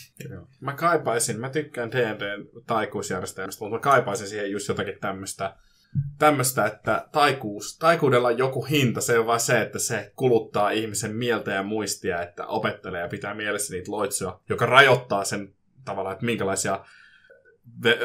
Mä 0.60 0.73
kaipaisin, 0.73 1.39
mä 1.39 1.49
tykkään 1.49 1.91
D&Dn 1.91 2.63
taikuusjärjestelmästä, 2.67 3.65
mutta 3.65 3.75
mä 3.75 3.82
kaipaisin 3.82 4.27
siihen 4.27 4.51
just 4.51 4.67
jotakin 4.67 4.99
tämmöistä, 5.01 5.55
tämmöistä, 6.17 6.65
että 6.65 7.08
taikuus, 7.12 7.77
taikuudella 7.77 8.27
on 8.27 8.38
joku 8.38 8.65
hinta, 8.65 9.01
se 9.01 9.19
on 9.19 9.25
vain 9.25 9.39
se, 9.39 9.62
että 9.62 9.79
se 9.79 10.12
kuluttaa 10.15 10.71
ihmisen 10.71 11.15
mieltä 11.15 11.51
ja 11.51 11.63
muistia, 11.63 12.21
että 12.21 12.45
opettelee 12.45 13.01
ja 13.01 13.08
pitää 13.08 13.34
mielessä 13.34 13.73
niitä 13.73 13.91
loitsuja, 13.91 14.39
joka 14.49 14.65
rajoittaa 14.65 15.23
sen 15.23 15.53
tavallaan, 15.89 16.13
että 16.13 16.25
minkälaisia 16.25 16.86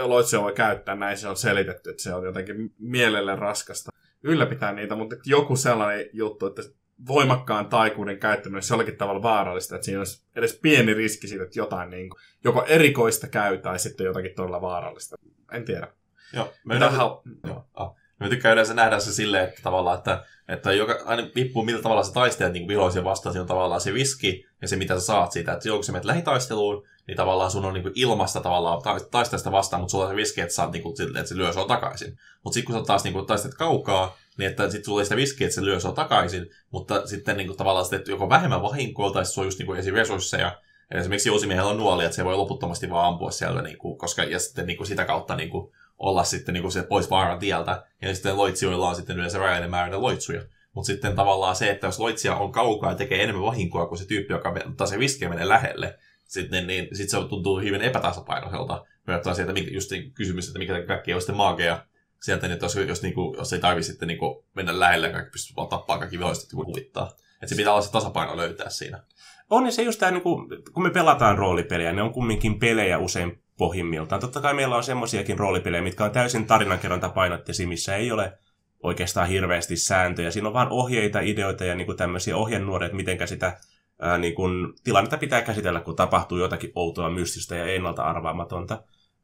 loitsuja 0.03 0.43
voi 0.43 0.53
käyttää, 0.53 0.95
näin 0.95 1.19
se 1.19 1.29
on 1.29 1.37
selitetty, 1.37 1.91
että 1.91 2.03
se 2.03 2.15
on 2.15 2.25
jotenkin 2.25 2.75
mielelle 2.79 3.37
raskasta 3.37 3.91
ylläpitää 4.23 4.73
niitä, 4.73 4.95
mutta 4.95 5.17
joku 5.25 5.57
sellainen 5.57 6.07
juttu, 6.13 6.47
että 6.47 6.63
voimakkaan 7.09 7.67
taikuuden 7.67 8.19
käyttäminen 8.19 8.57
olisi 8.57 8.73
jollakin 8.73 8.97
tavalla 8.97 9.23
vaarallista, 9.23 9.75
että 9.75 9.85
siinä 9.85 10.01
olisi 10.01 10.25
edes 10.37 10.59
pieni 10.63 10.95
riski 10.95 11.29
siitä, 11.29 11.45
että 11.45 11.59
jotain 11.59 11.91
niin 11.91 12.11
kuin, 12.11 12.21
joko 12.45 12.65
erikoista 12.69 13.29
käy 13.29 13.59
tai 13.59 13.79
sitten 13.79 14.05
jotakin 14.05 14.35
todella 14.35 14.61
vaarallista. 14.61 15.17
En 15.53 15.65
tiedä. 15.65 15.89
Joo, 16.33 16.53
me 16.65 16.77
yleensä, 16.77 16.99
joo, 17.47 17.69
ah. 17.75 17.95
Me 18.21 18.29
tykkään 18.29 18.53
yleensä 18.53 18.75
nähdä 18.75 19.01
se 19.01 19.13
silleen, 19.13 19.45
että 19.45 19.63
tavallaan, 19.63 19.99
että, 19.99 20.25
että 20.49 20.73
joka, 20.73 20.99
aina 21.05 21.29
riippuu 21.35 21.65
millä 21.65 21.83
tavalla 21.83 22.03
sä 22.03 22.13
taistelet 22.13 22.53
niin 22.53 22.69
vihollisia 22.69 23.05
vastaan, 23.05 23.33
siinä 23.33 23.43
on 23.43 23.49
tavallaan 23.49 23.81
se 23.81 23.91
riski 23.91 24.47
ja 24.63 24.69
se 24.69 24.77
mitä 24.77 24.95
sä 24.95 25.01
saat 25.01 25.33
siitä, 25.33 25.53
että 25.53 25.69
kun 25.69 25.85
sä 25.85 25.93
menet 25.93 26.05
lähitaisteluun, 26.05 26.87
niin 27.07 27.17
tavallaan 27.17 27.51
sun 27.51 27.65
on 27.65 27.75
niin 27.75 27.83
kuin 27.83 27.93
ilmasta 27.97 28.41
tavallaan 28.41 28.83
taistella 29.11 29.39
sitä 29.39 29.53
vastaan, 29.53 29.81
mutta 29.81 29.91
sulla 29.91 30.05
on 30.05 30.11
se 30.11 30.17
riski, 30.17 30.41
että, 30.41 30.55
saat, 30.55 30.73
niin 30.73 30.83
kuin, 30.83 30.95
että 31.17 31.29
se 31.29 31.37
lyö 31.37 31.53
sua 31.53 31.65
takaisin. 31.65 32.19
Mutta 32.45 32.55
sitten 32.55 32.75
kun 32.75 32.83
sä 32.83 32.87
taas 32.87 33.05
niin 33.05 33.15
kuin, 33.15 33.27
taistelet 33.27 33.55
kaukaa, 33.55 34.17
niin 34.39 34.51
että 34.51 34.71
sitten 34.71 34.85
sulla 34.85 35.01
ei 35.01 35.05
sitä 35.05 35.15
riskiä, 35.15 35.47
että 35.47 35.55
se 35.55 35.65
lyö 35.65 35.81
sua 35.81 35.93
takaisin, 35.93 36.51
mutta 36.71 37.07
sitten 37.07 37.37
niin 37.37 37.47
kuin, 37.47 37.57
tavallaan 37.57 37.87
sitten 37.87 38.13
joko 38.13 38.29
vähemmän 38.29 38.63
vahinkoa 38.63 39.13
tai 39.13 39.27
sulla 39.27 39.45
on 39.45 39.47
just 39.47 39.59
niin 39.59 39.67
kuin, 39.67 39.95
resursseja. 39.95 40.59
Eli 40.91 41.01
esimerkiksi 41.01 41.29
Jousimiehellä 41.29 41.71
on 41.71 41.77
nuoli, 41.77 42.05
että 42.05 42.17
se 42.17 42.25
voi 42.25 42.37
loputtomasti 42.37 42.91
vaan 42.91 43.09
ampua 43.09 43.31
siellä, 43.31 43.63
niin 43.63 43.79
kuin, 43.79 43.99
koska, 43.99 44.25
ja 44.25 44.39
sitten 44.39 44.67
niin 44.67 44.77
kuin, 44.77 44.87
sitä 44.87 45.05
kautta 45.05 45.37
niin 45.37 45.51
kuin, 45.51 45.73
olla 46.05 46.25
sitten 46.25 46.53
niin 46.53 46.63
kuin, 46.63 46.73
se 46.73 46.83
pois 46.83 47.11
vaaran 47.11 47.39
tieltä. 47.39 47.87
Ja 48.03 48.15
sitten 48.15 48.37
loitsijoilla 48.37 48.89
on 48.89 48.97
sitten 48.97 49.17
yleensä 49.17 49.39
rajallinen 49.39 49.71
määrä 49.71 50.03
loitsuja. 50.03 50.43
Mutta 50.73 50.87
sitten 50.87 51.17
tavallaan 51.17 51.57
se, 51.57 51.71
että 51.71 51.87
jos 51.87 52.01
loitsija 52.01 52.37
on 52.37 52.53
kaukaa 52.53 52.91
ja 52.91 52.97
tekee 52.97 53.23
enemmän 53.23 53.45
vahinkoa 53.45 53.87
kuin 53.87 53.99
se 53.99 54.07
tyyppi, 54.07 54.33
joka 54.33 54.55
ottaa 54.69 54.87
se 54.87 54.97
riskiä 54.97 55.29
menee 55.29 55.49
lähelle, 55.49 55.99
sitten, 56.25 56.67
niin, 56.67 56.85
niin 56.85 56.97
sit 56.97 57.11
se 57.11 57.17
tuntuu 57.29 57.61
hyvin 57.61 57.83
epätasapainoiselta 57.83 58.85
verrattuna 59.07 59.35
sieltä 59.35 59.53
just 59.71 59.91
niin 59.91 60.13
kysymys, 60.13 60.47
että 60.47 60.59
mikä 60.59 60.83
kaikki 60.87 61.15
on 61.15 61.21
sitten 61.21 61.37
maageja 61.37 61.87
sieltä, 62.23 62.49
niin 62.49 62.59
jos, 62.63 62.77
jos, 62.77 63.03
niinku, 63.03 63.35
jos 63.39 63.53
ei 63.53 63.61
tarvi 63.61 63.83
sitten 63.83 64.09
niinku 64.09 64.45
mennä 64.55 64.81
lähelle, 64.81 65.11
kaikki 65.11 65.31
pystyy 65.31 65.57
vaan 65.57 65.69
tappaa 65.69 65.99
kaikki 65.99 66.19
viholliset 66.19 66.53
ja 66.53 66.57
huvittaa. 66.57 67.11
Että 67.35 67.47
se 67.47 67.55
pitää 67.55 67.73
olla 67.73 67.83
se 67.83 67.93
tasapaino 67.93 68.37
löytää 68.37 68.71
siinä. 68.71 69.03
On 69.51 69.65
niin 69.65 69.73
se 69.73 69.83
just 69.83 70.01
tämä, 70.01 70.13
niinku, 70.13 70.49
kun 70.75 70.83
me 70.83 70.91
pelataan 70.91 71.39
roolipelejä, 71.39 71.93
ne 71.93 72.03
on 72.03 72.13
kumminkin 72.13 72.59
pelejä 72.59 72.99
usein 72.99 73.44
pohjimmiltaan. 73.59 74.21
Totta 74.21 74.41
kai 74.41 74.55
meillä 74.55 74.77
on 74.77 74.85
semmoisiakin 74.85 75.39
roolipelejä, 75.39 75.83
mitkä 75.83 76.05
on 76.05 76.11
täysin 76.11 76.47
tarinankerronta 76.47 77.09
painotteisia, 77.09 77.69
missä 77.69 77.97
ei 77.97 78.13
ole 78.13 78.39
oikeastaan 78.83 79.29
hirveästi 79.29 79.77
sääntöjä. 79.77 80.31
Siinä 80.31 80.49
on 80.49 80.55
vain 80.55 80.69
ohjeita, 80.71 81.21
ideoita 81.21 81.65
ja 81.65 81.75
niinku 81.75 81.95
tämmöisiä 81.95 82.37
ohjenuoria, 82.37 82.87
että 82.87 82.97
miten 82.97 83.29
sitä 83.29 83.59
ää, 84.01 84.19
niin 84.19 84.35
kun, 84.35 84.75
tilannetta 84.85 85.17
pitää 85.17 85.43
käsitellä, 85.43 85.81
kun 85.81 85.97
tapahtuu 85.97 86.39
jotakin 86.39 86.73
outoa, 86.75 87.11
mystistä 87.11 87.57
ja 87.57 87.67
ennalta 87.67 88.03
arvaamatonta. 88.03 88.83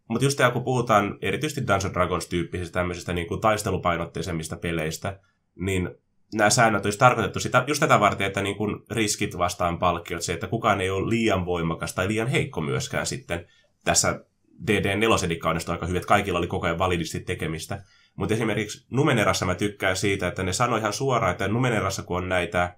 Mutta 0.08 0.24
just 0.24 0.36
tämä, 0.36 0.50
kun 0.50 0.64
puhutaan 0.64 1.18
erityisesti 1.22 1.66
Dungeons 1.66 1.94
Dragons-tyyppisistä 1.94 2.72
tämmöisistä 2.72 3.12
niin 3.12 3.26
kuin 3.26 3.40
taistelupainotteisemmista 3.40 4.56
peleistä, 4.56 5.20
niin 5.54 5.90
nämä 6.34 6.50
säännöt 6.50 6.84
olisi 6.84 6.98
tarkoitettu 6.98 7.40
sitä, 7.40 7.64
just 7.66 7.80
tätä 7.80 8.00
varten, 8.00 8.26
että 8.26 8.42
niin 8.42 8.56
kuin 8.56 8.82
riskit 8.90 9.38
vastaan 9.38 9.78
palkkiot, 9.78 10.22
se, 10.22 10.32
että 10.32 10.46
kukaan 10.46 10.80
ei 10.80 10.90
ole 10.90 11.10
liian 11.10 11.46
voimakas 11.46 11.94
tai 11.94 12.08
liian 12.08 12.28
heikko 12.28 12.60
myöskään 12.60 13.06
sitten. 13.06 13.46
Tässä 13.84 14.24
DD4 14.70 15.48
on 15.48 15.58
aika 15.72 15.86
hyvin, 15.86 15.96
että 15.96 16.08
kaikilla 16.08 16.38
oli 16.38 16.46
koko 16.46 16.66
ajan 16.66 16.78
validisti 16.78 17.20
tekemistä. 17.20 17.82
Mutta 18.16 18.34
esimerkiksi 18.34 18.86
Numenerassa 18.90 19.46
mä 19.46 19.54
tykkään 19.54 19.96
siitä, 19.96 20.28
että 20.28 20.42
ne 20.42 20.52
sanoi 20.52 20.78
ihan 20.78 20.92
suoraan, 20.92 21.32
että 21.32 21.48
Numenerassa 21.48 22.02
kun 22.02 22.16
on 22.16 22.28
näitä 22.28 22.76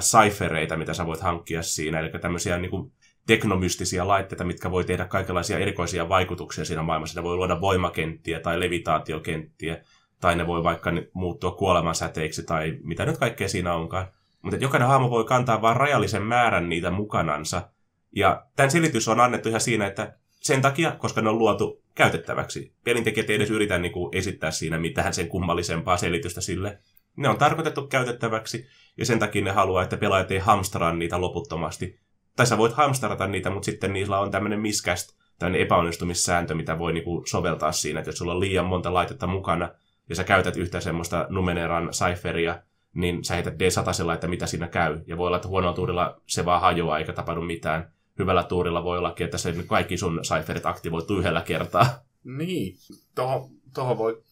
cyfereitä, 0.00 0.76
mitä 0.76 0.94
sä 0.94 1.06
voit 1.06 1.20
hankkia 1.20 1.62
siinä, 1.62 2.00
eli 2.00 2.10
tämmöisiä 2.20 2.58
niin 2.58 2.70
kuin 2.70 2.92
teknomystisiä 3.26 4.08
laitteita, 4.08 4.44
mitkä 4.44 4.70
voi 4.70 4.84
tehdä 4.84 5.04
kaikenlaisia 5.04 5.58
erikoisia 5.58 6.08
vaikutuksia 6.08 6.64
siinä 6.64 6.82
maailmassa. 6.82 7.20
Ne 7.20 7.24
voi 7.24 7.36
luoda 7.36 7.60
voimakenttiä 7.60 8.40
tai 8.40 8.60
levitaatiokenttiä, 8.60 9.84
tai 10.20 10.36
ne 10.36 10.46
voi 10.46 10.64
vaikka 10.64 10.90
muuttua 11.12 11.50
kuolemansäteiksi 11.50 12.42
tai 12.42 12.78
mitä 12.82 13.06
nyt 13.06 13.18
kaikkea 13.18 13.48
siinä 13.48 13.74
onkaan. 13.74 14.06
Mutta 14.42 14.56
jokainen 14.56 14.88
hahmo 14.88 15.10
voi 15.10 15.24
kantaa 15.24 15.62
vain 15.62 15.76
rajallisen 15.76 16.22
määrän 16.22 16.68
niitä 16.68 16.90
mukanansa. 16.90 17.70
Ja 18.16 18.46
tämän 18.56 18.70
selitys 18.70 19.08
on 19.08 19.20
annettu 19.20 19.48
ihan 19.48 19.60
siinä, 19.60 19.86
että 19.86 20.14
sen 20.28 20.62
takia, 20.62 20.92
koska 20.92 21.20
ne 21.20 21.28
on 21.28 21.38
luotu 21.38 21.82
käytettäväksi. 21.94 22.74
Pelintekijät 22.84 23.30
ei 23.30 23.36
edes 23.36 23.50
yritä 23.50 23.78
niin 23.78 23.92
kuin, 23.92 24.16
esittää 24.16 24.50
siinä 24.50 24.78
mitään 24.78 25.14
sen 25.14 25.28
kummallisempaa 25.28 25.96
selitystä 25.96 26.40
sille. 26.40 26.78
Ne 27.16 27.28
on 27.28 27.38
tarkoitettu 27.38 27.86
käytettäväksi, 27.86 28.66
ja 28.96 29.06
sen 29.06 29.18
takia 29.18 29.44
ne 29.44 29.50
haluaa, 29.50 29.82
että 29.82 29.96
pelaajat 29.96 30.30
ei 30.30 30.38
hamstraa 30.38 30.92
niitä 30.92 31.20
loputtomasti, 31.20 31.98
tai 32.36 32.46
sä 32.46 32.58
voit 32.58 32.72
hamsterata 32.72 33.26
niitä, 33.26 33.50
mutta 33.50 33.66
sitten 33.66 33.92
niillä 33.92 34.20
on 34.20 34.30
tämmöinen 34.30 34.60
miscast, 34.60 35.16
tämmöinen 35.38 35.60
epäonnistumissääntö, 35.60 36.54
mitä 36.54 36.78
voi 36.78 36.92
niinku 36.92 37.22
soveltaa 37.26 37.72
siinä, 37.72 38.00
että 38.00 38.08
jos 38.08 38.18
sulla 38.18 38.32
on 38.32 38.40
liian 38.40 38.66
monta 38.66 38.94
laitetta 38.94 39.26
mukana, 39.26 39.70
ja 40.08 40.16
sä 40.16 40.24
käytät 40.24 40.56
yhtä 40.56 40.80
semmoista 40.80 41.26
Numeneran 41.28 41.88
cypheria, 41.92 42.62
niin 42.94 43.24
sä 43.24 43.34
heität 43.34 43.54
D100 43.54 44.14
että 44.14 44.28
mitä 44.28 44.46
siinä 44.46 44.68
käy. 44.68 45.00
Ja 45.06 45.16
voi 45.16 45.26
olla, 45.26 45.36
että 45.36 45.48
huonolla 45.48 45.74
tuurilla 45.74 46.20
se 46.26 46.44
vaan 46.44 46.60
hajoaa 46.60 46.98
eikä 46.98 47.12
tapahdu 47.12 47.40
mitään. 47.40 47.92
Hyvällä 48.20 48.42
tuurilla 48.42 48.84
voi 48.84 48.98
ollakin, 48.98 49.24
että 49.24 49.38
se 49.38 49.54
kaikki 49.66 49.96
sun 49.96 50.20
cypherit 50.22 50.66
aktivoituu 50.66 51.18
yhdellä 51.18 51.42
kertaa. 51.42 52.04
Niin, 52.24 52.76
tuohon, 53.14 53.50
tohon 53.74 53.98
voi 53.98 54.22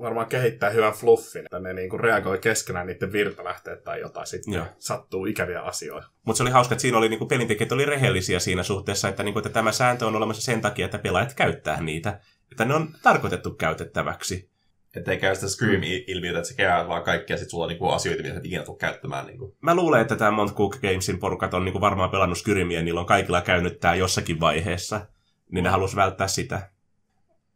varmaan 0.00 0.26
kehittää 0.26 0.70
hyvän 0.70 0.92
fluffin, 0.92 1.44
että 1.44 1.60
ne 1.60 1.72
niinku 1.72 1.98
reagoi 1.98 2.38
keskenään 2.38 2.86
niiden 2.86 3.12
virtalähteet 3.12 3.84
tai 3.84 4.00
jotain, 4.00 4.26
sitten 4.26 4.54
Joo. 4.54 4.66
sattuu 4.78 5.26
ikäviä 5.26 5.62
asioita. 5.62 6.08
Mutta 6.24 6.36
se 6.36 6.42
oli 6.42 6.50
hauska, 6.50 6.74
että 6.74 6.82
siinä 6.82 6.98
oli 6.98 7.08
niinku 7.08 7.26
pelintekijät 7.26 7.72
oli 7.72 7.84
rehellisiä 7.84 8.38
siinä 8.38 8.62
suhteessa, 8.62 9.08
että, 9.08 9.22
niinku, 9.22 9.38
että 9.38 9.50
tämä 9.50 9.72
sääntö 9.72 10.06
on 10.06 10.16
olemassa 10.16 10.42
sen 10.42 10.60
takia, 10.60 10.84
että 10.84 10.98
pelaajat 10.98 11.34
käyttää 11.34 11.80
niitä. 11.80 12.20
Että 12.50 12.64
ne 12.64 12.74
on 12.74 12.88
tarkoitettu 13.02 13.50
käytettäväksi. 13.50 14.50
Että 14.96 15.10
ei 15.10 15.18
käy 15.18 15.34
sitä 15.34 15.48
Scream-ilmiötä, 15.48 16.38
että 16.38 16.48
se 16.48 16.56
kerää 16.56 16.88
vaan 16.88 17.02
kaikkia 17.02 17.36
sit 17.36 17.50
sulla 17.50 17.64
on 17.64 17.68
niinku 17.68 17.88
asioita, 17.88 18.22
mitä 18.22 18.36
et 18.36 18.44
ikinä 18.44 18.62
tule 18.62 18.76
käyttämään. 18.76 19.26
Niinku. 19.26 19.56
Mä 19.60 19.74
luulen, 19.74 20.00
että 20.00 20.16
tämä 20.16 20.46
Cook 20.54 20.76
Gamesin 20.80 21.18
porukat 21.18 21.54
on 21.54 21.64
niinku 21.64 21.80
varmaan 21.80 22.10
pelannut 22.10 22.38
Skyrimia, 22.38 22.82
niillä 22.82 23.00
on 23.00 23.06
kaikilla 23.06 23.40
käynyt 23.40 23.80
tämä 23.80 23.94
jossakin 23.94 24.40
vaiheessa. 24.40 25.06
Niin 25.52 25.64
ne 25.64 25.70
halusi 25.70 25.96
välttää 25.96 26.28
sitä. 26.28 26.70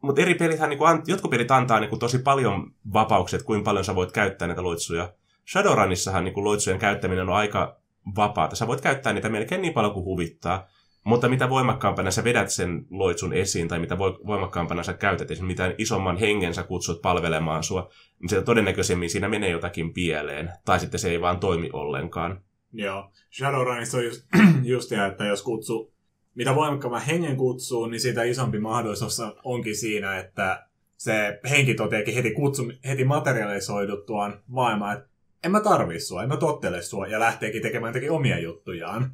Mutta 0.03 0.23
eri 0.23 0.35
pelithän, 0.35 0.71
niin 0.71 0.79
kuin, 0.79 1.03
jotkut 1.07 1.31
pelit 1.31 1.51
antaa 1.51 1.81
niin 1.81 1.91
kuin, 1.91 2.01
tosi 2.01 2.19
paljon 2.19 2.75
vapauksia, 2.93 3.37
että 3.37 3.47
kuinka 3.47 3.65
paljon 3.65 3.85
sä 3.85 3.95
voit 3.95 4.13
käyttää 4.13 4.49
näitä 4.49 4.63
loitsuja. 4.63 5.13
Shadowrunissahan 5.53 6.25
niin 6.25 6.35
kuin, 6.35 6.45
loitsujen 6.45 6.79
käyttäminen 6.79 7.29
on 7.29 7.35
aika 7.35 7.81
vapaata. 8.17 8.57
Sä 8.57 8.67
voit 8.67 8.81
käyttää 8.81 9.13
niitä 9.13 9.29
melkein 9.29 9.63
niin 9.63 9.73
paljon 9.73 9.95
kuin 9.95 10.05
huvittaa. 10.05 10.69
Mutta 11.05 11.29
mitä 11.29 11.49
voimakkaampana 11.49 12.11
sä 12.11 12.25
vedät 12.25 12.51
sen 12.51 12.87
loitsun 12.91 13.33
esiin, 13.33 13.69
tai 13.69 13.79
mitä 13.79 13.99
voimakkaampana 13.99 14.83
sä 14.83 14.93
käytät, 14.93 15.31
esimerkiksi 15.31 15.65
mitä 15.65 15.75
isomman 15.79 16.17
hengen 16.17 16.55
sä 16.55 16.63
kutsut 16.63 17.03
palvelemaan 17.03 17.63
sua, 17.63 17.91
niin 18.21 18.29
se 18.29 18.43
todennäköisemmin 18.43 19.11
siinä 19.11 19.29
menee 19.29 19.51
jotakin 19.51 19.93
pieleen. 19.93 20.53
Tai 20.65 20.81
sitten 20.81 21.01
se 21.01 21.11
ei 21.11 21.21
vaan 21.21 21.41
toimi 21.41 21.71
ollenkaan. 21.73 22.41
Joo. 22.73 23.11
Shadowrunissa 23.37 23.99
on 23.99 24.05
just, 24.05 24.27
just 24.63 24.91
ja, 24.91 25.07
että 25.07 25.25
jos 25.25 25.43
kutsu 25.43 25.93
mitä 26.35 26.55
voimakkaamman 26.55 27.03
hengen 27.03 27.37
kutsuu, 27.37 27.87
niin 27.87 28.01
sitä 28.01 28.23
isompi 28.23 28.59
mahdollisuus 28.59 29.23
onkin 29.45 29.77
siinä, 29.77 30.19
että 30.19 30.67
se 30.97 31.41
henki 31.51 31.75
toteekin 31.75 32.15
heti, 32.15 32.31
kutsu, 32.31 32.73
heti 32.85 33.05
materialisoiduttuaan 33.05 34.43
maailmaan, 34.47 34.97
että 34.97 35.09
en 35.45 35.51
mä 35.51 35.61
tarvii 35.61 36.01
sua, 36.01 36.23
en 36.23 36.29
mä 36.29 36.37
tottele 36.37 36.83
sua, 36.83 37.07
ja 37.07 37.21
lähteekin 37.21 37.63
tekemään 37.63 37.93
teki 37.93 38.09
omia 38.09 38.39
juttujaan. 38.39 39.11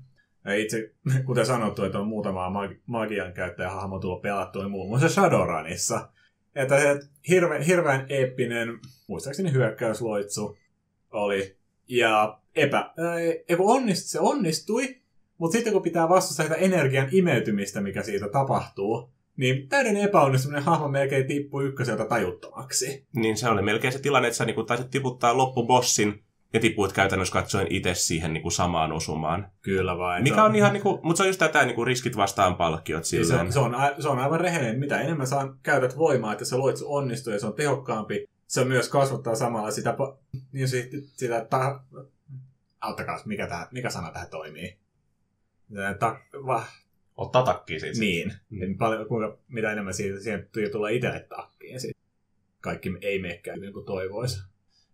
Ja 0.46 0.54
itse, 0.54 0.92
kuten 1.26 1.46
sanottu, 1.46 1.84
että 1.84 1.98
on 1.98 2.08
muutama 2.08 2.50
mag- 2.50 2.80
magian 2.86 3.32
hahmo 3.68 3.98
tullut 3.98 4.22
pelattua, 4.22 4.62
niin 4.62 4.70
muun 4.70 4.88
muassa 4.88 5.08
Shadowrunissa. 5.08 6.08
Että 6.54 6.80
se 6.80 7.00
hirve, 7.28 7.66
hirveän 7.66 8.06
eeppinen, 8.08 8.78
muistaakseni 9.06 9.52
hyökkäysloitsu 9.52 10.58
oli. 11.10 11.56
Ja 11.88 12.40
epä, 12.56 12.78
ää, 12.78 13.56
onnist, 13.58 14.06
se 14.06 14.20
onnistui, 14.20 14.96
mutta 15.38 15.52
sitten 15.52 15.72
kun 15.72 15.82
pitää 15.82 16.08
vastustaa 16.08 16.46
sitä 16.46 16.58
energian 16.58 17.08
imeytymistä, 17.12 17.80
mikä 17.80 18.02
siitä 18.02 18.28
tapahtuu, 18.28 19.10
niin 19.36 19.68
täyden 19.68 19.96
epäonnistuminen 19.96 20.62
hahmo 20.62 20.88
melkein 20.88 21.26
tippui 21.26 21.64
ykköseltä 21.64 22.04
tajuttomaksi. 22.04 23.06
Niin 23.12 23.36
se 23.36 23.48
oli 23.48 23.62
melkein 23.62 23.92
se 23.92 23.98
tilanne, 23.98 24.28
että 24.28 24.38
sä 24.38 24.44
niinku 24.44 24.64
taisit 24.64 24.90
tiputtaa 24.90 25.36
loppubossin 25.36 26.24
ja 26.52 26.60
tipuit 26.60 26.92
käytännössä 26.92 27.32
katsoen 27.32 27.66
itse 27.70 27.94
siihen 27.94 28.32
niin 28.32 28.42
kuin 28.42 28.52
samaan 28.52 28.92
osumaan. 28.92 29.50
Kyllä 29.62 29.98
vain. 29.98 30.22
Mikä 30.22 30.44
on 30.44 30.56
ihan, 30.56 30.72
niin 30.72 30.82
kuin, 30.82 31.00
mutta 31.02 31.16
se 31.16 31.22
on 31.22 31.28
just 31.28 31.38
tätä 31.38 31.64
niin 31.64 31.74
kuin 31.74 31.86
riskit 31.86 32.16
vastaan 32.16 32.56
palkkiot 32.56 33.04
Se 33.04 33.08
silleen. 33.08 33.40
on, 33.46 33.52
se, 33.52 33.58
on, 33.58 33.74
a- 33.74 33.94
se 33.98 34.08
on 34.08 34.18
aivan 34.18 34.40
rehellinen. 34.40 34.78
Mitä 34.78 35.00
enemmän 35.00 35.26
saan, 35.26 35.58
käytät 35.62 35.98
voimaa, 35.98 36.32
että 36.32 36.44
se 36.44 36.56
loitsu 36.56 36.94
onnistuu 36.94 37.32
ja 37.32 37.38
se 37.40 37.46
on 37.46 37.54
tehokkaampi, 37.54 38.26
se 38.46 38.64
myös 38.64 38.88
kasvattaa 38.88 39.34
samalla 39.34 39.70
sitä, 39.70 39.96
niin 40.52 40.68
sitä, 40.68 40.96
sitä 41.16 41.44
ta- 41.50 41.80
auttakaa, 42.80 43.18
mikä, 43.24 43.46
tää, 43.46 43.68
mikä 43.70 43.90
sana 43.90 44.10
tähän 44.10 44.30
toimii? 44.30 44.78
Ta- 45.98 46.18
va- 46.46 46.64
Ottaa 47.16 47.42
takkiin 47.42 47.80
siitä. 47.80 47.98
niin. 47.98 48.32
Mm. 48.50 48.78
Paljon, 48.78 49.08
kuinka, 49.08 49.38
mitä 49.48 49.72
enemmän 49.72 49.94
siitä, 49.94 50.20
siihen 50.20 50.48
tu- 50.52 50.70
tulee 50.72 50.92
itselle 50.94 51.20
takkiin. 51.28 51.78
Kaikki 52.60 52.92
ei 53.00 53.18
menekään 53.22 53.60
niin 53.60 53.72
kuin 53.72 53.86
toivoisi. 53.86 54.42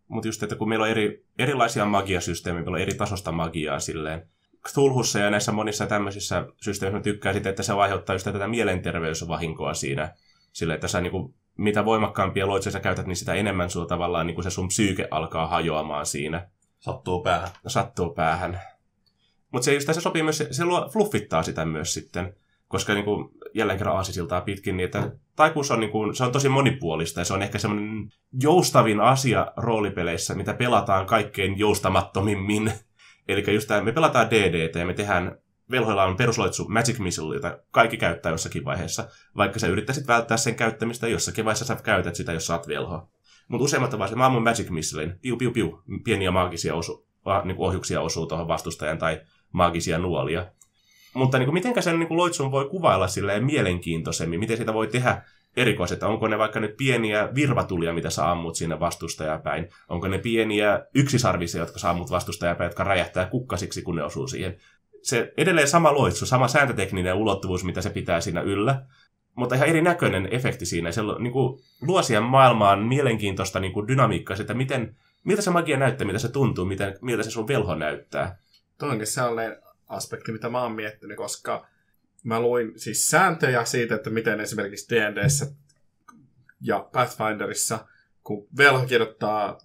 Mutta 0.09 0.29
just, 0.29 0.43
että 0.43 0.57
kun 0.57 0.69
meillä 0.69 0.83
on 0.83 0.91
eri, 0.91 1.25
erilaisia 1.39 1.85
magiasysteemejä, 1.85 2.65
meillä 2.65 2.77
on 2.77 2.83
eri 2.83 2.95
tasosta 2.95 3.33
magiaa 3.33 3.81
silleen. 3.81 4.29
Cthulhussa 4.69 5.19
ja 5.19 5.31
näissä 5.31 5.53
monissa 5.53 5.87
tämmöisissä 5.87 6.47
systeemissä 6.61 6.99
mä 6.99 7.03
tykkään 7.03 7.35
sitten, 7.35 7.51
että 7.51 7.63
se 7.63 7.73
aiheuttaa 7.73 8.15
just 8.15 8.25
tätä 8.25 8.49
mielenterveysvahinkoa 8.49 9.75
siinä. 9.75 10.15
Sille, 10.53 10.75
että 10.75 10.89
sä 10.89 11.01
niinku, 11.01 11.35
mitä 11.59 11.85
voimakkaampia 11.85 12.47
loitsuja 12.47 12.73
sä 12.73 12.81
käytät, 12.81 13.07
niin 13.07 13.17
sitä 13.17 13.35
enemmän 13.35 13.71
sulla 13.71 13.87
tavallaan 13.87 14.27
niinku 14.27 14.43
se 14.43 14.51
sun 14.51 14.69
psyyke 14.69 15.09
alkaa 15.11 15.47
hajoamaan 15.47 16.07
siinä. 16.07 16.49
Sattuu 16.79 17.23
päähän. 17.23 17.51
Sattuu 17.67 18.11
päähän. 18.11 18.61
Mutta 19.53 19.65
se 19.65 19.75
just 19.75 19.93
se 19.93 20.01
sopii 20.01 20.23
myös, 20.23 20.39
se, 20.39 20.49
se 20.51 20.65
luo, 20.65 20.89
fluffittaa 20.93 21.43
sitä 21.43 21.65
myös 21.65 21.95
sitten. 21.95 22.35
Koska 22.69 22.95
niinku, 22.95 23.33
jälleen 23.55 23.79
kerran 23.79 23.97
aasisiltaa 23.97 24.41
pitkin, 24.41 24.77
niin 24.77 24.85
että 24.85 25.13
taikuus 25.37 25.71
on, 25.71 25.81
niinku, 25.81 26.13
se 26.13 26.25
on 26.25 26.33
tosi 26.33 26.49
monipuolista 26.49 27.21
ja 27.21 27.25
se 27.25 27.35
on 27.35 27.43
ehkä 27.43 27.59
semmoinen 27.59 28.13
joustavin 28.43 29.01
asia 29.01 29.53
roolipeleissä, 29.57 30.35
mitä 30.35 30.55
pelataan 30.55 31.07
kaikkein 31.07 31.59
joustamattomimmin. 31.59 32.73
Eli 33.29 33.55
just 33.55 33.69
tämä, 33.69 33.83
me 33.83 33.93
pelataan 33.93 34.31
DDT 34.31 34.75
ja 34.75 34.87
me 34.87 34.95
tehdään, 34.95 35.39
velhoilla 35.71 36.05
on 36.05 36.17
perusloitsu 36.17 36.69
Magic 36.69 36.99
Missile, 36.99 37.35
jota 37.35 37.59
kaikki 37.71 37.97
käyttää 37.97 38.33
jossakin 38.33 38.65
vaiheessa, 38.65 39.09
vaikka 39.37 39.59
sä 39.59 39.67
yrittäisit 39.67 40.07
välttää 40.07 40.37
sen 40.37 40.55
käyttämistä, 40.55 41.09
jossakin 41.09 41.45
vaiheessa 41.45 41.65
sä 41.65 41.77
käytät 41.83 42.15
sitä, 42.15 42.33
jos 42.33 42.47
sä 42.47 42.55
oot 42.55 42.69
velho. 42.69 43.09
Mutta 43.49 43.65
useimmat 43.65 43.99
vaan 43.99 44.09
se, 44.09 44.17
mä 44.17 44.27
ammun 44.27 44.43
Magic 44.43 44.71
Missilein, 44.71 45.19
piu 45.23 45.37
piu 45.37 45.53
piu, 45.53 45.83
pieniä 46.05 46.31
maagisia 46.31 46.75
osu, 46.75 47.07
niin 47.45 47.57
ohjuksia 47.59 48.01
osuu 48.01 48.27
tuohon 48.27 48.49
vastustajan 48.49 48.99
tai 48.99 49.21
maagisia 49.53 49.99
nuolia. 49.99 50.47
Mutta 51.15 51.39
niin 51.39 51.47
kuin, 51.47 51.55
mitenkä 51.55 51.81
sen 51.81 51.99
niin 51.99 52.09
kuin 52.09 52.19
loitsun 52.19 52.51
voi 52.51 52.69
kuvailla 52.69 53.09
silleen 53.09 53.45
mielenkiintoisemmin? 53.45 54.41
Miten 54.41 54.57
sitä 54.57 54.75
voi 54.75 54.87
tehdä 54.87 55.23
erikoiset? 55.57 56.03
Onko 56.03 56.29
ne 56.29 56.39
vaikka 56.39 56.61
nyt 56.61 56.77
pieniä 56.77 57.29
virvatulia, 57.35 57.93
mitä 57.93 58.11
sä 58.11 58.31
ammut 58.31 58.57
sinne 58.57 58.81
vastustajaa 58.81 59.39
päin? 59.39 59.69
Onko 59.89 60.09
ne 60.09 60.19
pieniä 60.19 60.87
yksisarvisia, 60.95 61.61
jotka 61.61 61.79
sä 61.79 61.91
ammut 61.91 62.11
vastustajaa 62.11 62.55
päin, 62.55 62.69
jotka 62.69 62.85
räjähtää 62.85 63.27
kukkasiksi, 63.27 63.83
kun 63.83 63.97
ne 63.97 64.03
osuu 64.03 64.29
siihen? 64.29 64.57
Se 65.03 65.33
edelleen 65.37 65.69
sama 65.69 65.95
loitsu, 65.95 66.27
sama 66.27 66.49
sääntötekninen 66.49 67.15
ulottuvuus, 67.15 67.65
mitä 67.65 67.83
se 67.83 67.91
pitää 67.91 68.21
siinä 68.21 68.41
yllä, 68.41 68.83
mutta 69.35 69.55
ihan 69.55 69.69
erinäköinen 69.69 70.29
efekti 70.31 70.67
siinä. 70.67 70.93
Se 70.93 71.01
niin 71.19 71.33
kuin, 71.33 71.61
luo 71.81 72.03
siihen 72.03 72.23
maailmaan 72.23 72.79
mielenkiintoista 72.79 73.61
niin 73.61 73.73
kuin 73.73 73.89
dynamiikkaa, 73.89 74.37
sitä 74.37 74.55
miten, 74.55 74.97
miltä 75.25 75.43
se 75.43 75.51
magia 75.51 75.77
näyttää, 75.77 76.07
mitä 76.07 76.19
se 76.19 76.29
tuntuu, 76.29 76.65
miten, 76.65 76.95
miltä 77.01 77.23
se 77.23 77.31
sun 77.31 77.49
velho 77.49 77.75
näyttää. 77.75 78.39
Tuo 78.79 78.89
onkin 78.89 79.07
sellainen 79.07 79.57
aspekti, 79.93 80.33
mitä 80.33 80.49
mä 80.49 80.63
oon 80.63 80.73
miettinyt, 80.73 81.17
koska 81.17 81.67
mä 82.25 82.41
luin 82.41 82.73
siis 82.77 83.11
sääntöjä 83.11 83.65
siitä, 83.65 83.95
että 83.95 84.11
miten 84.11 84.41
esimerkiksi 84.41 84.95
D&Dssä 84.95 85.47
ja 86.61 86.89
Pathfinderissa, 86.93 87.87
kun 88.25 88.49
velho 88.57 88.87
kirjoittaa 88.87 89.59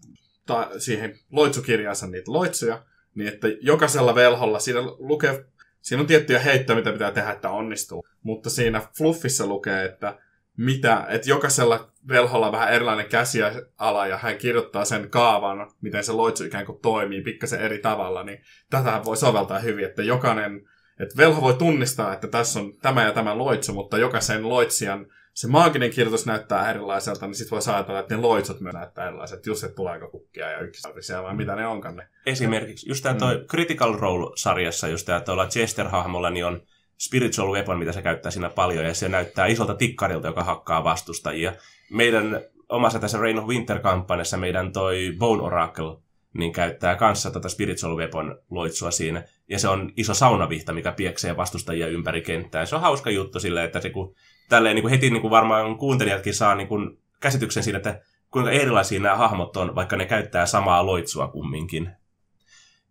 ta- 0.45 0.71
siihen 0.77 1.19
loitsukirjaansa 1.31 2.07
niitä 2.07 2.31
loitsuja, 2.31 2.85
niin 3.15 3.33
että 3.33 3.47
jokaisella 3.61 4.15
velholla 4.15 4.59
siinä 4.59 4.81
lukee, 4.81 5.45
siinä 5.81 6.01
on 6.01 6.07
tiettyjä 6.07 6.39
heittoja, 6.39 6.77
mitä 6.77 6.91
pitää 6.91 7.11
tehdä, 7.11 7.31
että 7.31 7.49
onnistuu. 7.49 8.07
Mutta 8.23 8.49
siinä 8.49 8.87
fluffissa 8.97 9.45
lukee, 9.47 9.85
että 9.85 10.19
mitä, 10.57 11.05
että 11.09 11.29
jokaisella 11.29 11.91
velholla 12.07 12.45
on 12.45 12.51
vähän 12.51 12.73
erilainen 12.73 13.09
käsiala 13.09 14.07
ja 14.07 14.17
hän 14.17 14.37
kirjoittaa 14.37 14.85
sen 14.85 15.09
kaavan, 15.09 15.71
miten 15.81 16.03
se 16.03 16.11
loitsu 16.11 16.43
ikään 16.43 16.65
kuin 16.65 16.81
toimii 16.81 17.21
pikkasen 17.21 17.61
eri 17.61 17.79
tavalla, 17.79 18.23
niin 18.23 18.41
tätä 18.69 19.01
voi 19.05 19.17
soveltaa 19.17 19.59
hyvin, 19.59 19.85
että 19.85 20.03
jokainen, 20.03 20.61
että 20.99 21.17
velho 21.17 21.41
voi 21.41 21.53
tunnistaa, 21.53 22.13
että 22.13 22.27
tässä 22.27 22.59
on 22.59 22.73
tämä 22.81 23.03
ja 23.03 23.11
tämä 23.11 23.37
loitsu, 23.37 23.73
mutta 23.73 23.97
jokaisen 23.97 24.49
loitsijan 24.49 25.05
se 25.33 25.47
maaginen 25.47 25.89
kirjoitus 25.89 26.25
näyttää 26.25 26.69
erilaiselta, 26.69 27.27
niin 27.27 27.35
sitten 27.35 27.51
voi 27.51 27.75
ajatella, 27.75 27.99
että 27.99 28.15
ne 28.15 28.21
loitsut 28.21 28.61
myös 28.61 28.73
näyttää 28.73 29.07
erilaiset, 29.07 29.45
just 29.45 29.63
että 29.63 29.75
tuleeko 29.75 30.09
kukkia 30.09 30.51
ja 30.51 30.59
yksisarvisia 30.59 31.23
vai 31.23 31.35
mitä 31.35 31.55
ne 31.55 31.67
onkaan 31.67 31.95
ne. 31.95 32.07
Esimerkiksi 32.25 32.89
just 32.89 33.03
tämä 33.03 33.15
toi 33.15 33.45
Critical 33.49 33.93
Role-sarjassa, 33.93 34.87
just 34.87 35.05
tämä 35.05 35.19
tuolla 35.21 35.47
Chester-hahmolla, 35.47 36.29
niin 36.29 36.45
on 36.45 36.61
spiritual 36.97 37.51
weapon, 37.51 37.79
mitä 37.79 37.91
se 37.91 38.01
käyttää 38.01 38.31
siinä 38.31 38.49
paljon, 38.49 38.85
ja 38.85 38.93
se 38.93 39.09
näyttää 39.09 39.45
isolta 39.45 39.75
tikkarilta, 39.75 40.27
joka 40.27 40.43
hakkaa 40.43 40.83
vastustajia. 40.83 41.53
Meidän 41.91 42.41
omassa 42.69 42.99
tässä 42.99 43.17
Reign 43.17 43.39
of 43.39 43.47
Winter-kampanjassa 43.47 44.37
meidän 44.37 44.73
toi 44.73 45.13
Bone 45.17 45.41
Oracle, 45.41 45.97
niin 46.33 46.53
käyttää 46.53 46.95
kanssa 46.95 47.31
tota 47.31 47.49
spiritual 47.49 47.97
weapon 47.97 48.39
loitsua 48.49 48.91
siinä. 48.91 49.23
Ja 49.49 49.59
se 49.59 49.67
on 49.67 49.91
iso 49.97 50.13
saunavihta, 50.13 50.73
mikä 50.73 50.91
pieksee 50.91 51.37
vastustajia 51.37 51.87
ympäri 51.87 52.21
kenttää. 52.21 52.65
Se 52.65 52.75
on 52.75 52.81
hauska 52.81 53.09
juttu 53.09 53.39
silleen, 53.39 53.65
että 53.65 53.81
se 53.81 53.89
kun, 53.89 54.15
tälleen 54.49 54.75
niin 54.75 54.83
kuin 54.83 54.91
heti 54.91 55.09
niin 55.09 55.21
kuin 55.21 55.31
varmaan 55.31 55.77
kuuntelijatkin 55.77 56.33
saa 56.33 56.55
niin 56.55 56.67
kuin 56.67 56.99
käsityksen 57.19 57.63
siitä, 57.63 57.77
että 57.77 58.01
kuinka 58.31 58.51
erilaisia 58.51 58.99
nämä 58.99 59.15
hahmot 59.15 59.57
on, 59.57 59.75
vaikka 59.75 59.95
ne 59.95 60.05
käyttää 60.05 60.45
samaa 60.45 60.85
loitsua 60.85 61.27
kumminkin. 61.27 61.91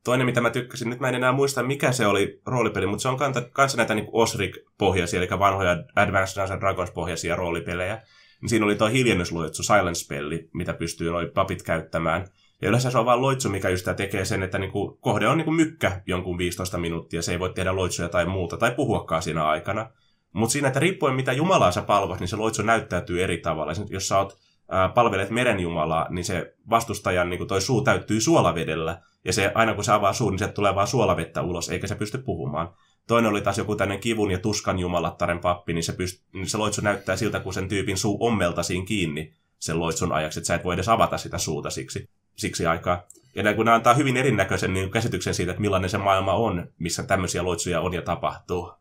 Toinen, 0.07 0.27
mitä 0.27 0.40
mä 0.40 0.51
tykkäsin, 0.51 0.90
nyt 0.90 1.01
mä 1.01 1.09
en 1.09 1.14
enää 1.14 1.33
muista, 1.33 1.62
mikä 1.62 1.92
se 1.92 2.07
oli 2.07 2.40
roolipeli, 2.47 2.87
mutta 2.87 3.03
se 3.03 3.09
on 3.09 3.19
kanssa 3.53 3.79
näitä 3.79 3.95
niin 3.95 4.09
Osric-pohjaisia, 4.12 5.19
eli 5.19 5.29
vanhoja 5.38 5.77
Advanced 5.97 6.37
Dungeons 6.40 6.61
Dragons-pohjaisia 6.61 7.37
roolipelejä. 7.37 8.03
Niin 8.40 8.49
siinä 8.49 8.64
oli 8.64 8.77
tuo 8.77 8.88
hiljennysloitsu, 8.88 9.62
silence 9.62 10.05
spelli, 10.05 10.49
mitä 10.55 10.75
pystyy 10.75 11.11
noi 11.11 11.31
papit 11.35 11.62
käyttämään. 11.62 12.27
Ja 12.62 12.69
yleensä 12.69 12.90
se 12.90 12.99
on 12.99 13.07
vaan 13.07 13.23
loitsu, 13.23 13.49
mikä 13.49 13.69
just 13.69 13.88
tekee 13.97 14.25
sen, 14.25 14.42
että 14.42 14.59
niinku, 14.59 14.99
kohde 15.01 15.29
on 15.29 15.37
niinku 15.37 15.53
mykkä 15.53 16.03
jonkun 16.07 16.38
15 16.38 16.79
minuuttia, 16.79 17.23
se 17.23 17.33
ei 17.33 17.40
voi 17.40 17.53
tehdä 17.55 17.77
loitsuja 17.77 18.09
tai 18.09 18.27
muuta, 18.27 18.57
tai 18.57 18.71
puhuakaan 18.71 19.23
siinä 19.23 19.47
aikana. 19.47 19.90
Mutta 20.33 20.53
siinä, 20.53 20.69
että 20.69 20.81
riippuen 20.81 21.14
mitä 21.14 21.33
Jumalaa 21.33 21.71
sä 21.71 21.83
palvot, 21.83 22.21
niin 22.21 22.29
se 22.29 22.37
loitsu 22.37 22.62
näyttäytyy 22.62 23.23
eri 23.23 23.38
tavalla. 23.38 23.73
Esimerkiksi 23.73 23.97
jos 23.97 24.09
sä 24.09 24.19
oot, 24.19 24.38
ää, 24.71 24.88
palvelet 24.88 25.31
merenjumalaa, 25.31 26.07
niin 26.11 26.25
se 26.25 26.55
vastustajan 26.71 27.31
niin 27.31 27.49
toi 27.49 27.61
suu 27.61 27.83
täyttyy 27.83 28.21
suolavedellä, 28.21 29.01
ja 29.27 29.33
se 29.33 29.53
aina 29.55 29.75
kun 29.75 29.85
se 29.85 29.93
avaa 29.93 30.12
suun, 30.12 30.33
niin 30.33 30.39
se 30.39 30.49
tulee 30.49 30.75
vaan 30.75 30.87
suolavettä 30.87 31.43
ulos, 31.43 31.69
eikä 31.69 31.87
se 31.87 31.95
pysty 31.95 32.19
puhumaan. 32.19 32.69
Toinen 33.07 33.31
oli 33.31 33.41
taas 33.41 33.59
joku 33.59 33.77
tämmöinen 33.77 34.01
kivun 34.01 34.31
ja 34.31 34.39
tuskan 34.39 34.79
jumalattaren 34.79 35.39
pappi, 35.39 35.73
niin 35.73 35.85
se, 35.85 35.93
pyst- 35.93 36.25
niin 36.33 36.47
se 36.47 36.59
loitsu 36.59 36.81
näyttää 36.81 37.17
siltä, 37.17 37.41
kun 37.41 37.55
sen 37.55 37.69
tyypin 37.69 37.97
suu 37.97 38.27
ommeltasiin 38.27 38.85
kiinni 38.85 39.35
sen 39.59 39.81
loitsun 39.81 40.12
ajaksi, 40.12 40.39
että 40.39 40.47
sä 40.47 40.55
et 40.55 40.65
voi 40.65 40.75
edes 40.75 40.89
avata 40.89 41.19
sitä 41.19 41.39
suuta 41.39 41.71
siksi, 41.71 42.09
siksi 42.37 42.67
aikaa. 42.67 43.07
Ja 43.35 43.43
nämä, 43.43 43.55
kun 43.55 43.65
nämä 43.65 43.75
antaa 43.75 43.95
hyvin 43.95 44.17
erinäköisen 44.17 44.75
niin 44.75 44.91
käsityksen 44.91 45.35
siitä, 45.35 45.53
että 45.53 45.61
millainen 45.61 45.91
se 45.91 45.99
maailma 45.99 46.33
on, 46.33 46.69
missä 46.79 47.03
tämmöisiä 47.03 47.45
loitsuja 47.45 47.81
on 47.81 47.95
ja 47.95 48.03
tapahtuu. 48.03 48.73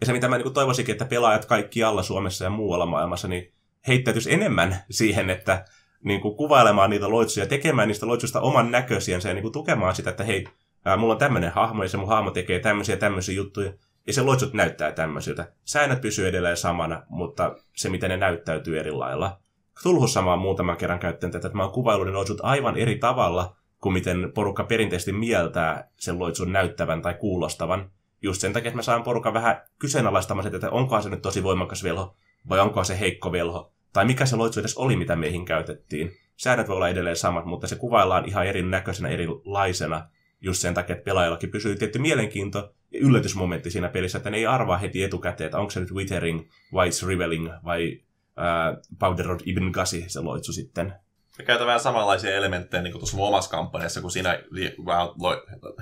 Ja 0.00 0.06
se, 0.06 0.12
mitä 0.12 0.28
mä 0.28 0.38
niin 0.38 0.52
toivoisinkin, 0.52 0.92
että 0.92 1.04
pelaajat 1.04 1.44
kaikkialla 1.44 2.02
Suomessa 2.02 2.44
ja 2.44 2.50
muualla 2.50 2.86
maailmassa, 2.86 3.28
niin 3.28 3.52
heittäytyisi 3.88 4.32
enemmän 4.32 4.76
siihen, 4.90 5.30
että 5.30 5.64
niin 6.04 6.20
kuin 6.20 6.36
kuvailemaan 6.36 6.90
niitä 6.90 7.10
loitsuja, 7.10 7.46
tekemään 7.46 7.88
niistä 7.88 8.06
loitsuista 8.06 8.40
oman 8.40 8.70
näköisiänsä 8.70 9.28
ja 9.28 9.34
niin 9.34 9.42
kuin 9.42 9.52
tukemaan 9.52 9.94
sitä, 9.94 10.10
että 10.10 10.24
hei, 10.24 10.46
ää, 10.84 10.96
mulla 10.96 11.12
on 11.12 11.18
tämmöinen 11.18 11.52
hahmo 11.52 11.82
ja 11.82 11.88
se 11.88 11.96
mun 11.96 12.08
hahmo 12.08 12.30
tekee 12.30 12.58
tämmöisiä 12.58 12.96
tämmöisiä 12.96 13.34
juttuja. 13.34 13.72
Ja 14.06 14.12
se 14.12 14.22
loitsut 14.22 14.52
näyttää 14.52 14.92
tämmöisiltä. 14.92 15.52
Säännöt 15.64 16.00
pysyy 16.00 16.28
edelleen 16.28 16.56
samana, 16.56 17.02
mutta 17.08 17.54
se 17.76 17.88
miten 17.88 18.10
ne 18.10 18.16
näyttäytyy 18.16 18.80
eri 18.80 18.90
lailla. 18.90 19.38
Tulhussa 19.82 20.22
mä 20.22 20.30
oon 20.30 20.38
muutaman 20.38 20.76
kerran 20.76 20.98
käyttänyt 20.98 21.32
tätä, 21.32 21.48
että 21.48 21.56
mä 21.56 21.62
oon 21.62 21.72
kuvaillut 21.72 22.06
ne 22.06 22.12
loitsut 22.12 22.40
aivan 22.42 22.76
eri 22.76 22.98
tavalla 22.98 23.56
kuin 23.80 23.92
miten 23.92 24.32
porukka 24.34 24.64
perinteisesti 24.64 25.12
mieltää 25.12 25.90
sen 25.96 26.18
loitsun 26.18 26.52
näyttävän 26.52 27.02
tai 27.02 27.14
kuulostavan. 27.14 27.90
Just 28.22 28.40
sen 28.40 28.52
takia, 28.52 28.68
että 28.68 28.76
mä 28.76 28.82
saan 28.82 29.02
porukan 29.02 29.34
vähän 29.34 29.62
kyseenalaistamaan 29.78 30.44
sitä, 30.44 30.56
että 30.56 30.70
onkohan 30.70 31.02
se 31.02 31.10
nyt 31.10 31.22
tosi 31.22 31.42
voimakas 31.42 31.84
velho 31.84 32.16
vai 32.48 32.60
onkohan 32.60 32.84
se 32.84 33.00
heikko 33.00 33.32
velho. 33.32 33.72
Tai 33.92 34.04
mikä 34.04 34.26
se 34.26 34.36
loitsu 34.36 34.60
edes 34.60 34.76
oli, 34.76 34.96
mitä 34.96 35.16
meihin 35.16 35.44
käytettiin. 35.44 36.12
Säännöt 36.36 36.68
voi 36.68 36.76
olla 36.76 36.88
edelleen 36.88 37.16
samat, 37.16 37.44
mutta 37.44 37.66
se 37.66 37.76
kuvaillaan 37.76 38.28
ihan 38.28 38.46
erinäköisenä, 38.46 39.08
erilaisena. 39.08 40.08
Just 40.40 40.60
sen 40.60 40.74
takia, 40.74 40.96
että 40.96 41.04
pelaajallakin 41.04 41.50
pysyy 41.50 41.76
tietty 41.76 41.98
mielenkiinto 41.98 42.74
ja 42.90 43.00
yllätysmomentti 43.00 43.70
siinä 43.70 43.88
pelissä, 43.88 44.18
että 44.18 44.30
ne 44.30 44.36
ei 44.36 44.46
arvaa 44.46 44.78
heti 44.78 45.02
etukäteen, 45.02 45.46
että 45.46 45.58
onko 45.58 45.70
se 45.70 45.80
nyt 45.80 45.92
Withering 45.92 46.48
vai 46.72 46.90
Riveling 47.06 47.48
vai 47.64 48.00
äh, 48.38 48.80
Powder 48.98 49.26
Rod 49.26 49.40
Ibn 49.44 49.70
Ghazi 49.72 50.04
se 50.08 50.20
loitsu 50.20 50.52
sitten. 50.52 50.94
Me 51.38 51.44
käytetään 51.44 51.66
vähän 51.66 51.80
samanlaisia 51.80 52.34
elementtejä 52.34 52.82
niin 52.82 52.92
tuossa 52.92 53.16
omassa 53.16 53.50
kampanjassa, 53.50 54.00
kun 54.00 54.10
siinä 54.10 54.42
vähän 54.86 55.08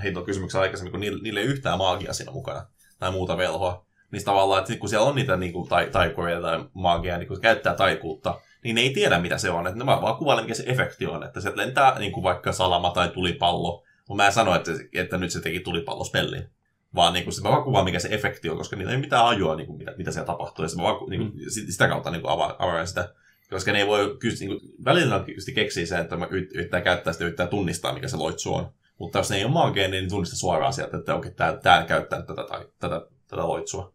heitoin 0.03 0.27
kysymyksen 0.27 0.61
aikaisemmin, 0.61 0.90
kun 0.90 1.01
niillä, 1.01 1.23
niillä 1.23 1.40
ei 1.40 1.47
yhtään 1.47 1.79
maagia 1.79 2.12
siinä 2.12 2.33
mukana 2.33 2.66
tai 2.99 3.11
muuta 3.11 3.37
velhoa. 3.37 3.87
Niin 4.12 4.25
tavallaan, 4.25 4.61
että 4.62 4.77
kun 4.77 4.88
siellä 4.88 5.07
on 5.07 5.14
niitä 5.14 5.37
niin 5.37 5.53
kuin, 5.53 5.68
tai, 5.68 5.87
taikoja 5.87 6.40
tai 6.40 6.64
maagia, 6.75 7.18
niin 7.18 7.29
kun 7.29 7.40
käyttää 7.40 7.75
taikuutta, 7.75 8.40
niin 8.64 8.75
ne 8.75 8.81
ei 8.81 8.90
tiedä, 8.90 9.18
mitä 9.18 9.38
se 9.38 9.51
on. 9.51 9.66
Että 9.66 9.79
ne 9.79 9.87
vaan, 9.87 10.03
vaan 10.03 10.16
kuvailee, 10.16 10.44
mikä 10.44 10.55
se 10.55 10.64
efekti 10.66 11.07
on. 11.07 11.25
Että 11.25 11.40
se 11.40 11.53
lentää 11.55 11.99
niin 11.99 12.12
kuin 12.12 12.25
vaikka 12.25 12.53
salama 12.53 12.90
tai 12.90 13.09
tulipallo. 13.09 13.85
Mutta 14.09 14.23
mä 14.23 14.27
en 14.27 14.33
sano, 14.33 14.55
että, 14.55 14.71
että 14.94 15.18
nyt 15.18 15.31
se 15.31 15.40
teki 15.40 15.61
tulipallospellin. 15.61 16.51
Vaan 16.94 17.12
niin 17.12 17.25
kuin, 17.25 17.35
se, 17.35 17.42
mä 17.42 17.51
vaan 17.51 17.64
kuvaan, 17.64 17.85
mikä 17.85 17.99
se 17.99 18.09
efekti 18.11 18.51
on, 18.51 18.57
koska 18.57 18.77
niillä 18.77 18.90
ei 18.90 18.97
ole 18.97 19.01
mitään 19.01 19.27
ajua, 19.27 19.57
niin 19.57 19.66
kuin, 19.66 19.79
mitä, 19.79 19.94
mitä 19.99 20.11
siellä 20.11 20.27
tapahtuu. 20.27 20.64
Ja 20.64 20.68
se 20.68 20.77
mä 20.77 20.83
vaan 20.83 21.11
niin 21.11 21.21
kuin, 21.21 21.33
mm. 21.35 21.51
sitä 21.51 21.88
kautta 21.88 22.11
niin 22.11 22.23
kuin 22.23 22.33
avaan, 22.33 22.55
avaan 22.59 22.87
sitä. 22.87 23.14
Koska 23.51 23.73
ne 23.73 23.79
ei 23.79 23.87
voi 23.87 24.16
kysyä, 24.18 24.49
niin 24.49 24.61
kuin, 24.61 24.73
välillä 24.85 25.25
keksiä 25.55 25.87
sen, 25.87 26.01
että 26.01 26.16
mä 26.16 26.29
yrittää 26.31 26.81
käyttää 26.81 27.12
sitä, 27.12 27.25
yrittää 27.25 27.47
tunnistaa, 27.47 27.92
mikä 27.92 28.09
se 28.09 28.16
loitsu 28.16 28.55
on. 28.55 28.73
Mutta 28.99 29.18
jos 29.18 29.31
ne 29.31 29.37
ei 29.37 29.44
ole 29.44 29.53
maageen, 29.53 29.90
niin 29.90 30.09
tunnista 30.09 30.37
suoraan 30.37 30.73
sieltä, 30.73 30.97
että 30.97 31.14
okei, 31.14 31.31
okay, 31.31 31.59
tää, 31.62 31.85
käyttää 31.85 32.23
tätä, 32.23 32.44
tai, 32.49 32.66
tätä, 32.79 33.07
tätä 33.29 33.49
loitsua. 33.49 33.92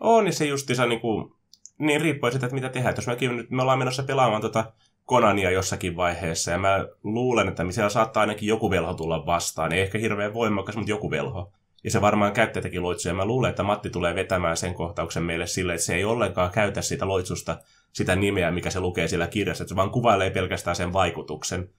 On, 0.00 0.24
niin 0.24 0.32
se 0.32 0.44
justiinsa 0.46 0.86
niin 0.86 1.00
kuin, 1.00 1.34
niin 1.78 2.00
riippuu 2.00 2.30
siitä, 2.30 2.46
että 2.46 2.54
mitä 2.54 2.68
tehdään. 2.68 2.94
Jos 2.96 3.06
mekin 3.06 3.36
nyt, 3.36 3.50
me 3.50 3.62
ollaan 3.62 3.78
menossa 3.78 4.02
pelaamaan 4.02 4.42
tota 4.42 4.72
Konania 5.04 5.50
jossakin 5.50 5.96
vaiheessa, 5.96 6.50
ja 6.50 6.58
mä 6.58 6.86
luulen, 7.02 7.48
että 7.48 7.64
siellä 7.70 7.90
saattaa 7.90 8.20
ainakin 8.20 8.48
joku 8.48 8.70
velho 8.70 8.94
tulla 8.94 9.26
vastaan. 9.26 9.72
Ei 9.72 9.80
ehkä 9.80 9.98
hirveän 9.98 10.34
voimakas, 10.34 10.76
mutta 10.76 10.90
joku 10.90 11.10
velho. 11.10 11.52
Ja 11.84 11.90
se 11.90 12.00
varmaan 12.00 12.32
käyttäjäkin 12.32 12.82
loitsuja. 12.82 13.14
Mä 13.14 13.24
luulen, 13.24 13.50
että 13.50 13.62
Matti 13.62 13.90
tulee 13.90 14.14
vetämään 14.14 14.56
sen 14.56 14.74
kohtauksen 14.74 15.22
meille 15.22 15.46
sille, 15.46 15.74
että 15.74 15.84
se 15.84 15.94
ei 15.94 16.04
ollenkaan 16.04 16.50
käytä 16.50 16.82
siitä 16.82 17.08
loitsusta 17.08 17.58
sitä 17.92 18.16
nimeä, 18.16 18.50
mikä 18.50 18.70
se 18.70 18.80
lukee 18.80 19.08
siellä 19.08 19.26
kirjassa, 19.26 19.64
että 19.64 19.68
se 19.68 19.76
vaan 19.76 19.90
kuvailee 19.90 20.30
pelkästään 20.30 20.76
sen 20.76 20.92
vaikutuksen. 20.92 21.70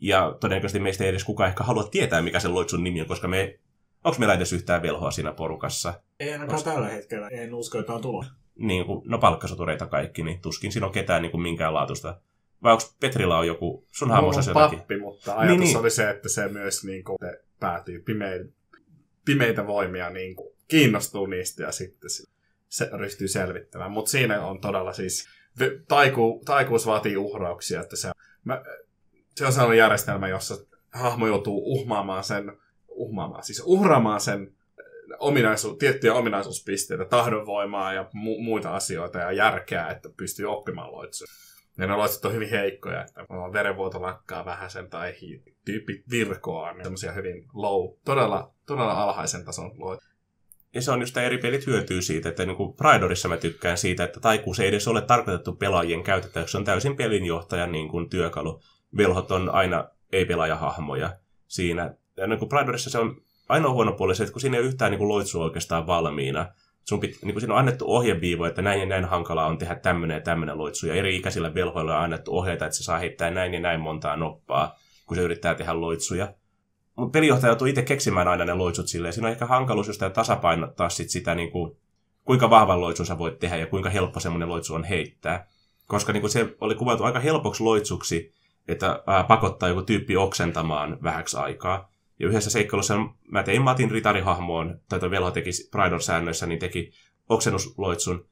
Ja 0.00 0.36
todennäköisesti 0.40 0.80
meistä 0.80 1.04
ei 1.04 1.10
edes 1.10 1.24
kukaan 1.24 1.48
ehkä 1.48 1.64
halua 1.64 1.84
tietää, 1.84 2.22
mikä 2.22 2.40
se 2.40 2.48
loitsun 2.48 2.84
nimi 2.84 3.00
on, 3.00 3.06
koska 3.06 3.28
me... 3.28 3.58
Onko 4.04 4.18
meillä 4.18 4.34
edes 4.34 4.52
yhtään 4.52 4.82
velhoa 4.82 5.10
siinä 5.10 5.32
porukassa? 5.32 5.94
Ei 6.20 6.32
ainakaan 6.32 6.58
Onks... 6.58 6.64
tällä 6.64 6.88
hetkellä. 6.88 7.28
En 7.28 7.54
usko, 7.54 7.78
että 7.78 7.92
on 7.92 8.02
tulossa. 8.02 8.32
Niin, 8.58 8.84
no 9.04 9.18
palkkasotureita 9.18 9.86
kaikki, 9.86 10.22
niin 10.22 10.40
tuskin 10.40 10.72
siinä 10.72 10.86
on 10.86 10.92
ketään 10.92 11.22
niin 11.22 11.30
kuin 11.30 11.42
minkään 11.42 11.74
laatusta. 11.74 12.20
Vai 12.62 12.72
onko 12.72 12.84
Petrilla 13.00 13.38
on 13.38 13.46
joku, 13.46 13.86
sun 13.92 14.10
hahmossa 14.10 14.50
jotakin? 14.50 14.78
pappi, 14.78 14.98
mutta 14.98 15.36
ajatus 15.36 15.58
niin, 15.58 15.60
niin. 15.60 15.76
oli 15.76 15.90
se, 15.90 16.10
että 16.10 16.28
se 16.28 16.48
myös 16.48 16.84
niin 16.84 17.04
kuin, 17.04 17.16
se 17.20 17.44
päätyy 17.60 18.00
pimeitä, 18.00 18.44
pimeitä 19.24 19.66
voimia, 19.66 20.10
niin 20.10 20.36
kuin, 20.36 20.54
kiinnostuu 20.68 21.26
niistä 21.26 21.62
ja 21.62 21.72
sitten 21.72 22.10
se 22.68 22.90
ryhtyy 22.92 23.28
selvittämään. 23.28 23.90
Mutta 23.90 24.10
siinä 24.10 24.46
on 24.46 24.60
todella 24.60 24.92
siis, 24.92 25.28
taiku, 25.88 26.42
taikuus 26.44 26.86
vaatii 26.86 27.16
uhrauksia, 27.16 27.80
että 27.80 27.96
se, 27.96 28.10
mä, 28.44 28.62
se 29.36 29.46
on 29.46 29.52
sellainen 29.52 29.78
järjestelmä, 29.78 30.28
jossa 30.28 30.54
hahmo 30.92 31.26
joutuu 31.26 31.62
uhmaamaan 31.74 32.24
sen, 32.24 32.52
uhmaamaan, 32.94 33.44
siis 33.44 33.62
uhraamaan 33.64 34.20
sen 34.20 34.54
ominaisu, 35.18 35.76
tiettyjä 35.76 36.14
ominaisuuspisteitä, 36.14 37.04
tahdonvoimaa 37.04 37.92
ja 37.92 38.02
mu- 38.02 38.42
muita 38.42 38.74
asioita 38.74 39.18
ja 39.18 39.32
järkeä, 39.32 39.88
että 39.88 40.08
pystyy 40.16 40.46
oppimaan 40.46 40.92
loitsuja. 40.92 41.28
Ja 41.78 41.86
ne 41.86 41.96
loitsut 41.96 42.24
on 42.24 42.32
hyvin 42.32 42.50
heikkoja, 42.50 43.00
että 43.00 43.22
verenvuoto 43.52 44.02
lakkaa 44.02 44.44
vähän 44.44 44.70
sen 44.70 44.90
tai 44.90 45.14
tyyppi 45.64 46.04
virkoa, 46.10 46.72
niin 46.72 46.84
semmoisia 46.84 47.12
hyvin 47.12 47.44
low, 47.52 47.94
todella, 48.04 48.54
todella 48.66 49.02
alhaisen 49.02 49.44
tason 49.44 49.72
loitsuja. 49.78 50.14
Ja 50.74 50.82
se 50.82 50.90
on 50.90 51.00
just 51.00 51.16
eri 51.16 51.38
pelit 51.38 51.66
hyötyy 51.66 52.02
siitä, 52.02 52.28
että 52.28 52.46
niin 52.46 52.56
kuin 52.56 52.74
Pridorissa 52.74 53.28
mä 53.28 53.36
tykkään 53.36 53.78
siitä, 53.78 54.04
että 54.04 54.20
taikuus 54.20 54.60
ei 54.60 54.68
edes 54.68 54.88
ole 54.88 55.02
tarkoitettu 55.02 55.52
pelaajien 55.52 56.02
käytettäväksi, 56.02 56.52
se 56.52 56.58
on 56.58 56.64
täysin 56.64 56.96
pelinjohtajan 56.96 57.72
niin 57.72 57.88
kuin 57.88 58.10
työkalu. 58.10 58.60
Velhot 58.96 59.30
on 59.30 59.50
aina 59.50 59.88
ei-pelaajahahmoja 60.12 61.16
siinä. 61.46 61.94
Ja 62.16 62.26
niin 62.26 62.38
kuin 62.38 62.48
Pridorissa 62.48 62.90
se 62.90 62.98
on 62.98 63.16
ainoa 63.48 63.72
huono 63.72 63.92
puoli 63.92 64.14
se, 64.14 64.22
että 64.22 64.32
kun 64.32 64.40
siinä 64.40 64.56
ei 64.56 64.60
ole 64.60 64.68
yhtään 64.68 64.90
niin 64.90 64.98
kuin 64.98 65.08
loitsua 65.08 65.44
oikeastaan 65.44 65.86
valmiina, 65.86 66.46
sun 66.84 67.00
pit, 67.00 67.18
niin 67.22 67.34
kuin 67.34 67.40
siinä 67.40 67.54
on 67.54 67.58
annettu 67.60 67.84
ohjeviivo, 67.88 68.44
että 68.44 68.62
näin 68.62 68.80
ja 68.80 68.86
näin 68.86 69.04
hankalaa 69.04 69.46
on 69.46 69.58
tehdä 69.58 69.74
tämmöinen 69.74 70.14
ja 70.14 70.20
tämmöinen 70.20 70.58
loitsu, 70.58 70.86
ja 70.86 70.94
eri 70.94 71.16
ikäisillä 71.16 71.54
velhoilla 71.54 71.96
on 71.96 72.04
annettu 72.04 72.38
ohjeita, 72.38 72.66
että 72.66 72.76
se 72.76 72.84
saa 72.84 72.98
heittää 72.98 73.30
näin 73.30 73.54
ja 73.54 73.60
näin 73.60 73.80
montaa 73.80 74.16
noppaa, 74.16 74.74
kun 75.06 75.16
se 75.16 75.22
yrittää 75.22 75.54
tehdä 75.54 75.80
loitsuja. 75.80 76.34
Mutta 76.96 77.12
pelijohtaja 77.12 77.50
joutuu 77.50 77.66
itse 77.66 77.82
keksimään 77.82 78.28
aina 78.28 78.44
ne 78.44 78.54
loitsut 78.54 78.88
silleen. 78.88 79.14
Siinä 79.14 79.28
on 79.28 79.32
ehkä 79.32 79.46
hankaluus 79.46 79.86
just 79.86 80.02
tasapainottaa 80.12 80.88
sit 80.88 81.10
sitä, 81.10 81.34
niin 81.34 81.50
kuin, 81.50 81.76
kuinka 82.24 82.50
vahvan 82.50 82.80
loitsun 82.80 83.06
sä 83.06 83.18
voit 83.18 83.38
tehdä 83.38 83.56
ja 83.56 83.66
kuinka 83.66 83.90
helppo 83.90 84.20
semmoinen 84.20 84.48
loitsu 84.48 84.74
on 84.74 84.84
heittää. 84.84 85.46
Koska 85.86 86.12
niin 86.12 86.20
kuin 86.20 86.30
se 86.30 86.54
oli 86.60 86.74
kuvattu 86.74 87.04
aika 87.04 87.20
helpoksi 87.20 87.62
loitsuksi, 87.62 88.32
että 88.68 89.02
ää, 89.06 89.24
pakottaa 89.24 89.68
joku 89.68 89.82
tyyppi 89.82 90.16
oksentamaan 90.16 90.98
vähäksi 91.02 91.36
aikaa. 91.36 91.93
Ja 92.20 92.28
yhdessä 92.28 92.50
seikkailussa 92.50 92.98
mä 93.30 93.42
tein 93.42 93.62
Matin 93.62 93.90
ritarihahmoon, 93.90 94.80
tai 94.88 95.00
tuo 95.00 95.10
velho 95.10 95.30
teki 95.30 95.50
Pridor-säännöissä, 95.70 96.46
niin 96.46 96.58
teki 96.58 96.92
oksennusloitsun, 97.28 98.26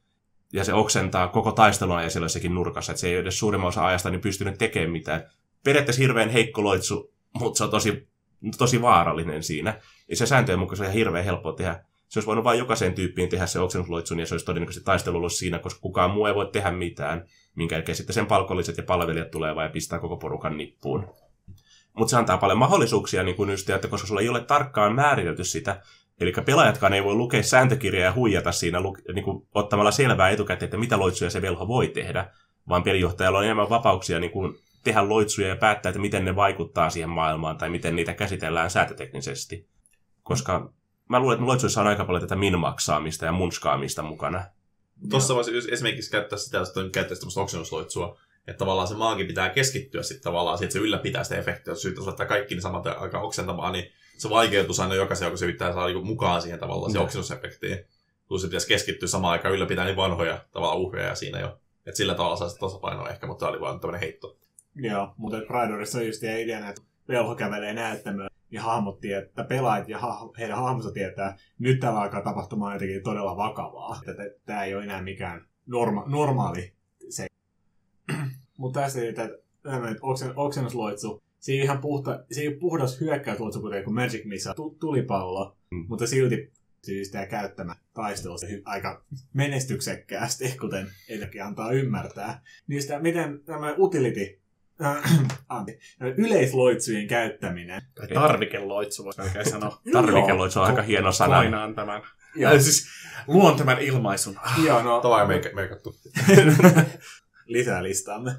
ja 0.53 0.63
se 0.63 0.73
oksentaa 0.73 1.27
koko 1.27 1.51
taistelun 1.51 1.95
ajan 1.95 2.11
siellä 2.11 2.25
jossakin 2.25 2.55
nurkassa, 2.55 2.91
että 2.91 3.01
se 3.01 3.07
ei 3.07 3.15
edes 3.15 3.39
suurimman 3.39 3.67
osa 3.67 3.85
ajasta 3.85 4.09
niin 4.09 4.21
pystynyt 4.21 4.57
tekemään 4.57 4.91
mitään. 4.91 5.29
Periaatteessa 5.63 6.01
hirveän 6.01 6.29
heikko 6.29 6.63
loitsu, 6.63 7.13
mutta 7.39 7.57
se 7.57 7.63
on 7.63 7.69
tosi, 7.69 8.07
tosi 8.57 8.81
vaarallinen 8.81 9.43
siinä. 9.43 9.79
Ja 10.09 10.15
se 10.15 10.25
sääntöjen 10.25 10.59
mukaan 10.59 10.77
se 10.77 10.83
on 10.83 10.85
ihan 10.85 10.97
hirveän 10.97 11.25
helppo 11.25 11.51
tehdä. 11.51 11.85
Se 12.07 12.19
olisi 12.19 12.27
voinut 12.27 12.43
vain 12.43 12.59
jokaiseen 12.59 12.93
tyyppiin 12.93 13.29
tehdä 13.29 13.45
se 13.45 13.59
oksennusloitsun, 13.59 14.19
ja 14.19 14.25
se 14.25 14.33
olisi 14.33 14.45
todennäköisesti 14.45 14.85
taistelu 14.85 15.17
ollut 15.17 15.33
siinä, 15.33 15.59
koska 15.59 15.81
kukaan 15.81 16.11
muu 16.11 16.25
ei 16.25 16.35
voi 16.35 16.49
tehdä 16.51 16.71
mitään, 16.71 17.25
minkä 17.55 17.75
jälkeen 17.75 17.95
sitten 17.95 18.13
sen 18.13 18.25
palkolliset 18.25 18.77
ja 18.77 18.83
palvelijat 18.83 19.31
tulee 19.31 19.63
ja 19.63 19.69
pistää 19.69 19.99
koko 19.99 20.17
porukan 20.17 20.57
nippuun. 20.57 21.07
Mutta 21.93 22.11
se 22.11 22.17
antaa 22.17 22.37
paljon 22.37 22.59
mahdollisuuksia, 22.59 23.23
niin 23.23 23.35
kuin 23.35 23.49
just, 23.49 23.69
että 23.69 23.87
koska 23.87 24.07
sulla 24.07 24.21
ei 24.21 24.29
ole 24.29 24.43
tarkkaan 24.43 24.95
määritelty 24.95 25.43
sitä, 25.43 25.81
Eli 26.19 26.33
pelaajatkaan 26.45 26.93
ei 26.93 27.03
voi 27.03 27.13
lukea 27.13 27.43
sääntökirjaa 27.43 28.05
ja 28.05 28.13
huijata 28.13 28.51
siinä 28.51 28.79
niin 29.13 29.25
kuin, 29.25 29.47
ottamalla 29.55 29.91
selvää 29.91 30.29
etukäteen, 30.29 30.67
että 30.67 30.77
mitä 30.77 30.99
loitsuja 30.99 31.29
se 31.29 31.41
velho 31.41 31.67
voi 31.67 31.87
tehdä, 31.87 32.31
vaan 32.69 32.83
pelijohtajalla 32.83 33.37
on 33.37 33.43
enemmän 33.43 33.69
vapauksia 33.69 34.19
niin 34.19 34.31
kuin, 34.31 34.55
tehdä 34.83 35.09
loitsuja 35.09 35.47
ja 35.47 35.55
päättää, 35.55 35.89
että 35.89 35.99
miten 35.99 36.25
ne 36.25 36.35
vaikuttaa 36.35 36.89
siihen 36.89 37.09
maailmaan 37.09 37.57
tai 37.57 37.69
miten 37.69 37.95
niitä 37.95 38.13
käsitellään 38.13 38.69
säätöteknisesti. 38.69 39.67
Koska 40.23 40.73
mä 41.09 41.19
luulen, 41.19 41.35
että 41.35 41.45
loitsuissa 41.45 41.81
on 41.81 41.87
aika 41.87 42.05
paljon 42.05 42.21
tätä 42.21 42.35
minmaksaamista 42.35 43.25
ja 43.25 43.31
munskaamista 43.31 44.03
mukana. 44.03 44.43
Tuossa 45.09 45.35
voisi 45.35 45.51
esimerkiksi 45.71 46.11
käyttää 46.11 46.39
sitä, 46.39 46.57
jos 46.57 46.73
käyttäisi 46.91 47.21
tämmöistä 47.21 47.41
oksennusloitsua, 47.41 48.17
että 48.47 48.57
tavallaan 48.57 48.87
se 48.87 48.95
maagi 48.95 49.25
pitää 49.25 49.49
keskittyä 49.49 50.03
sitten 50.03 50.23
tavallaan 50.23 50.57
siihen, 50.57 50.67
että 50.67 50.73
se 50.73 50.79
ylläpitää 50.79 51.23
sitä 51.23 51.37
efektiä. 51.37 51.71
Jos 51.71 51.85
yrittää 51.85 52.05
laittaa 52.05 52.25
kaikki 52.25 52.55
niin 52.55 52.61
samat 52.61 52.87
aika 52.87 53.21
oksentamaan, 53.21 53.73
niin 53.73 53.85
se 54.17 54.29
vaikeutus 54.29 54.79
aina 54.79 54.95
jokaisen, 54.95 55.25
joka 55.25 55.37
se 55.37 55.45
yrittää 55.45 55.73
saada 55.73 55.87
niinku 55.87 56.05
mukaan 56.05 56.41
siihen 56.41 56.59
tavallaan 56.59 56.91
siihen 56.91 57.03
oksennusefektiin. 57.03 57.85
Kun 58.27 58.39
se 58.39 58.47
pitäisi 58.47 58.67
keskittyä 58.67 59.07
samaan 59.07 59.31
aikaan 59.31 59.53
ylläpitää 59.53 59.85
niin 59.85 59.95
vanhoja 59.95 60.39
tavallaan 60.51 60.79
uhreja 60.79 61.15
siinä 61.15 61.39
jo. 61.39 61.59
Että 61.85 61.97
sillä 61.97 62.15
tavalla 62.15 62.35
saa 62.35 62.49
sitä 62.49 62.59
tasapainoa 62.59 63.09
ehkä, 63.09 63.27
mutta 63.27 63.45
tämä 63.45 63.49
oli 63.49 63.61
vain 63.61 63.79
tämmöinen 63.79 64.01
heitto. 64.01 64.37
Joo, 64.75 65.13
mutta 65.17 65.37
Pridorissa 65.37 65.97
on 65.97 66.07
just 66.07 66.23
ideana, 66.23 66.69
että 66.69 66.81
velho 67.07 67.35
kävelee 67.35 67.73
näyttämöön 67.73 68.29
ja 68.51 68.61
hahmot 68.61 68.99
tietää, 68.99 69.45
pelaajat 69.45 69.89
ja 69.89 69.97
ha- 69.97 70.29
heidän 70.39 70.57
hahmonsa 70.57 70.91
tietää, 70.91 71.37
nyt 71.59 71.79
täällä 71.79 71.99
alkaa 72.01 72.21
tapahtumaan 72.21 72.73
jotenkin 72.73 73.03
todella 73.03 73.37
vakavaa. 73.37 73.99
Että 74.07 74.23
tämä 74.45 74.63
ei 74.63 74.75
ole 74.75 74.83
enää 74.83 75.01
mikään 75.01 75.47
norma- 75.65 76.09
normaali 76.09 76.61
se 76.61 76.73
mutta 78.63 78.79
tässä 78.79 79.09
että 79.09 79.29
oksen, 80.01 80.33
oksennusloitsu, 80.35 81.23
se 81.39 81.51
ei 81.51 81.59
ihan 81.59 81.81
puhta, 81.81 82.23
se 82.31 82.41
ei 82.41 82.47
ole 82.47 82.55
puhdas 82.55 83.01
hyökkäysloitsu, 83.01 83.61
kuten 83.61 83.83
kuin 83.83 83.93
Magic 83.93 84.25
Missa 84.25 84.53
tulipallo, 84.79 85.57
mm. 85.71 85.85
mutta 85.89 86.07
silti 86.07 86.51
siis 86.83 87.11
tämä 87.11 87.25
käyttämä 87.25 87.75
taistelussa 87.93 88.47
aika 88.65 89.03
menestyksekkäästi, 89.33 90.55
kuten 90.61 90.87
Elki 91.09 91.41
antaa 91.41 91.71
ymmärtää. 91.71 92.41
Niistä, 92.67 92.99
miten 92.99 93.39
tämä 93.45 93.75
utility, 93.77 94.39
äh, 94.81 95.63
yleisloitsujen 96.17 97.07
käyttäminen. 97.07 97.81
Tai 97.95 98.07
tarvikeloitsu, 98.07 99.03
voisi 99.03 99.21
melkein 99.21 99.49
sanoa. 99.49 99.81
Tarvikeloitsu 99.93 100.59
on 100.59 100.65
aika 100.65 100.81
hieno 100.81 101.11
sana. 101.11 101.35
Koinaan 101.35 101.75
tämän. 101.75 102.01
Ja. 102.35 102.61
Siis 102.61 102.87
luon 103.27 103.57
tämän 103.57 103.79
ilmaisun. 103.79 104.35
Joo, 104.65 104.83
no. 104.83 105.01
Tämä 105.01 105.15
on 105.15 105.27
meikattu. 105.55 105.95
lisää 107.45 107.83
listaamme. 107.83 108.31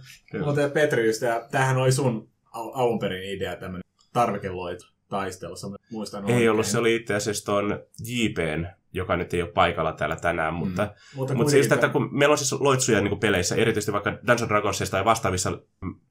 Mutta 0.45 0.69
Petri, 0.69 1.07
just, 1.07 1.23
ja 1.23 1.47
tämähän 1.51 1.77
oli 1.77 1.93
sun 1.93 2.29
al- 2.53 2.73
alun 2.75 2.99
perin 2.99 3.37
idea, 3.37 3.57
tämmöinen 3.57 3.85
tarvikeloit 4.13 4.79
taistelussa, 5.09 5.69
muistan 5.91 6.25
Ei 6.25 6.35
oikein. 6.35 6.51
ollut, 6.51 6.67
se 6.67 6.79
oli 6.79 6.95
itse 6.95 7.15
asiassa 7.15 7.45
tuon 7.45 7.81
JPn, 8.07 8.67
joka 8.93 9.17
nyt 9.17 9.35
ei 9.35 9.43
ole 9.43 9.51
paikalla 9.51 9.93
täällä 9.93 10.17
tänään, 10.17 10.55
mutta, 10.55 10.83
mm. 10.83 11.17
mutta, 11.17 11.35
mutta 11.35 11.51
siis, 11.51 11.73
että 11.73 11.89
kun 11.89 12.09
meillä 12.13 12.33
on 12.33 12.39
siis 12.39 12.53
loitsuja 12.53 13.01
niin 13.01 13.09
kuin 13.09 13.21
peleissä, 13.21 13.55
erityisesti 13.55 13.93
vaikka 13.93 14.11
Dungeons 14.11 14.49
Dragonsista 14.49 14.97
tai 14.97 15.05
vastaavissa 15.05 15.59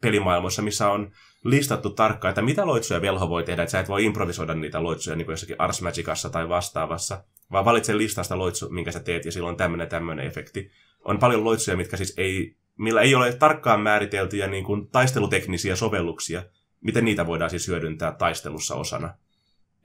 pelimaailmoissa, 0.02 0.62
missä 0.62 0.90
on 0.90 1.12
listattu 1.44 1.90
tarkkaan, 1.90 2.30
että 2.30 2.42
mitä 2.42 2.66
loitsuja 2.66 3.02
velho 3.02 3.30
voi 3.30 3.44
tehdä, 3.44 3.64
että 3.64 3.72
sä 3.72 3.80
et 3.80 3.90
voi 3.90 4.06
improvisoida 4.06 4.54
niitä 4.54 4.84
loitsuja 4.84 5.16
niin 5.16 5.26
kuin 5.26 5.34
jossakin 5.34 5.56
Ars 5.60 5.82
Magicassa 5.82 6.30
tai 6.30 6.50
vastaavassa, 6.50 7.24
vaan 7.52 7.66
valitse 7.66 7.98
listasta 7.98 8.38
loitsu, 8.38 8.70
minkä 8.70 8.92
sä 8.92 9.00
teet, 9.00 9.26
ja 9.26 9.32
silloin 9.32 9.58
tämmöinen 9.58 9.88
tämmöinen 9.88 10.28
efekti. 10.28 10.72
On 11.06 11.20
paljon 11.20 11.44
loitsuja, 11.44 11.78
mitkä 11.78 11.98
siis 11.98 12.14
ei 12.18 12.56
millä 12.78 13.02
ei 13.02 13.16
ole 13.16 13.34
tarkkaan 13.34 13.82
määriteltyjä 13.82 14.48
niin 14.48 14.64
kuin 14.64 14.88
taisteluteknisiä 14.88 15.76
sovelluksia, 15.76 16.44
miten 16.82 17.06
niitä 17.06 17.28
voidaan 17.28 17.50
siis 17.50 17.68
hyödyntää 17.68 18.12
taistelussa 18.12 18.76
osana. 18.76 19.14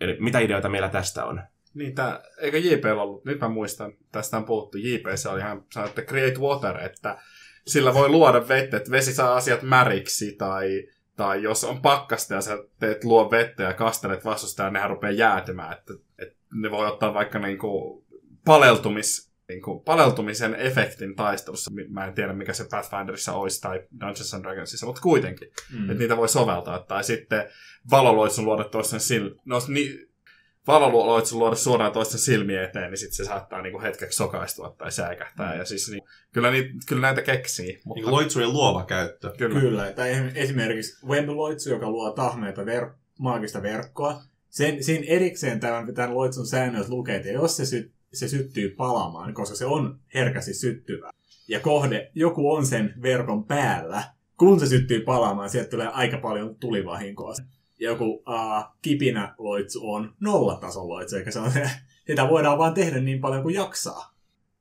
Eli 0.01 0.17
mitä 0.21 0.39
ideoita 0.39 0.69
meillä 0.69 0.89
tästä 0.89 1.25
on? 1.25 1.43
Niin, 1.75 1.95
tää, 1.95 2.21
eikö 2.39 2.59
JP 2.59 2.85
ollut, 3.01 3.25
nyt 3.25 3.41
mä 3.41 3.49
muistan, 3.49 3.93
tästä 4.13 4.37
on 4.37 4.45
puhuttu, 4.45 4.79
JP 4.79 5.07
se 5.15 5.29
oli 5.29 5.41
ihan, 5.41 5.65
sanoitte 5.73 6.03
Create 6.03 6.39
Water, 6.39 6.77
että 6.85 7.19
sillä 7.67 7.95
voi 7.95 8.09
luoda 8.09 8.49
vettä, 8.49 8.77
että 8.77 8.91
vesi 8.91 9.15
saa 9.15 9.37
asiat 9.37 9.63
märiksi 9.63 10.33
tai, 10.33 10.89
tai 11.17 11.43
jos 11.43 11.65
on 11.65 11.83
pakkasta 11.83 12.35
ja 12.35 12.41
sä 12.41 12.59
teet 12.81 13.05
luo 13.05 13.31
vettä 13.31 13.63
ja 13.63 13.75
kastelet 13.75 14.25
vastustajan, 14.25 14.73
nehän 14.73 14.91
rupeaa 14.91 15.13
jäätymään. 15.13 15.73
Että, 15.73 15.95
että 16.19 16.37
ne 16.53 16.71
voi 16.71 16.87
ottaa 16.87 17.15
vaikka 17.15 17.39
niinku 17.39 18.05
paleltumis, 18.45 19.28
niinku, 19.49 19.81
paleltumisen 19.81 20.55
efektin 20.55 21.17
taistelussa. 21.17 21.71
Mä 21.89 22.05
en 22.05 22.15
tiedä, 22.15 22.33
mikä 22.33 22.53
se 22.53 22.67
Pathfinderissa 22.71 23.33
olisi 23.33 23.61
tai 23.61 23.81
Dungeons 24.01 24.35
and 24.35 24.45
Dragonsissa, 24.45 24.87
mutta 24.87 25.01
kuitenkin. 25.01 25.49
Mm. 25.73 25.91
Että 25.91 25.99
niitä 25.99 26.17
voi 26.17 26.29
soveltaa. 26.29 26.79
Tai 26.79 27.05
sitten 27.05 27.45
valoloitsun 27.91 28.45
luoda 28.45 28.65
toisten 28.65 29.01
sil... 29.09 29.25
No, 29.45 29.59
ni... 29.69 30.09
valoloitsun 30.67 31.39
luoda 31.39 31.57
suoraan 31.57 31.93
toisten 31.93 32.21
silmien 32.21 32.65
eteen, 32.65 32.91
niin 32.91 32.99
sitten 32.99 33.17
se 33.17 33.25
saattaa 33.25 33.63
niinku 33.63 33.81
hetkeksi 33.81 34.17
sokaistua 34.17 34.75
tai 34.79 34.93
säikähtää. 34.93 35.53
Mm. 35.53 35.59
Ja 35.59 35.65
siis 35.65 35.91
niin, 35.91 36.03
kyllä, 36.33 36.51
niitä, 36.51 36.71
kyllä 36.89 37.03
näitä 37.03 37.23
keksii. 37.23 37.81
Mutta... 37.85 38.01
Niin 38.01 38.11
loitsujen 38.11 38.53
luova 38.53 38.85
käyttö. 38.85 39.33
Kyllä. 39.39 39.61
kyllä. 39.61 39.93
Tai 39.93 40.11
esimerkiksi 40.35 41.07
Web-loitsu, 41.07 41.71
joka 41.71 41.91
luo 41.91 42.13
tahmeita 42.13 42.63
ver- 42.63 42.95
maagista 43.19 43.63
verkkoa. 43.63 44.23
Sen, 44.49 44.85
siinä 44.85 45.05
erikseen 45.09 45.61
tämän, 45.61 45.95
tämän 45.95 46.15
loitsun 46.15 46.47
säännöt 46.47 46.89
lukee, 46.89 47.17
että 47.17 47.29
jos 47.29 47.57
se, 47.57 47.67
sy- 47.67 47.93
se 48.13 48.29
syttyy 48.29 48.71
palamaan, 48.71 49.35
koska 49.35 49.57
se 49.57 49.67
on 49.67 50.01
herkästi 50.15 50.55
syttyvä, 50.55 51.11
ja 51.49 51.61
kohde, 51.61 52.11
joku 52.15 52.53
on 52.53 52.67
sen 52.67 52.95
verkon 53.03 53.45
päällä, 53.45 54.03
kun 54.39 54.61
se 54.61 54.67
syttyy 54.67 55.01
palaamaan, 55.01 55.51
sieltä 55.51 55.71
tulee 55.71 55.89
aika 55.89 56.19
paljon 56.19 56.57
tulivahinkoa. 56.57 57.35
Joku 57.79 58.05
uh, 58.15 58.25
kipinä 58.83 59.35
loitsu 59.39 59.93
on 59.93 60.15
nollatason 60.21 60.89
loitsu, 60.89 61.17
eikä 61.17 61.31
se 61.31 61.39
on, 61.39 61.53
sitä 62.07 62.29
voidaan 62.29 62.59
vaan 62.59 62.75
tehdä 62.75 63.01
niin 63.01 63.21
paljon 63.21 63.43
kuin 63.43 63.55
jaksaa. 63.55 64.15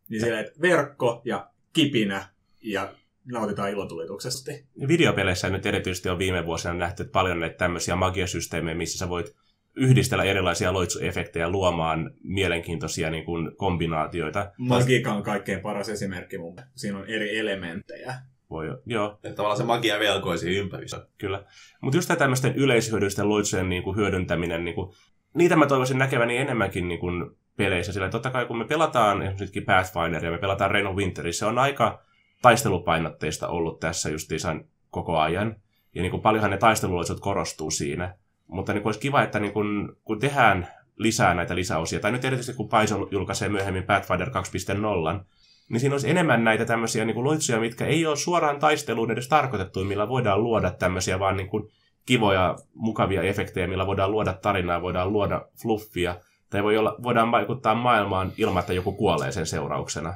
Niin 0.10 0.22
siellä, 0.22 0.40
että 0.40 0.62
verkko 0.62 1.22
ja 1.26 1.50
kipinä 1.74 2.30
ja 2.62 2.94
nautitaan 3.32 3.70
ilotulituksesta. 3.70 4.52
Videopeleissä 4.88 5.50
nyt 5.50 5.66
erityisesti 5.66 6.10
on 6.10 6.20
viime 6.20 6.46
vuosina 6.46 6.74
nähty 6.74 7.04
paljon 7.04 7.40
näitä 7.40 7.58
tämmöisiä 7.58 7.96
magiasysteemejä, 7.96 8.76
missä 8.76 8.98
sä 8.98 9.10
voit 9.10 9.36
yhdistellä 9.78 10.24
erilaisia 10.24 10.74
loitsuefektejä 10.74 11.50
luomaan 11.50 12.12
mielenkiintoisia 12.24 13.10
niin 13.10 13.26
kuin, 13.26 13.52
kombinaatioita. 13.58 14.52
Magiikka 14.58 15.14
on 15.14 15.24
kaikkein 15.24 15.60
paras 15.60 15.90
esimerkki 15.90 16.38
mun. 16.38 16.56
Siinä 16.76 16.98
on 16.98 17.06
eri 17.08 17.40
elementtejä. 17.40 18.14
Voi, 18.50 18.78
joo. 18.86 19.20
Että 19.24 19.36
tavallaan 19.36 19.58
se 19.58 19.64
magia 19.64 20.00
velkoisi 20.00 20.58
ympäristö. 20.58 21.08
Kyllä. 21.18 21.44
Mutta 21.82 21.98
just 21.98 22.08
tämä 22.08 22.18
tämmöisten 22.18 22.56
yleishyödyllisten 22.56 23.30
loitsujen 23.30 23.70
niin 23.70 23.84
kuin, 23.84 23.98
hyödyntäminen, 23.98 24.66
niin 24.66 24.76
kuin, 24.76 24.94
niitä 25.34 25.56
mä 25.56 25.68
toivoisin 25.68 25.98
näkeväni 25.98 26.38
enemmänkin 26.38 26.88
niin 26.88 27.00
kuin, 27.00 27.32
peleissä. 27.58 27.94
Sillä 27.94 28.10
totta 28.10 28.30
kai 28.30 28.46
kun 28.46 28.58
me 28.58 28.66
pelataan 28.66 29.22
esimerkiksi 29.22 29.62
Pathfinderia, 29.62 30.32
me 30.32 30.38
pelataan 30.38 30.72
Reino 30.72 30.94
Winterissa, 30.94 31.40
se 31.40 31.46
on 31.46 31.60
aika 31.60 32.04
taistelupainotteista 32.42 33.48
ollut 33.48 33.80
tässä 33.80 34.10
justiinsa 34.10 34.56
koko 34.90 35.18
ajan. 35.18 35.56
Ja 35.96 36.02
niin 36.02 36.12
kuin, 36.12 36.22
paljonhan 36.22 36.52
ne 36.52 36.58
taisteluloitsut 36.58 37.20
korostuu 37.20 37.72
siinä. 37.72 38.16
Mutta 38.48 38.74
niin 38.74 38.82
kuin 38.84 38.90
olisi 38.90 39.00
kiva, 39.00 39.24
että 39.24 39.40
niin 39.40 39.54
kuin, 39.54 39.90
kun 40.04 40.20
tehdään 40.20 40.68
lisää 40.98 41.34
näitä 41.34 41.56
lisäosia, 41.56 42.00
tai 42.00 42.12
nyt 42.12 42.26
erityisesti 42.26 42.58
kun 42.58 42.70
Paizo 42.70 43.08
julkaisee 43.12 43.50
myöhemmin 43.50 43.84
Pathfinder 43.84 44.30
2.0, 44.30 45.24
niin 45.70 45.80
siinä 45.80 45.94
olisi 45.94 46.10
enemmän 46.10 46.44
näitä 46.44 46.66
tämmöisiä 46.66 47.06
niin 47.06 47.16
kuin 47.16 47.26
loitsuja, 47.26 47.60
mitkä 47.60 47.86
ei 47.86 48.06
ole 48.06 48.16
suoraan 48.16 48.60
taisteluun 48.60 49.12
edes 49.12 49.28
tarkoitettu, 49.28 49.84
millä 49.84 50.10
voidaan 50.10 50.44
luoda 50.44 50.72
tämmöisiä 50.72 51.20
vaan 51.20 51.38
niin 51.38 51.50
kuin 51.50 51.70
kivoja, 52.06 52.56
mukavia 52.74 53.22
efektejä, 53.22 53.68
millä 53.68 53.88
voidaan 53.88 54.12
luoda 54.12 54.34
tarinaa, 54.34 54.82
voidaan 54.82 55.14
luoda 55.14 55.48
fluffia, 55.62 56.16
tai 56.50 56.64
voi 56.64 56.78
olla, 56.78 56.96
voidaan 57.04 57.32
vaikuttaa 57.32 57.76
maailmaan 57.76 58.32
ilman, 58.38 58.60
että 58.60 58.74
joku 58.74 58.92
kuolee 58.92 59.32
sen 59.32 59.46
seurauksena. 59.46 60.14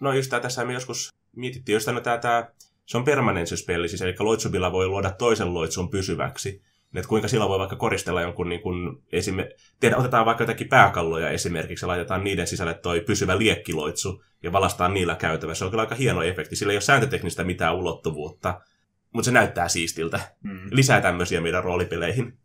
No 0.00 0.12
just 0.12 0.30
tämä, 0.30 0.40
tässä 0.40 0.64
me 0.64 0.72
joskus 0.72 1.14
mietittiin, 1.36 1.74
jos 1.74 1.84
tämä, 1.84 2.00
tämä, 2.00 2.48
se 2.86 2.96
on 2.96 3.04
permanency-spelli, 3.04 3.88
siis 3.88 4.02
eli 4.02 4.14
loitsubilla 4.18 4.72
voi 4.72 4.86
luoda 4.86 5.10
toisen 5.10 5.54
loitsun 5.54 5.90
pysyväksi. 5.90 6.62
Että 6.94 7.08
kuinka 7.08 7.28
silloin 7.28 7.48
voi 7.48 7.58
vaikka 7.58 7.76
koristella 7.76 8.22
jonkun, 8.22 8.48
niin 8.48 8.60
kuin, 8.60 9.02
esime- 9.12 9.48
tehdä, 9.80 9.96
otetaan 9.96 10.26
vaikka 10.26 10.42
jotakin 10.42 10.68
pääkalloja 10.68 11.30
esimerkiksi 11.30 11.84
ja 11.84 11.88
laitetaan 11.88 12.24
niiden 12.24 12.46
sisälle 12.46 12.74
toi 12.74 13.00
pysyvä 13.00 13.38
liekkiloitsu 13.38 14.24
ja 14.42 14.52
valastaan 14.52 14.94
niillä 14.94 15.14
käytävä. 15.14 15.54
Se 15.54 15.64
on 15.64 15.70
kyllä 15.70 15.82
aika 15.82 15.94
hieno 15.94 16.22
efekti. 16.22 16.56
Sillä 16.56 16.72
ei 16.72 16.76
ole 16.76 16.80
sääntöteknistä 16.80 17.44
mitään 17.44 17.76
ulottuvuutta, 17.76 18.60
mutta 19.12 19.24
se 19.24 19.30
näyttää 19.30 19.68
siistiltä. 19.68 20.20
Mm. 20.42 20.60
Lisää 20.70 21.00
tämmöisiä 21.00 21.40
meidän 21.40 21.64
roolipeleihin. 21.64 22.38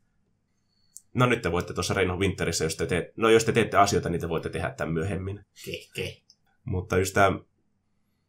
No 1.13 1.25
nyt 1.25 1.41
te 1.41 1.51
voitte 1.51 1.73
tuossa 1.73 1.93
Reino 1.93 2.17
Winterissä, 2.17 2.63
jos 2.63 2.75
te, 2.75 2.85
teet, 2.85 3.17
no, 3.17 3.29
jos 3.29 3.45
te 3.45 3.51
teette 3.51 3.77
asioita, 3.77 4.09
niin 4.09 4.21
te 4.21 4.29
voitte 4.29 4.49
tehdä 4.49 4.69
tämän 4.69 4.93
myöhemmin. 4.93 5.45
Kehke. 5.65 6.21
Mutta 6.63 6.97
just 6.97 7.13
tämä, 7.13 7.27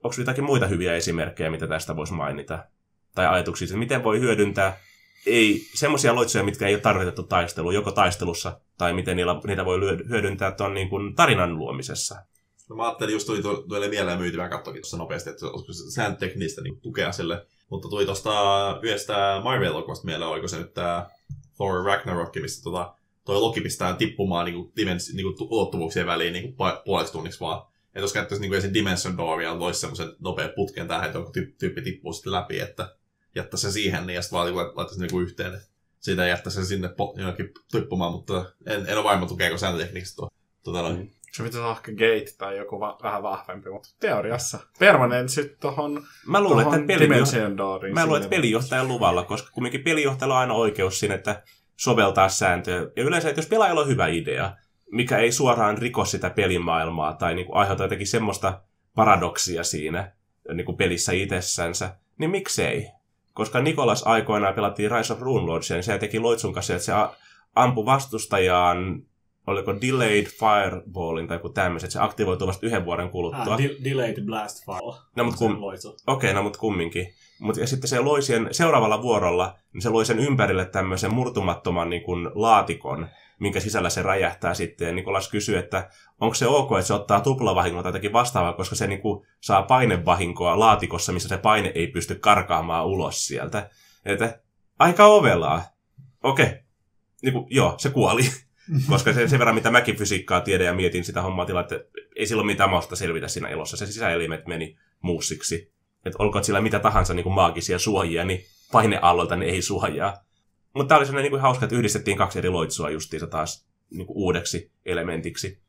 onko 0.05 0.15
jotakin 0.19 0.45
muita 0.45 0.67
hyviä 0.67 0.95
esimerkkejä, 0.95 1.51
mitä 1.51 1.69
tästä 1.69 1.97
voisi 1.97 2.13
mainita? 2.13 2.65
Tai 3.15 3.27
ajatuksia, 3.27 3.67
että 3.67 3.77
miten 3.77 4.05
voi 4.05 4.21
hyödyntää 4.21 4.77
ei 5.27 5.63
semmoisia 5.75 6.15
loitsuja, 6.15 6.45
mitkä 6.45 6.67
ei 6.67 6.75
ole 6.75 6.81
tarkoitettu 6.83 7.23
taisteluun, 7.23 7.75
joko 7.75 7.93
taistelussa 7.93 8.61
tai 8.79 8.93
miten 8.93 9.17
niillä, 9.17 9.41
niitä 9.47 9.65
voi 9.65 9.81
hyödyntää 10.09 10.53
tuon 10.53 10.75
niin 10.75 10.89
kuin 10.89 11.15
tarinan 11.15 11.59
luomisessa. 11.59 12.17
No 12.71 12.77
mä 12.77 12.87
ajattelin, 12.87 13.13
just 13.13 13.27
tuli 13.27 13.43
tuolle 13.43 13.89
mieleen 13.89 14.19
myyty, 14.19 14.37
mä 14.37 14.49
katsoin 14.49 14.77
tuossa 14.77 14.97
nopeasti, 14.97 15.31
että 15.31 15.47
olisiko 15.47 15.73
se 15.73 15.91
sääntöteknistä 15.91 16.63
niin 16.63 16.81
tukea 16.81 17.13
sille. 17.13 17.47
Mutta 17.71 17.89
tuli 17.89 18.05
tuosta 18.05 18.33
yhdestä 18.83 19.41
Marvel-elokuvasta 19.45 20.05
mieleen, 20.05 20.31
oliko 20.31 20.49
se 20.49 20.59
nyt 20.59 20.75
tämä 20.75 21.11
Thor 21.57 21.85
Ragnarok, 21.85 22.37
missä 22.37 22.63
tota, 22.63 22.95
toi 23.25 23.41
Loki 23.41 23.61
pistää 23.61 23.97
tippumaan 23.97 24.45
niin 24.45 24.55
kuin, 24.55 24.73
dimens, 24.77 25.15
niin 25.15 25.37
kuin, 25.37 25.49
ulottuvuuksien 25.51 26.07
väliin 26.07 26.33
niin 26.33 26.55
kuin, 26.55 26.73
puoleksi 26.85 27.13
tunniksi 27.13 27.41
vaan. 27.41 27.63
Että 27.89 28.01
jos 28.01 28.13
käyttäisi 28.13 28.43
niin 28.43 28.55
esim. 28.55 28.75
Dimension 28.75 29.17
Dooria 29.17 29.59
loisi 29.59 29.81
semmoisen 29.81 30.13
nopean 30.19 30.51
putken 30.57 30.89
tähän, 30.89 31.07
että 31.07 31.19
onko 31.19 31.33
tyyppi 31.59 31.83
tippuu 31.83 32.13
sitten 32.13 32.33
läpi, 32.33 32.61
että 32.61 32.97
jättää 33.35 33.59
se 33.59 33.71
siihen, 33.73 34.07
niin 34.07 34.15
ja 34.15 34.23
sitten 34.23 34.37
vaan 34.37 34.57
laittaa 34.57 34.89
sen 34.89 34.99
niinku 34.99 35.21
yhteen. 35.21 35.61
Siitä 36.01 36.27
jättää 36.27 36.53
sen 36.53 36.67
sinne 36.67 36.89
po- 36.89 37.21
jonnekin 37.21 37.51
tippumaan, 37.71 38.13
mutta 38.13 38.45
en, 38.67 38.87
en 38.89 38.97
ole 38.97 39.05
varma 39.05 39.27
tukeeko 39.27 39.59
sääntötekniikasta 39.59 40.17
tuo. 40.17 40.29
Tuota 40.65 40.83
noin. 40.83 40.97
Mm. 40.97 41.09
Se 41.33 41.43
pitäisi 41.43 41.59
olla 41.59 41.81
Gate 41.83 42.35
tai 42.39 42.57
joku 42.57 42.81
va- 42.81 42.99
vähän 43.03 43.23
vahvempi, 43.23 43.71
mutta 43.71 43.89
teoriassa. 44.01 44.59
Permanenssit 44.79 45.61
tuohon 45.61 46.03
Mä 46.27 46.41
luulen, 46.41 46.67
että 46.67 46.87
pelijohtajan, 46.87 47.57
mä 47.95 48.07
luulen, 48.07 48.23
että 48.23 48.37
pelijohtajan 48.37 48.89
luvalla, 48.89 49.25
koska 49.25 49.51
kumminkin 49.53 49.83
pelijohtajalla 49.83 50.35
on 50.35 50.41
aina 50.41 50.55
oikeus 50.55 51.01
siinä, 51.01 51.15
että 51.15 51.43
soveltaa 51.77 52.29
sääntöjä. 52.29 52.87
Ja 52.97 53.03
yleensä, 53.03 53.29
että 53.29 53.39
jos 53.39 53.49
pelaajalla 53.49 53.81
on 53.81 53.89
hyvä 53.89 54.07
idea, 54.07 54.57
mikä 54.91 55.19
ei 55.19 55.33
suoraan 55.33 55.79
riko 55.79 56.05
sitä 56.05 56.31
pelimaailmaa 56.31 57.13
tai 57.15 57.35
niin 57.35 57.47
kuin 57.47 57.57
aiheuta 57.57 57.83
jotenkin 57.83 58.07
semmoista 58.07 58.63
paradoksia 58.95 59.65
siinä 59.65 60.13
niin 60.55 60.65
kuin 60.65 60.77
pelissä 60.77 61.13
itsessänsä, 61.13 61.97
niin 62.19 62.31
miksei? 62.31 62.87
Koska 63.35 63.61
Nikolas 63.61 64.03
aikoinaan 64.03 64.55
pelattiin 64.55 64.91
Rise 64.91 65.13
of 65.13 65.21
Runelordsia, 65.21 65.77
niin 65.77 65.85
se 65.85 65.99
teki 65.99 66.21
loitsun 66.21 66.53
kanssa, 66.53 66.73
että 66.73 66.85
se 66.85 66.93
ampui 67.55 67.87
vastustajaan 67.87 69.03
oliko 69.47 69.75
Delayed 69.81 70.27
Fireballin 70.27 71.29
tai 71.29 71.37
joku 71.37 71.49
tämmöisen, 71.49 71.87
että 71.87 71.93
se 71.93 72.01
aktivoituu 72.01 72.47
vasta 72.47 72.67
yhden 72.67 72.85
vuoden 72.85 73.11
kuluttua. 73.11 73.55
Ah, 73.55 73.59
de- 73.59 73.77
delayed 73.85 74.25
Blast 74.25 74.65
Fire. 74.65 75.03
No, 75.17 75.25
mutta 75.25 75.39
kum... 75.39 75.63
Okei, 75.63 75.91
okay, 76.07 76.33
no 76.33 76.43
mutta 76.43 76.59
kumminkin. 76.59 77.07
Mut, 77.41 77.57
ja 77.57 77.67
sitten 77.67 77.89
se 77.89 78.01
loi 78.01 78.23
sen 78.23 78.49
seuraavalla 78.51 79.03
vuorolla, 79.03 79.55
niin 79.73 79.83
se 79.83 79.89
loi 79.89 80.05
sen 80.05 80.19
ympärille 80.19 80.65
tämmöisen 80.65 81.15
murtumattoman 81.15 81.91
niin 81.91 82.03
kuin, 82.03 82.31
laatikon, 82.35 83.09
minkä 83.41 83.61
sisällä 83.61 83.91
se 83.91 84.03
räjähtää 84.03 84.55
sitten. 84.55 84.87
Ja 84.87 84.95
Nikolas 84.95 85.29
kysyy, 85.29 85.59
että 85.59 85.91
onko 86.21 86.35
se 86.35 86.47
ok, 86.47 86.73
että 86.73 86.87
se 86.87 86.95
ottaa 86.95 87.21
tuplavahinkoa 87.21 87.83
tai 87.83 87.89
jotakin 87.89 88.13
vastaavaa, 88.13 88.53
koska 88.53 88.75
se 88.75 88.87
niin 88.87 89.01
kuin, 89.01 89.27
saa 89.41 89.63
painevahinkoa 89.63 90.59
laatikossa, 90.59 91.13
missä 91.13 91.29
se 91.29 91.39
paine 91.39 91.73
ei 91.75 91.87
pysty 91.87 92.15
karkaamaan 92.15 92.87
ulos 92.87 93.27
sieltä. 93.27 93.71
Että 94.05 94.41
aika 94.79 95.07
ovelaa. 95.07 95.63
Okei. 96.23 96.47
Okay. 96.47 96.59
Niin 97.23 97.33
kuin, 97.33 97.47
joo, 97.51 97.75
se 97.79 97.91
kuoli. 97.91 98.23
koska 98.91 99.13
se, 99.13 99.29
sen 99.29 99.39
verran, 99.39 99.55
mitä 99.55 99.71
mäkin 99.71 99.97
fysiikkaa 99.97 100.41
tiedän 100.41 100.67
ja 100.67 100.75
mietin 100.75 101.05
sitä 101.05 101.23
hommaa 101.23 101.47
tilaa, 101.47 101.63
että 101.63 101.81
ei 102.17 102.27
silloin 102.27 102.47
mitään 102.47 102.71
mahdollista 102.71 102.97
selvitä 102.97 103.29
siinä 103.29 103.49
elossa. 103.49 103.77
Se 103.77 103.87
sisäelimet 103.87 104.47
meni 104.47 104.79
muussiksi. 105.01 105.73
Että 106.05 106.23
olkoon 106.23 106.45
sillä 106.45 106.61
mitä 106.61 106.79
tahansa 106.79 107.15
niin 107.15 107.25
kuin 107.25 107.35
maagisia 107.35 107.79
suojia, 107.79 108.25
niin 108.25 108.45
paineallolta 108.73 109.37
ne 109.37 109.47
ei 109.47 109.63
suojaa. 109.63 110.25
Mutta 110.75 110.89
tämä 110.89 110.99
oli 110.99 111.07
sellainen 111.07 111.33
niin 111.33 111.41
hauska, 111.41 111.65
että 111.65 111.77
yhdistettiin 111.77 112.17
kaksi 112.17 112.39
eri 112.39 112.49
loitsua 112.49 112.91
justiinsa 112.91 113.27
taas 113.27 113.67
niin 113.91 114.07
kuin 114.07 114.17
uudeksi 114.17 114.71
elementiksi. 114.87 115.61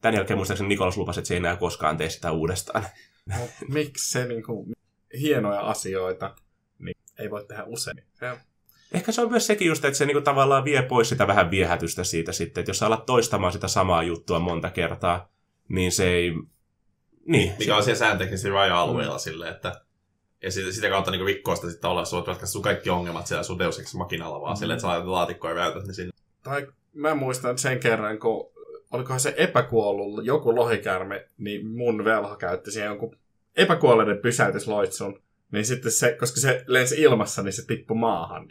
Tämän 0.00 0.14
jälkeen 0.14 0.38
muistaakseni 0.38 0.68
Nikolas 0.68 0.96
lupasi, 0.96 1.20
että 1.20 1.28
se 1.28 1.34
ei 1.34 1.38
enää 1.38 1.56
koskaan 1.56 1.96
tee 1.96 2.10
sitä 2.10 2.32
uudestaan. 2.32 2.86
No, 3.26 3.36
miksi 3.68 4.10
se 4.10 4.26
niin 4.26 4.42
kuin, 4.42 4.72
hienoja 5.20 5.60
asioita 5.60 6.34
niin 6.78 6.96
ei 7.18 7.30
voi 7.30 7.44
tehdä 7.44 7.64
usein? 7.64 8.02
Se... 8.12 8.38
Ehkä 8.92 9.12
se 9.12 9.20
on 9.20 9.30
myös 9.30 9.46
sekin 9.46 9.68
just, 9.68 9.84
että 9.84 9.98
se 9.98 10.06
niinku 10.06 10.20
tavallaan 10.20 10.64
vie 10.64 10.82
pois 10.82 11.08
sitä 11.08 11.26
vähän 11.26 11.50
viehätystä 11.50 12.04
siitä 12.04 12.32
sitten, 12.32 12.60
että 12.60 12.70
jos 12.70 12.78
sä 12.78 12.86
alat 12.86 13.06
toistamaan 13.06 13.52
sitä 13.52 13.68
samaa 13.68 14.02
juttua 14.02 14.38
monta 14.38 14.70
kertaa, 14.70 15.32
niin 15.68 15.92
se 15.92 16.08
ei... 16.08 16.32
Niin. 17.26 17.52
Mikä 17.58 17.76
on 17.76 17.82
siellä 17.82 17.98
säänteknisesti 17.98 18.50
raja-alueella 18.50 19.14
mm. 19.16 19.20
silleen, 19.20 19.54
että 19.54 19.84
ja 20.42 20.50
sitä, 20.50 20.72
sitä 20.72 20.88
kautta 20.88 21.10
niin 21.10 21.26
rikkoa 21.26 21.56
sitä 21.56 21.70
sitten 21.70 21.90
olla, 21.90 22.02
että 22.02 22.16
ratkaista 22.16 22.46
sun 22.46 22.62
kaikki 22.62 22.90
ongelmat 22.90 23.26
siellä 23.26 23.42
sun 23.42 23.58
Deus 23.58 23.78
Ex 23.78 23.94
Machinalla 23.94 24.40
vaan 24.40 24.52
mm. 24.52 24.58
silleen, 24.58 24.74
että 24.76 24.82
sä 24.82 24.88
laitat 24.88 25.08
laatikkoa 25.08 25.50
ja 25.50 25.56
väytät 25.56 25.86
ne 25.86 25.92
sinne. 25.92 26.12
Tai 26.42 26.66
mä 26.92 27.14
muistan 27.14 27.58
sen 27.58 27.80
kerran, 27.80 28.18
kun 28.18 28.50
olikohan 28.90 29.20
se 29.20 29.34
epäkuollut 29.36 30.24
joku 30.24 30.54
lohikärme, 30.54 31.26
niin 31.38 31.66
mun 31.66 32.04
velho 32.04 32.36
käytti 32.36 32.70
siihen 32.70 32.88
jonkun 32.88 33.16
epäkuolleinen 33.56 34.18
pysäytys 34.18 34.68
loitsun, 34.68 35.22
niin 35.52 35.66
sitten 35.66 35.92
se, 35.92 36.16
koska 36.20 36.40
se 36.40 36.64
lensi 36.66 37.02
ilmassa, 37.02 37.42
niin 37.42 37.52
se 37.52 37.66
tippui 37.66 37.96
maahan. 37.96 38.48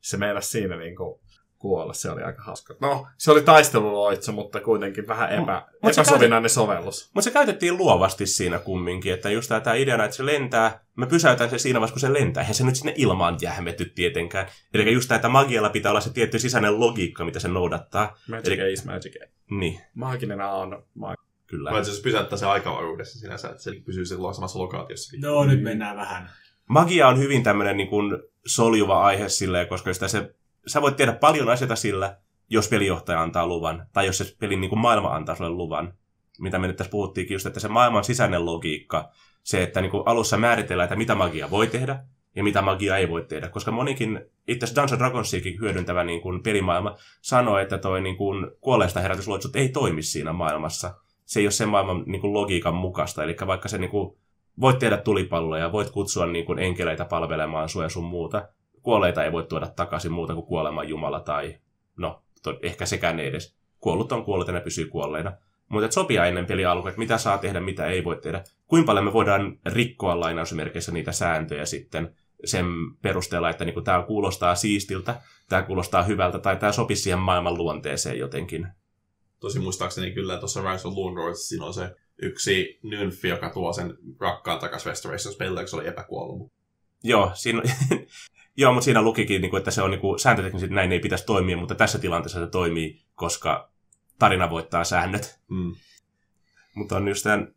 Se 0.00 0.16
meinasi 0.16 0.50
siinä 0.50 0.76
niin 0.76 0.96
kuin 0.96 1.20
kuolla. 1.58 1.92
Se 1.92 2.10
oli 2.10 2.22
aika 2.22 2.42
hauska. 2.42 2.74
No, 2.80 3.06
se 3.18 3.30
oli 3.30 3.42
taisteluloitsu, 3.42 4.32
mutta 4.32 4.60
kuitenkin 4.60 5.08
vähän 5.08 5.32
epä, 5.32 5.66
Mut 5.82 5.94
se 5.94 6.00
epäsovinnainen 6.00 6.50
sovellus. 6.50 7.10
Mutta 7.14 7.24
se 7.24 7.30
käytettiin 7.30 7.76
luovasti 7.76 8.26
siinä 8.26 8.58
kumminkin, 8.58 9.12
että 9.12 9.30
just 9.30 9.48
tämä 9.62 9.74
ideana, 9.74 10.04
että 10.04 10.16
se 10.16 10.26
lentää, 10.26 10.85
mä 10.96 11.06
pysäytän 11.06 11.50
se 11.50 11.58
siinä 11.58 11.80
vaiheessa, 11.80 11.94
kun 11.94 12.00
se 12.00 12.12
lentää. 12.12 12.40
Eihän 12.40 12.54
se 12.54 12.64
nyt 12.64 12.76
sinne 12.76 12.94
ilmaan 12.96 13.38
jähmety 13.42 13.84
tietenkään. 13.84 14.46
Eli 14.74 14.92
just 14.92 15.08
tämä, 15.08 15.16
että 15.16 15.28
magialla 15.28 15.70
pitää 15.70 15.92
olla 15.92 16.00
se 16.00 16.12
tietty 16.12 16.38
sisäinen 16.38 16.80
logiikka, 16.80 17.24
mitä 17.24 17.40
se 17.40 17.48
noudattaa. 17.48 18.16
Magic 18.28 18.58
Eli- 18.58 18.72
Ace, 18.72 18.84
Magic. 18.86 19.14
Niin, 19.50 19.80
Maaginen 19.94 20.40
A 20.40 20.52
on 20.52 20.84
ma- 20.94 21.14
kyllä. 21.46 21.70
Vai 21.70 21.84
se 21.84 22.02
pysäyttää 22.02 22.38
se 22.38 22.46
aikavaruudessa 22.46 23.18
sinänsä, 23.18 23.48
että 23.48 23.62
se 23.62 23.72
pysyy 23.84 24.04
silloin 24.04 24.34
samassa 24.34 24.58
lokaatiossa. 24.58 25.16
No 25.20 25.44
nyt 25.44 25.62
mennään 25.62 25.96
vähän. 25.96 26.30
Magia 26.68 27.08
on 27.08 27.18
hyvin 27.18 27.42
tämmöinen 27.42 27.76
niin 27.76 27.88
kuin 27.88 28.18
soljuva 28.46 29.02
aihe 29.02 29.28
silleen, 29.28 29.68
koska 29.68 29.94
sitä 29.94 30.08
se, 30.08 30.34
sä 30.66 30.82
voit 30.82 30.96
tehdä 30.96 31.12
paljon 31.12 31.48
asioita 31.48 31.76
sillä, 31.76 32.16
jos 32.50 32.68
pelijohtaja 32.68 33.22
antaa 33.22 33.46
luvan, 33.46 33.86
tai 33.92 34.06
jos 34.06 34.18
se 34.18 34.36
pelin 34.38 34.60
niin 34.60 34.68
kuin 34.68 34.78
maailma 34.78 35.14
antaa 35.14 35.34
sulle 35.34 35.50
luvan. 35.50 35.94
Mitä 36.38 36.58
me 36.58 36.66
nyt 36.66 36.76
tässä 36.76 36.90
puhuttiinkin 36.90 37.34
just, 37.34 37.46
että 37.46 37.60
se 37.60 37.68
maailman 37.68 38.04
sisäinen 38.04 38.46
logiikka, 38.46 39.10
se, 39.46 39.62
että 39.62 39.80
niin 39.80 39.90
kuin 39.90 40.02
alussa 40.06 40.36
määritellään, 40.36 40.84
että 40.84 40.96
mitä 40.96 41.14
magia 41.14 41.50
voi 41.50 41.66
tehdä 41.66 41.98
ja 42.36 42.44
mitä 42.44 42.62
magia 42.62 42.96
ei 42.96 43.08
voi 43.08 43.24
tehdä. 43.24 43.48
Koska 43.48 43.70
monikin, 43.70 44.20
itse 44.48 44.64
asiassa 44.64 44.82
Dungeons 44.82 44.98
Dragonsiakin 44.98 45.60
hyödyntävä 45.60 46.04
niin 46.04 46.20
kuin 46.20 46.42
pelimaailma 46.42 46.96
sanoo, 47.20 47.58
että 47.58 47.78
toi 47.78 48.00
niin 48.00 48.16
kuin 48.16 48.50
kuolleista 48.60 49.00
herätysloitsut 49.00 49.56
ei 49.56 49.68
toimi 49.68 50.02
siinä 50.02 50.32
maailmassa. 50.32 50.94
Se 51.24 51.40
ei 51.40 51.46
ole 51.46 51.50
sen 51.50 51.68
maailman 51.68 52.02
niin 52.06 52.20
kuin 52.20 52.32
logiikan 52.32 52.74
mukaista. 52.74 53.24
Eli 53.24 53.36
vaikka 53.46 53.68
se 53.68 53.78
niin 53.78 53.90
kuin 53.90 54.16
voit 54.60 54.78
tehdä 54.78 54.96
tulipalloja, 54.96 55.72
voit 55.72 55.90
kutsua 55.90 56.26
niin 56.26 56.44
kuin 56.46 56.58
enkeleitä 56.58 57.04
palvelemaan 57.04 57.68
sua 57.68 57.82
ja 57.82 57.88
sun 57.88 58.04
muuta. 58.04 58.48
Kuolleita 58.82 59.24
ei 59.24 59.32
voi 59.32 59.44
tuoda 59.44 59.66
takaisin 59.66 60.12
muuta 60.12 60.34
kuin 60.34 60.46
kuoleman 60.46 60.88
jumala 60.88 61.20
tai, 61.20 61.56
no, 61.96 62.22
to, 62.42 62.58
ehkä 62.62 62.86
sekään 62.86 63.20
ei 63.20 63.26
edes. 63.26 63.56
Kuollut 63.80 64.12
on 64.12 64.24
kuollut 64.24 64.46
ja 64.46 64.54
ne 64.54 64.60
pysyy 64.60 64.86
kuolleina. 64.86 65.32
Mutta 65.68 65.92
sopia 65.92 66.26
ennen 66.26 66.46
peli 66.46 66.64
alkua, 66.64 66.90
että 66.90 66.98
mitä 66.98 67.18
saa 67.18 67.38
tehdä, 67.38 67.60
mitä 67.60 67.86
ei 67.86 68.04
voi 68.04 68.16
tehdä. 68.16 68.44
Kuinka 68.66 68.86
paljon 68.86 69.04
me 69.04 69.12
voidaan 69.12 69.58
rikkoa 69.66 70.20
lainausmerkeissä 70.20 70.92
niitä 70.92 71.12
sääntöjä 71.12 71.64
sitten 71.64 72.14
sen 72.44 72.66
perusteella, 73.02 73.50
että 73.50 73.64
niinku 73.64 73.80
tämä 73.80 74.02
kuulostaa 74.02 74.54
siistiltä, 74.54 75.20
tämä 75.48 75.62
kuulostaa 75.62 76.02
hyvältä 76.02 76.38
tai 76.38 76.56
tämä 76.56 76.72
sopisi 76.72 77.02
siihen 77.02 77.18
maailman 77.18 77.58
luonteeseen 77.58 78.18
jotenkin. 78.18 78.68
Tosi 79.40 79.58
muistaakseni 79.58 80.10
kyllä 80.10 80.38
tuossa 80.38 80.72
Rise 80.72 80.88
of 80.88 80.94
Loonlords 80.94 81.48
siinä 81.48 81.64
on 81.64 81.74
se 81.74 81.94
yksi 82.22 82.78
nymfi, 82.82 83.28
joka 83.28 83.50
tuo 83.50 83.72
sen 83.72 83.94
rakkaan 84.20 84.58
takas 84.58 84.86
Restoration 84.86 85.34
Spellille, 85.34 85.60
kun 85.60 85.68
se 85.68 85.76
oli 85.76 85.86
epäkuollut. 85.86 86.52
Joo, 87.02 87.30
siinä, 87.34 87.62
joo 88.56 88.72
mutta 88.72 88.84
siinä 88.84 89.02
lukikin, 89.02 89.42
niin 89.42 89.50
kuin, 89.50 89.58
että 89.58 89.70
se 89.70 89.82
on 89.82 89.90
niin 89.90 90.00
kuin, 90.00 90.18
sääntöteknisesti 90.18 90.74
näin 90.74 90.92
ei 90.92 91.00
pitäisi 91.00 91.26
toimia, 91.26 91.56
mutta 91.56 91.74
tässä 91.74 91.98
tilanteessa 91.98 92.40
se 92.40 92.46
toimii, 92.46 93.02
koska 93.14 93.70
tarina 94.18 94.50
voittaa 94.50 94.84
säännöt. 94.84 95.40
Mm. 95.48 95.74
Mutta 96.74 96.96
on 96.96 97.08
just 97.08 97.22
tämän, 97.22 97.54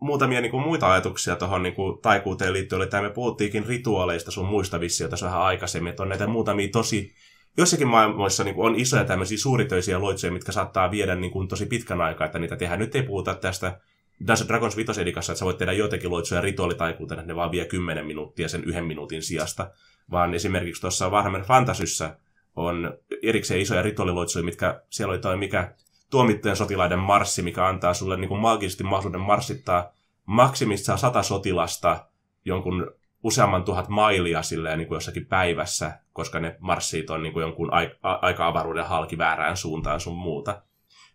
muutamia 0.00 0.40
niin 0.40 0.50
kuin, 0.50 0.62
muita 0.62 0.92
ajatuksia 0.92 1.36
tuohon 1.36 1.62
niin 1.62 1.74
kuin, 1.74 1.98
taikuuteen 2.02 2.52
liittyen, 2.52 2.80
oli 2.82 2.86
tämä 2.86 3.02
me 3.02 3.10
puhuttiinkin 3.10 3.66
rituaaleista 3.66 4.30
sun 4.30 4.46
muista 4.46 4.80
visioita 4.80 5.16
vähän 5.22 5.40
aikaisemmin, 5.40 5.90
että 5.90 6.02
on 6.02 6.08
näitä 6.08 6.26
muutamia 6.26 6.68
tosi, 6.72 7.14
jossakin 7.56 7.88
maailmoissa 7.88 8.44
niin 8.44 8.54
kuin, 8.54 8.66
on 8.66 8.80
isoja 8.80 9.04
tämmöisiä 9.04 9.38
suuritöisiä 9.38 10.00
loitsuja, 10.00 10.32
mitkä 10.32 10.52
saattaa 10.52 10.90
viedä 10.90 11.14
niin 11.14 11.30
kuin, 11.30 11.48
tosi 11.48 11.66
pitkän 11.66 12.00
aikaa, 12.00 12.24
että 12.24 12.38
niitä 12.38 12.56
tehdään. 12.56 12.78
Nyt 12.78 12.94
ei 12.94 13.02
puhuta 13.02 13.34
tästä 13.34 13.80
Dungeons 14.20 14.40
and 14.40 14.48
Dragons 14.48 14.76
5 14.76 15.00
edikassa, 15.00 15.32
että 15.32 15.38
sä 15.38 15.44
voit 15.44 15.58
tehdä 15.58 15.72
joitakin 15.72 16.10
loitsuja 16.10 16.40
rituaalitaikuutena, 16.40 17.20
että 17.20 17.32
ne 17.32 17.36
vaan 17.36 17.50
vie 17.50 17.64
10 17.64 18.06
minuuttia 18.06 18.48
sen 18.48 18.64
yhden 18.64 18.84
minuutin 18.84 19.22
sijasta, 19.22 19.70
vaan 20.10 20.34
esimerkiksi 20.34 20.80
tuossa 20.80 21.10
Warhammer 21.10 21.44
Fantasyssä 21.44 22.16
on 22.56 22.98
erikseen 23.22 23.60
isoja 23.60 23.82
rituaaliloitsuja, 23.82 24.44
mitkä 24.44 24.82
siellä 24.90 25.12
oli 25.12 25.20
toi 25.20 25.36
mikä 25.36 25.74
tuomittujen 26.10 26.56
sotilaiden 26.56 26.98
marssi, 26.98 27.42
mikä 27.42 27.66
antaa 27.66 27.94
sulle 27.94 28.16
niin 28.16 28.28
kuin 28.28 28.40
maagisesti 28.40 28.84
mahdollisuuden 28.84 29.20
marssittaa 29.20 29.90
maksimissaan 30.26 30.98
sata 30.98 31.22
sotilasta 31.22 32.06
jonkun 32.44 32.90
useamman 33.22 33.64
tuhat 33.64 33.88
mailia 33.88 34.42
silleen 34.42 34.78
niin 34.78 34.88
kuin 34.88 34.96
jossakin 34.96 35.26
päivässä, 35.26 35.98
koska 36.12 36.40
ne 36.40 36.56
marssiit 36.60 37.10
on 37.10 37.22
niin 37.22 37.32
kuin 37.32 37.42
jonkun 37.42 37.72
ai- 37.72 37.96
a- 38.02 38.18
aika 38.22 38.46
avaruuden 38.46 38.86
halki 38.86 39.18
väärään 39.18 39.56
suuntaan 39.56 40.00
sun 40.00 40.16
muuta. 40.16 40.62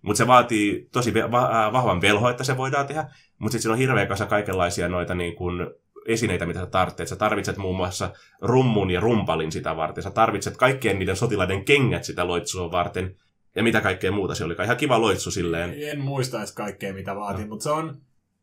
Mutta 0.02 0.18
se 0.18 0.28
vaatii 0.28 0.90
tosi 0.92 1.14
va- 1.14 1.70
vahvan 1.74 2.02
velho, 2.02 2.30
että 2.30 2.44
se 2.44 2.58
voidaan 2.58 2.88
tehdä, 2.88 3.02
mutta 3.38 3.52
sitten 3.52 3.62
siinä 3.62 3.74
on 3.74 3.80
hirveä 3.80 4.06
kasa 4.06 4.26
kaikenlaisia 4.26 4.90
noita 4.90 5.16
niin 5.16 5.36
kuin 5.36 5.68
esineitä, 6.06 6.46
mitä 6.46 6.60
sä 6.60 6.66
tarvitset. 6.66 7.08
Sä 7.08 7.16
tarvitset 7.16 7.58
muun 7.58 7.76
muassa 7.76 8.10
rummun 8.42 8.92
ja 8.92 9.00
rumpalin 9.00 9.52
sitä 9.52 9.78
varten. 9.78 10.04
Sä 10.04 10.12
tarvitset 10.12 10.58
kaikkien 10.58 11.00
niiden 11.00 11.16
sotilaiden 11.16 11.66
kengät 11.66 12.04
sitä 12.04 12.28
loitsua 12.28 12.72
varten. 12.72 13.16
Ja 13.56 13.64
mitä 13.64 13.82
kaikkea 13.82 14.12
muuta 14.12 14.36
se 14.36 14.44
oli. 14.44 14.56
Ihan 14.64 14.78
kiva 14.78 15.02
loitsu 15.02 15.32
silleen. 15.32 15.74
En 15.78 16.00
muista 16.00 16.38
edes 16.38 16.52
kaikkea, 16.52 16.94
mitä 16.94 17.16
vaatii, 17.16 17.46
mutta 17.46 17.64
se 17.64 17.70
on, 17.70 17.98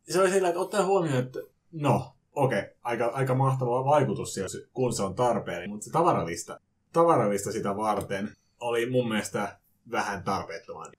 se 0.09 0.21
on 0.21 0.29
sillä, 0.29 0.47
että 0.47 0.59
ottaa 0.59 0.85
huomioon, 0.85 1.19
että 1.19 1.39
no, 1.71 2.15
okei, 2.35 2.59
okay, 2.59 2.71
aika, 2.83 3.05
aika 3.05 3.35
mahtava 3.35 3.85
vaikutus 3.85 4.33
siellä, 4.33 4.67
kun 4.73 4.93
se 4.93 5.03
on 5.03 5.15
tarpeen, 5.15 5.69
mutta 5.69 5.85
se 5.85 5.91
tavaralista, 5.91 6.59
tavaralista 6.93 7.51
sitä 7.51 7.77
varten 7.77 8.29
oli 8.59 8.89
mun 8.89 9.09
mielestä 9.09 9.57
vähän 9.91 10.23
tarpeettoman. 10.23 10.91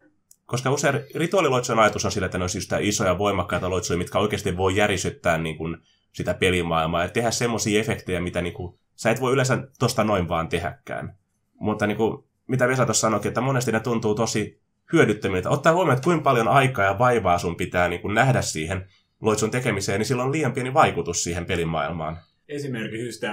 Koska 0.47 0.71
usein 0.71 1.01
rituaaliloitsujen 1.15 1.79
ajatus 1.79 2.05
on 2.05 2.13
sillä, 2.13 2.27
että 2.27 2.39
ne 2.39 2.45
on 2.45 2.51
siis 2.51 2.69
isoja 2.81 3.19
voimakkaita 3.19 3.71
loitsuja, 3.71 3.99
mitkä 3.99 4.19
oikeasti 4.19 4.57
voi 4.57 4.77
järisyttää 4.77 5.39
niin 5.39 5.57
kuin, 5.57 5.77
sitä 6.13 6.35
pelimaailmaa 6.35 7.03
ja 7.03 7.09
tehdä 7.09 7.31
semmoisia 7.31 7.81
efektejä, 7.81 8.21
mitä 8.21 8.43
niin 8.43 8.55
kuin, 8.55 8.79
sä 8.95 9.11
et 9.11 9.21
voi 9.21 9.33
yleensä 9.33 9.69
tosta 9.79 10.05
noin 10.05 10.29
vaan 10.29 10.49
tehäkään. 10.49 11.19
Mutta 11.55 11.87
niin 11.87 11.97
kuin, 11.97 12.25
mitä 12.51 12.69
Vesa 12.69 12.87
tuossa 12.87 13.01
sanoikin, 13.01 13.29
että 13.29 13.41
monesti 13.41 13.73
ne 13.73 13.81
tuntuu 13.81 14.15
tosi 14.15 14.61
hyödyttömiltä. 14.93 15.51
Ottaa 15.51 15.73
huomioon, 15.73 15.97
että 15.97 16.05
kuinka 16.05 16.23
paljon 16.23 16.49
aikaa 16.49 16.85
ja 16.85 16.99
vaivaa 16.99 17.39
sun 17.39 17.57
pitää 17.57 17.89
niin 17.89 18.01
kuin, 18.01 18.15
nähdä 18.15 18.43
siihen 18.43 18.87
loitsun 19.21 19.51
tekemiseen, 19.51 19.99
niin 19.99 20.07
sillä 20.07 20.23
on 20.23 20.33
liian 20.33 20.53
pieni 20.53 20.75
vaikutus 20.75 21.25
siihen 21.25 21.47
pelimaailmaan. 21.47 22.19
Esimerkiksi 22.49 23.27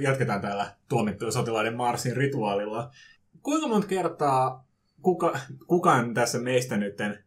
jatketaan 0.00 0.40
täällä 0.40 0.72
tuomittujen 0.88 1.32
sotilaiden 1.32 1.76
Marsin 1.76 2.16
rituaalilla. 2.16 2.90
Kuinka 3.42 3.68
monta 3.68 3.88
kertaa 3.88 4.64
kuka, 5.02 5.38
kukaan 5.66 6.14
tässä 6.14 6.38
meistä 6.38 6.76
nytten 6.76 7.24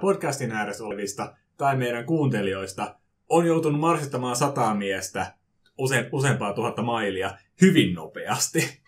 podcastin 0.00 0.52
ääressä 0.52 0.84
olevista 0.84 1.34
tai 1.56 1.76
meidän 1.76 2.06
kuuntelijoista 2.06 2.94
on 3.28 3.46
joutunut 3.46 3.80
marssittamaan 3.80 4.36
sataa 4.36 4.74
miestä 4.74 5.34
use, 5.78 6.08
useampaa 6.12 6.52
tuhatta 6.52 6.82
mailia 6.82 7.34
hyvin 7.60 7.94
nopeasti. 7.94 8.80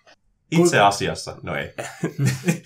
Itse 0.51 0.81
asiassa, 0.81 1.37
no 1.43 1.55
ei. 1.57 1.75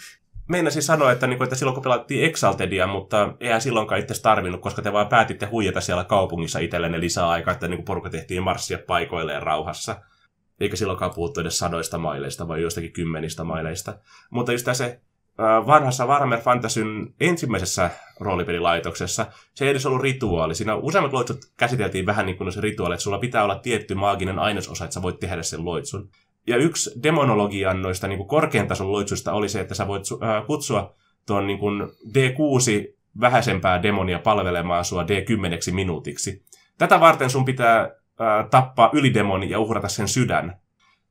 Meinasin 0.49 0.83
sanoa, 0.83 1.13
että, 1.13 1.27
niin 1.27 1.37
kuin, 1.39 1.47
että 1.47 1.57
silloin 1.57 1.75
kun 1.75 1.83
pelattiin 1.83 2.25
Exaltedia, 2.25 2.87
mutta 2.87 3.35
eihän 3.41 3.61
silloinkaan 3.61 4.01
itse 4.01 4.23
tarvinnut, 4.23 4.61
koska 4.61 4.83
te 4.83 4.93
vaan 4.93 5.09
päätitte 5.09 5.47
huijata 5.47 5.81
siellä 5.81 6.05
kaupungissa 6.05 6.59
itsellenne 6.59 7.01
lisää 7.01 7.29
aikaa, 7.29 7.55
että 7.55 7.69
niin 7.69 7.79
kuin 7.79 7.85
porukka 7.85 8.11
tehtiin 8.11 8.43
marssia 8.43 8.79
paikoilleen 8.87 9.43
rauhassa. 9.43 10.01
Eikä 10.61 10.77
silloinkaan 10.77 11.15
puhuttu 11.15 11.41
edes 11.41 11.59
sadoista 11.59 11.99
maileista, 11.99 12.49
vai 12.49 12.63
jostakin 12.63 12.93
kymmenistä 12.93 13.45
maileista. 13.45 13.99
Mutta 14.31 14.53
just 14.53 14.65
tässä 14.65 14.99
vanhassa 15.39 16.07
Warhammer 16.07 16.41
Fantasyn 16.41 17.15
ensimmäisessä 17.21 17.91
roolipelilaitoksessa 18.21 19.27
se 19.55 19.65
ei 19.65 19.71
edes 19.71 19.87
ollut 19.87 20.03
rituaali. 20.03 20.55
Siinä 20.55 20.75
useimmat 20.75 21.13
loitsut 21.13 21.39
käsiteltiin 21.57 22.07
vähän 22.07 22.27
niin 22.27 22.39
kuin 22.39 22.53
se 22.53 22.61
rituaali, 22.61 22.95
että 22.95 23.03
sulla 23.03 23.19
pitää 23.19 23.45
olla 23.45 23.59
tietty 23.59 23.95
maaginen 23.95 24.39
ainesosa, 24.39 24.85
että 24.85 24.95
sä 24.95 25.03
voit 25.03 25.21
tehdä 25.21 25.43
sen 25.43 25.65
loitsun. 25.65 26.11
Ja 26.47 26.57
yksi 26.57 26.91
demonologian 27.03 27.83
noista 27.83 28.09
niin 28.09 28.19
kuin 28.19 28.29
korkean 28.29 28.69
tason 28.69 28.93
loitsuista 28.93 29.33
oli 29.33 29.49
se, 29.49 29.61
että 29.61 29.75
sä 29.75 29.87
voit 29.87 30.03
äh, 30.23 30.47
kutsua 30.47 30.95
tuon 31.27 31.47
niin 31.47 31.59
kuin 31.59 31.83
D6 32.09 32.95
vähäisempää 33.21 33.83
demonia 33.83 34.19
palvelemaan 34.19 34.85
sua 34.85 35.03
D10 35.03 35.73
minuutiksi. 35.73 36.45
Tätä 36.79 37.01
varten 37.01 37.31
sun 37.31 37.45
pitää 37.45 37.81
äh, 37.81 38.49
tappaa 38.51 38.91
ylidemoni 38.93 39.51
ja 39.51 39.59
uhrata 39.59 39.89
sen 39.89 40.09
sydän. 40.09 40.57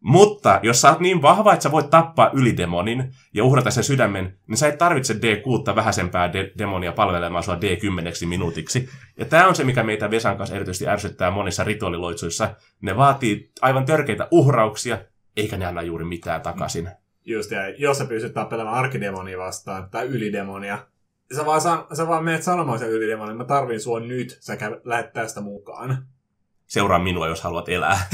Mutta 0.03 0.59
jos 0.63 0.81
sä 0.81 0.89
oot 0.89 0.99
niin 0.99 1.21
vahva, 1.21 1.53
että 1.53 1.63
sä 1.63 1.71
voit 1.71 1.89
tappaa 1.89 2.29
ylidemonin 2.33 3.13
ja 3.33 3.43
uhrata 3.43 3.71
sen 3.71 3.83
sydämen, 3.83 4.37
niin 4.47 4.57
sä 4.57 4.67
et 4.67 4.77
tarvitse 4.77 5.13
D6 5.13 5.75
vähäisempää 5.75 6.33
de- 6.33 6.51
demonia 6.57 6.91
palvelemaan 6.91 7.43
sua 7.43 7.55
D10 7.55 8.27
minuutiksi. 8.27 8.89
Ja 9.17 9.25
tämä 9.25 9.47
on 9.47 9.55
se, 9.55 9.63
mikä 9.63 9.83
meitä 9.83 10.11
Vesan 10.11 10.37
kanssa 10.37 10.55
erityisesti 10.55 10.87
ärsyttää 10.87 11.31
monissa 11.31 11.63
rituaaliloitsuissa. 11.63 12.55
Ne 12.81 12.97
vaatii 12.97 13.51
aivan 13.61 13.85
törkeitä 13.85 14.27
uhrauksia, 14.31 14.97
eikä 15.37 15.57
ne 15.57 15.65
anna 15.65 15.81
juuri 15.81 16.05
mitään 16.05 16.41
takaisin. 16.41 16.89
Just, 17.25 17.51
ja 17.51 17.69
jos 17.69 17.97
sä 17.97 18.05
pystyt 18.05 18.33
tappelemaan 18.33 18.75
arkidemonia 18.75 19.37
vastaan, 19.37 19.89
tai 19.89 20.05
ylidemonia, 20.07 20.87
sä 21.35 21.45
vaan, 21.45 21.61
san, 21.61 21.85
sä 21.93 22.07
vaan 22.07 22.23
menet 22.23 22.43
sanomaan 22.43 22.79
sen 22.79 22.89
ylidemonin, 22.89 23.37
mä 23.37 23.45
tarvin 23.45 23.79
sua 23.79 23.99
nyt, 23.99 24.37
sä 24.39 24.57
käy, 24.57 24.81
lähet 24.83 25.13
tästä 25.13 25.41
mukaan. 25.41 26.07
Seuraa 26.67 26.99
minua, 26.99 27.27
jos 27.27 27.41
haluat 27.41 27.69
elää. 27.69 28.07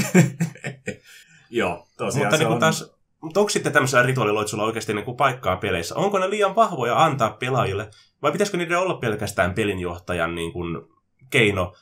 Joo, 1.50 1.86
tosiaan 1.96 2.24
mutta 2.24 2.36
se 2.36 2.44
niin 2.44 2.52
on... 2.52 2.60
taas, 2.60 2.94
mutta 3.20 3.40
onko 3.40 3.50
sitten 3.50 3.72
tämmöisellä 3.72 4.06
rituaaliloitsulla 4.06 4.64
oikeasti 4.64 4.94
niin 4.94 5.04
kuin 5.04 5.16
paikkaa 5.16 5.56
peleissä? 5.56 5.94
Onko 5.94 6.18
ne 6.18 6.30
liian 6.30 6.56
vahvoja 6.56 7.04
antaa 7.04 7.30
pelaajille? 7.30 7.90
Vai 8.22 8.32
pitäisikö 8.32 8.58
niiden 8.58 8.78
olla 8.78 8.94
pelkästään 8.94 9.54
pelinjohtajan 9.54 10.34
niin 10.34 10.52
kuin 10.52 10.82
keino 11.30 11.74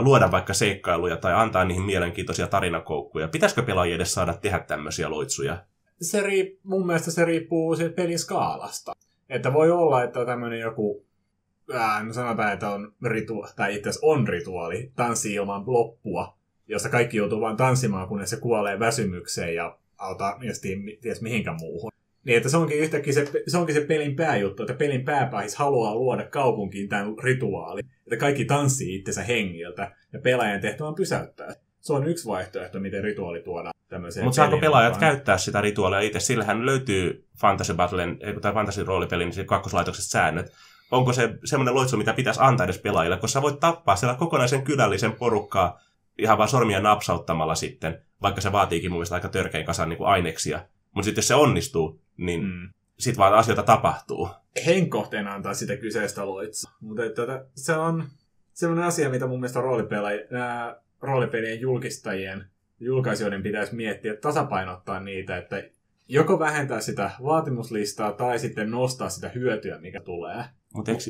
luoda 0.00 0.30
vaikka 0.30 0.54
seikkailuja 0.54 1.16
tai 1.16 1.34
antaa 1.34 1.64
niihin 1.64 1.82
mielenkiintoisia 1.82 2.46
tarinakoukkuja. 2.46 3.28
Pitäisikö 3.28 3.62
pelaajia 3.62 3.96
edes 3.96 4.14
saada 4.14 4.34
tehdä 4.34 4.58
tämmöisiä 4.58 5.10
loitsuja? 5.10 5.64
Se 6.00 6.22
riip, 6.22 6.58
mun 6.62 6.86
mielestä 6.86 7.10
se 7.10 7.24
riippuu 7.24 7.76
siitä 7.76 7.94
pelin 7.94 8.18
skaalasta. 8.18 8.92
Että 9.28 9.52
voi 9.52 9.70
olla, 9.70 10.02
että 10.02 10.26
tämmöinen 10.26 10.60
joku, 10.60 11.04
ää, 11.72 12.02
no 12.02 12.12
sanotaan, 12.12 12.52
että 12.52 12.70
on 12.70 12.92
ritu, 13.04 13.46
tai 13.56 13.76
itse 13.76 13.88
asiassa 13.88 14.06
on 14.06 14.28
rituaali, 14.28 14.92
tanssi 14.96 15.34
ilman 15.34 15.62
loppua, 15.66 16.36
jossa 16.68 16.88
kaikki 16.88 17.16
joutuu 17.16 17.40
vain 17.40 17.56
tanssimaan, 17.56 18.08
kunnes 18.08 18.30
se 18.30 18.36
kuolee 18.36 18.78
väsymykseen 18.78 19.54
ja 19.54 19.78
mies, 20.38 20.60
ties 21.00 21.22
mihinkään 21.22 21.56
muuhun. 21.60 21.92
Niin, 22.26 22.36
että 22.36 22.48
se 22.48 22.56
onkin 22.56 22.78
yhtäkkiä 22.78 23.12
se, 23.12 23.26
se, 23.46 23.58
onkin 23.58 23.74
se 23.74 23.80
pelin 23.80 24.16
pääjuttu, 24.16 24.62
että 24.62 24.74
pelin 24.74 25.04
pääpahis 25.04 25.56
haluaa 25.56 25.94
luoda 25.94 26.24
kaupunkiin 26.24 26.88
tämän 26.88 27.14
rituaali. 27.22 27.80
Että 27.80 28.16
kaikki 28.16 28.44
tanssii 28.44 28.94
itsensä 28.94 29.22
hengiltä 29.22 29.92
ja 30.12 30.18
pelaajan 30.18 30.60
tehtävä 30.60 30.88
on 30.88 30.94
pysäyttää. 30.94 31.54
Se 31.80 31.92
on 31.92 32.06
yksi 32.06 32.26
vaihtoehto, 32.26 32.80
miten 32.80 33.04
rituaali 33.04 33.42
tuodaan 33.42 33.74
tämmöiseen 33.88 34.24
Mutta 34.24 34.36
saako 34.36 34.58
pelaajat 34.58 34.94
mukaan. 34.94 35.12
käyttää 35.12 35.38
sitä 35.38 35.60
rituaalia 35.60 36.00
itse? 36.00 36.20
Sillähän 36.20 36.66
löytyy 36.66 37.26
Fantasy 37.40 37.74
Battlen, 37.74 38.18
tai 38.40 38.52
Fantasy 38.52 38.84
roolipelin 38.84 39.32
niin 39.36 39.46
kakkoslaitokset 39.46 40.04
säännöt. 40.04 40.52
Onko 40.90 41.12
se 41.12 41.34
semmoinen 41.44 41.74
loitsu, 41.74 41.96
mitä 41.96 42.12
pitäisi 42.12 42.40
antaa 42.42 42.64
edes 42.64 42.78
pelaajille, 42.78 43.16
koska 43.16 43.32
sä 43.32 43.42
voit 43.42 43.60
tappaa 43.60 43.96
siellä 43.96 44.16
kokonaisen 44.16 44.62
kylällisen 44.62 45.12
porukkaa 45.12 45.80
ihan 46.18 46.38
vaan 46.38 46.48
sormia 46.48 46.80
napsauttamalla 46.80 47.54
sitten, 47.54 48.02
vaikka 48.22 48.40
se 48.40 48.52
vaatiikin 48.52 48.90
mun 48.90 48.98
mielestä 48.98 49.14
aika 49.14 49.28
törkein 49.28 49.66
kasan 49.66 49.88
niin 49.88 49.98
kuin 49.98 50.08
aineksia. 50.08 50.60
Mutta 50.94 51.04
sitten 51.04 51.18
jos 51.18 51.28
se 51.28 51.34
onnistuu, 51.34 52.00
niin 52.16 52.44
mm. 52.44 52.68
Sitten 52.98 53.18
vaan 53.18 53.34
asioita 53.34 53.62
tapahtuu. 53.62 54.28
Henkohteena 54.66 55.34
antaa 55.34 55.54
sitä 55.54 55.76
kyseistä 55.76 56.26
loitsua. 56.26 56.70
Mutta 56.80 57.04
että 57.04 57.44
se 57.54 57.72
on 57.72 58.04
semmoinen 58.52 58.84
asia, 58.84 59.10
mitä 59.10 59.26
mun 59.26 59.40
mielestä 59.40 59.60
roolipelaaja- 59.60 60.26
nää 60.30 60.76
roolipelien 61.00 61.60
julkistajien 61.60 62.44
julkaisijoiden 62.80 63.42
pitäisi 63.42 63.74
miettiä, 63.74 64.12
että 64.12 64.28
tasapainottaa 64.28 65.00
niitä, 65.00 65.36
että 65.36 65.62
joko 66.08 66.38
vähentää 66.38 66.80
sitä 66.80 67.10
vaatimuslistaa 67.22 68.12
tai 68.12 68.38
sitten 68.38 68.70
nostaa 68.70 69.08
sitä 69.08 69.28
hyötyä, 69.28 69.78
mikä 69.78 70.00
tulee. 70.00 70.44
Mutta 70.74 70.90
eikö... 70.90 71.02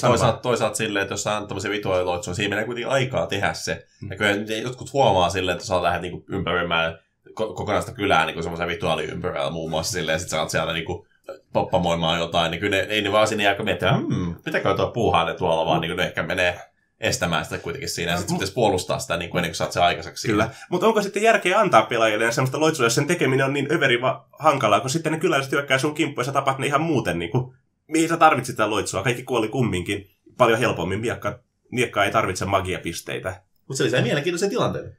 Toisaalta, 0.00 0.38
toisaalta 0.38 0.76
silleen, 0.76 1.02
että 1.02 1.12
jos 1.12 1.22
sä 1.22 1.36
annat 1.36 1.48
tämmöisen 1.48 1.70
vituaaliloitsun, 1.70 2.34
siinä 2.34 2.48
menee 2.50 2.64
kuitenkin 2.64 2.92
aikaa 2.92 3.26
tehdä 3.26 3.52
se. 3.52 3.86
Mm. 4.02 4.10
Ja 4.10 4.16
kyllä 4.16 4.56
jotkut 4.62 4.92
huomaa 4.92 5.30
silleen, 5.30 5.56
että 5.56 5.66
sä 5.66 5.82
lähdet 5.82 6.02
niinku 6.02 6.24
ympärimään 6.28 6.92
ko- 6.94 6.98
kokonaista 7.34 7.92
kylää 7.92 8.26
niinku 8.26 8.42
semmoisen 8.42 8.68
vituaaliympyrällä 8.68 9.50
muun 9.50 9.70
muassa 9.70 9.92
silleen, 9.92 10.14
ja 10.14 10.18
sit 10.18 10.28
sä 10.28 10.40
oot 10.40 10.50
siellä 10.50 10.72
niinku 10.72 11.06
poppamoimaan 11.52 12.18
jotain, 12.18 12.50
niin 12.50 12.60
kyllä 12.60 12.76
ne, 12.76 12.82
ei 12.82 13.02
ne 13.02 13.12
vaan 13.12 13.28
sinne 13.28 13.44
jää 13.44 13.62
miettiä, 13.62 13.92
hmm, 13.92 14.34
pitääkö 14.44 14.74
tuo 14.74 14.90
puuhaa 14.90 15.24
ne 15.24 15.34
tuolla, 15.34 15.66
vaan 15.66 15.80
niin 15.80 15.96
ne 15.96 16.02
ehkä 16.02 16.22
menee 16.22 16.60
estämään 17.00 17.44
sitä 17.44 17.58
kuitenkin 17.58 17.88
siinä, 17.88 18.12
ja 18.12 18.16
sitten 18.16 18.36
pitäisi 18.36 18.52
puolustaa 18.52 18.98
sitä 18.98 19.16
niin 19.16 19.30
kuin 19.30 19.38
ennen 19.38 19.50
kuin 19.50 19.56
saat 19.56 19.72
se 19.72 19.80
aikaiseksi. 19.80 20.28
Kyllä. 20.28 20.50
Mutta 20.70 20.86
onko 20.86 21.02
sitten 21.02 21.22
järkeä 21.22 21.60
antaa 21.60 21.82
pelaajille 21.82 22.32
semmoista 22.32 22.60
loitsua, 22.60 22.86
jos 22.86 22.94
sen 22.94 23.06
tekeminen 23.06 23.46
on 23.46 23.52
niin 23.52 23.72
överi 23.72 24.00
va- 24.00 24.26
hankalaa, 24.38 24.80
kun 24.80 24.90
sitten 24.90 25.12
ne 25.12 25.18
kyläläiset 25.18 25.52
hyökkää 25.52 25.78
sun 25.78 25.94
kimppuun 25.94 26.22
ja 26.22 26.26
sä 26.26 26.32
tapat 26.32 26.58
ne 26.58 26.66
ihan 26.66 26.80
muuten, 26.80 27.18
niin 27.18 27.30
kuin, 27.30 27.54
mihin 27.88 28.08
sä 28.08 28.16
tarvitsit 28.16 28.52
sitä 28.52 28.70
loitsua. 28.70 29.02
Kaikki 29.02 29.22
kuoli 29.22 29.48
kumminkin 29.48 30.10
paljon 30.36 30.58
helpommin. 30.58 31.00
Miekka, 31.00 31.38
miekka 31.70 32.04
ei 32.04 32.10
tarvitse 32.10 32.44
magiapisteitä. 32.44 33.42
Mutta 33.68 33.78
se 33.78 33.84
lisää 33.84 34.02
mielenkiintoisen 34.02 34.50
tilanteen. 34.50 34.96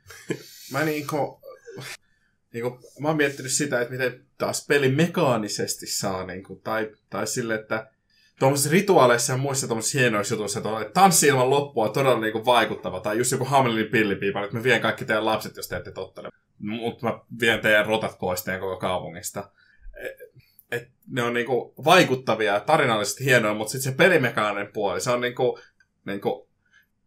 Mä 0.72 0.84
niinku, 0.84 1.42
niinku, 2.54 2.80
mä 2.99 3.08
oon 3.08 3.18
miettinyt 3.18 3.51
sitä, 3.51 3.82
että 3.82 3.91
miten 3.91 4.26
taas 4.38 4.68
peli 4.68 4.89
mekaanisesti 4.89 5.88
saa, 5.88 6.26
niinku, 6.26 6.56
tai, 6.56 6.91
tai 7.10 7.28
sille, 7.28 7.56
että 7.56 7.88
tuommoisissa 8.39 8.72
rituaaleissa 8.72 9.34
ja 9.34 9.38
muissa 9.38 9.68
tuommoisissa 9.68 9.99
hienoissa 9.99 10.34
jutuissa, 10.34 10.60
että 10.60 10.93
tanssi 10.93 11.28
ilman 11.28 11.49
loppua 11.49 11.86
on 11.86 11.93
todella 11.93 12.20
niinku 12.20 12.45
vaikuttava, 12.45 12.99
tai 12.99 13.18
just 13.18 13.32
joku 13.32 13.45
Hamelinin 13.45 13.91
pillipiipa, 13.91 14.43
että 14.43 14.58
mä 14.58 14.64
vien 14.64 14.82
kaikki 14.82 15.06
teidän 15.06 15.26
lapset, 15.26 15.56
jos 15.56 15.68
te 15.68 15.76
ette 15.76 15.91
tottele. 15.91 16.30
Mutta 16.60 17.06
mä 17.06 17.20
vien 17.39 17.60
teidän 17.60 17.86
rotat 17.86 18.20
pois 18.20 18.43
teidän 18.43 18.62
koko 18.62 18.78
kaupungista. 18.78 19.49
Et, 20.06 20.18
et 20.72 20.89
ne 21.08 21.24
on 21.24 21.34
niinku 21.34 21.74
vaikuttavia 21.86 22.54
ja 22.54 22.60
tarinallisesti 22.60 23.26
hienoja, 23.26 23.54
mutta 23.54 23.72
sitten 23.72 23.91
se 23.91 23.97
pelimekaaninen 23.97 24.74
puoli, 24.74 25.01
se 25.01 25.12
on 25.12 25.22
niinku, 25.22 25.60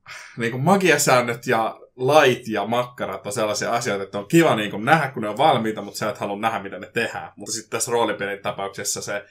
niinku, 0.07 0.41
niinku 0.41 0.59
magiasäännöt 0.59 1.47
ja 1.47 1.81
lait 1.97 2.49
ja 2.49 2.67
makkarat 2.67 3.27
on 3.27 3.33
sellaisia 3.33 3.73
asioita, 3.73 4.05
että 4.05 4.19
on 4.19 4.29
kiva 4.29 4.57
niin 4.57 4.85
nähdä, 4.85 5.09
kun 5.09 5.23
ne 5.23 5.29
on 5.29 5.39
valmiita, 5.39 5.83
mutta 5.83 5.99
sä 5.99 6.11
et 6.11 6.19
halua 6.19 6.39
nähdä, 6.39 6.63
mitä 6.63 6.79
ne 6.79 6.91
tehdään. 6.93 7.33
Mutta 7.37 7.53
sitten 7.53 7.71
tässä 7.71 7.93
roolipelin 7.93 8.43
tapauksessa 8.43 9.03
se 9.03 9.25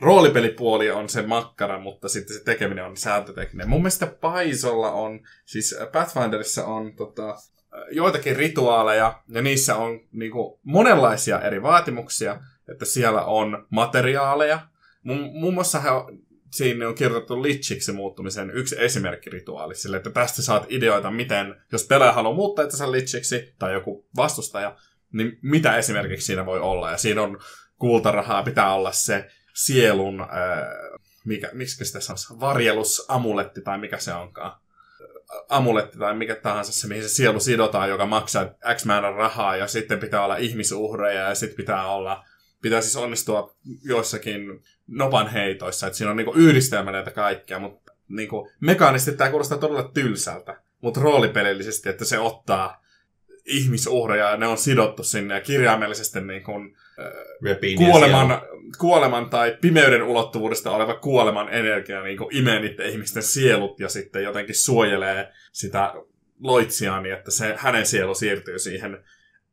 roolipelipuoli 0.00 0.90
on 0.90 1.08
se 1.08 1.22
makkara, 1.22 1.78
mutta 1.78 2.08
sitten 2.08 2.36
se 2.36 2.44
tekeminen 2.44 2.84
on 2.84 2.96
sääntötekninen. 2.96 3.68
Mun 3.68 3.80
mielestä 3.80 4.06
Paisolla 4.06 4.92
on, 4.92 5.20
siis 5.44 5.76
Pathfinderissa 5.92 6.66
on 6.66 6.96
tota, 6.96 7.36
joitakin 7.90 8.36
rituaaleja, 8.36 9.22
ja 9.28 9.42
niissä 9.42 9.76
on 9.76 10.00
niinku 10.12 10.60
monenlaisia 10.62 11.40
eri 11.40 11.62
vaatimuksia, 11.62 12.40
että 12.68 12.84
siellä 12.84 13.24
on 13.24 13.66
materiaaleja. 13.70 14.60
Muun 15.32 15.54
muassa 15.54 15.80
he 15.80 15.90
siinä 16.54 16.88
on 16.88 16.94
kirjoitettu 16.94 17.42
Lichiksi 17.42 17.92
muuttumisen 17.92 18.50
yksi 18.50 18.76
esimerkkirituaali, 18.78 19.74
sille, 19.74 19.96
että 19.96 20.10
tästä 20.10 20.42
saat 20.42 20.66
ideoita, 20.68 21.10
miten, 21.10 21.54
jos 21.72 21.84
pelaaja 21.84 22.12
haluaa 22.12 22.34
muuttaa 22.34 22.64
itsensä 22.64 22.92
Lichiksi, 22.92 23.54
tai 23.58 23.72
joku 23.72 24.06
vastustaja, 24.16 24.76
niin 25.12 25.38
mitä 25.42 25.76
esimerkiksi 25.76 26.26
siinä 26.26 26.46
voi 26.46 26.60
olla. 26.60 26.90
Ja 26.90 26.96
siinä 26.96 27.22
on 27.22 27.38
kultarahaa, 27.78 28.42
pitää 28.42 28.74
olla 28.74 28.92
se 28.92 29.30
sielun, 29.54 30.20
ää, 30.20 30.66
mikä, 31.24 31.50
miksi 31.52 31.84
sitä 31.84 32.00
sanoisi, 32.00 32.40
varjelusamuletti 32.40 33.60
tai 33.60 33.78
mikä 33.78 33.98
se 33.98 34.14
onkaan. 34.14 34.60
Amuletti 35.48 35.98
tai 35.98 36.14
mikä 36.14 36.34
tahansa 36.34 36.72
se, 36.72 36.88
mihin 36.88 37.02
se 37.02 37.08
sielu 37.08 37.40
sidotaan, 37.40 37.88
joka 37.88 38.06
maksaa 38.06 38.50
X 38.74 38.84
määrän 38.84 39.14
rahaa, 39.14 39.56
ja 39.56 39.66
sitten 39.66 39.98
pitää 39.98 40.24
olla 40.24 40.36
ihmisuhreja, 40.36 41.28
ja 41.28 41.34
sitten 41.34 41.56
pitää 41.56 41.86
olla, 41.86 42.24
pitää 42.64 42.80
siis 42.80 42.96
onnistua 42.96 43.56
joissakin 43.84 44.40
nopan 44.86 45.28
heitoissa, 45.28 45.86
että 45.86 45.96
siinä 45.96 46.10
on 46.10 46.16
niinku 46.16 46.32
yhdistelmä 46.36 46.92
näitä 46.92 47.10
kaikkea, 47.10 47.58
mutta 47.58 47.92
niinku, 48.08 48.50
mekaanisesti 48.60 49.16
tämä 49.16 49.30
kuulostaa 49.30 49.58
todella 49.58 49.90
tylsältä, 49.94 50.60
mutta 50.80 51.00
roolipelillisesti, 51.00 51.88
että 51.88 52.04
se 52.04 52.18
ottaa 52.18 52.84
ihmisuhreja 53.44 54.30
ja 54.30 54.36
ne 54.36 54.46
on 54.46 54.58
sidottu 54.58 55.04
sinne 55.04 55.34
ja 55.34 55.40
kirjaimellisesti 55.40 56.20
niin 56.20 56.42
kuin, 56.42 56.76
niiden 57.42 57.76
kuoleman, 57.76 58.28
sielu. 58.28 58.72
kuoleman 58.78 59.30
tai 59.30 59.58
pimeyden 59.60 60.02
ulottuvuudesta 60.02 60.70
oleva 60.70 60.94
kuoleman 60.94 61.48
energia 61.48 62.02
niin 62.02 62.18
kuin 62.18 62.36
imee 62.36 62.60
niiden 62.60 62.86
ihmisten 62.86 63.22
sielut 63.22 63.80
ja 63.80 63.88
sitten 63.88 64.22
jotenkin 64.22 64.54
suojelee 64.54 65.32
sitä 65.52 65.94
loitsiaan 66.40 67.02
niin, 67.02 67.14
että 67.14 67.30
se, 67.30 67.54
hänen 67.58 67.86
sielu 67.86 68.14
siirtyy 68.14 68.58
siihen. 68.58 69.04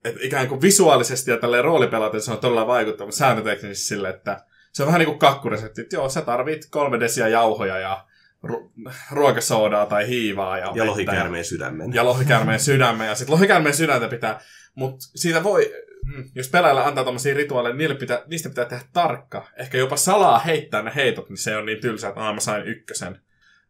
Et 0.06 0.16
ikään 0.22 0.48
kuin 0.48 0.62
visuaalisesti 0.62 1.32
ja 1.32 1.38
tälleen 1.38 1.64
roolipelaten 1.64 2.22
se 2.22 2.32
on 2.32 2.38
todella 2.38 2.68
vaikuttava 2.68 3.12
sääntöteknisesti 3.12 3.88
sille, 3.88 4.10
että 4.10 4.44
se 4.74 4.84
on 4.84 4.88
vähän 4.88 5.00
niin 5.00 5.08
kuin 5.10 5.20
kakkuresepti, 5.20 5.82
että 5.82 5.96
joo, 5.96 6.10
sä 6.10 6.22
tarvit 6.22 6.68
kolme 6.70 7.00
desiä 7.00 7.28
jauhoja 7.28 7.80
ja 7.80 8.06
ru- 8.48 8.92
ruokasoodaa 9.12 9.86
tai 9.86 10.08
hiivaa. 10.08 10.58
Ja, 10.58 10.72
Ja 10.76 10.86
lohikäärmeen 10.86 11.46
sydämen. 11.46 11.94
ja 11.94 12.06
lohikäärmeen 12.06 12.60
sydämen, 12.70 13.08
ja 13.08 13.16
sitten 13.16 13.34
lohikäärmeen 13.34 13.76
sydäntä 13.76 14.08
pitää, 14.08 14.40
mutta 14.76 15.06
siitä 15.16 15.44
voi, 15.44 15.74
mm, 16.06 16.24
jos 16.36 16.50
pelaajille 16.50 16.84
antaa 16.84 17.04
tommosia 17.04 17.34
rituaaleja, 17.34 17.76
niille 17.76 17.96
pitää, 17.96 18.22
niistä 18.28 18.50
pitää 18.50 18.66
tehdä 18.66 18.84
tarkka. 18.94 19.48
Ehkä 19.58 19.78
jopa 19.78 19.96
salaa 19.96 20.40
heittää 20.40 20.82
ne 20.82 20.92
heitot, 20.96 21.30
niin 21.30 21.38
se 21.38 21.58
on 21.58 21.66
niin 21.66 21.82
tylsä, 21.82 22.08
että 22.08 22.22
aah, 22.22 22.34
mä 22.34 22.40
sain 22.40 22.66
ykkösen. 22.68 23.22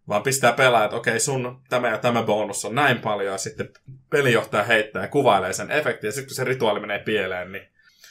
Vaan 0.07 0.23
pistää 0.23 0.53
pelaaja, 0.53 0.85
että 0.85 0.97
okei, 0.97 1.19
sun 1.19 1.61
tämä 1.69 1.89
ja 1.89 1.97
tämä 1.97 2.23
bonus 2.23 2.65
on 2.65 2.75
näin 2.75 2.99
paljon, 2.99 3.31
ja 3.31 3.37
sitten 3.37 3.69
pelijohtaja 4.09 4.63
heittää 4.63 5.01
ja 5.01 5.07
kuvailee 5.07 5.53
sen 5.53 5.71
efektin, 5.71 6.07
ja 6.07 6.11
sitten 6.11 6.27
kun 6.27 6.35
se 6.35 6.43
rituaali 6.43 6.79
menee 6.79 6.99
pieleen, 6.99 7.51
niin 7.51 7.67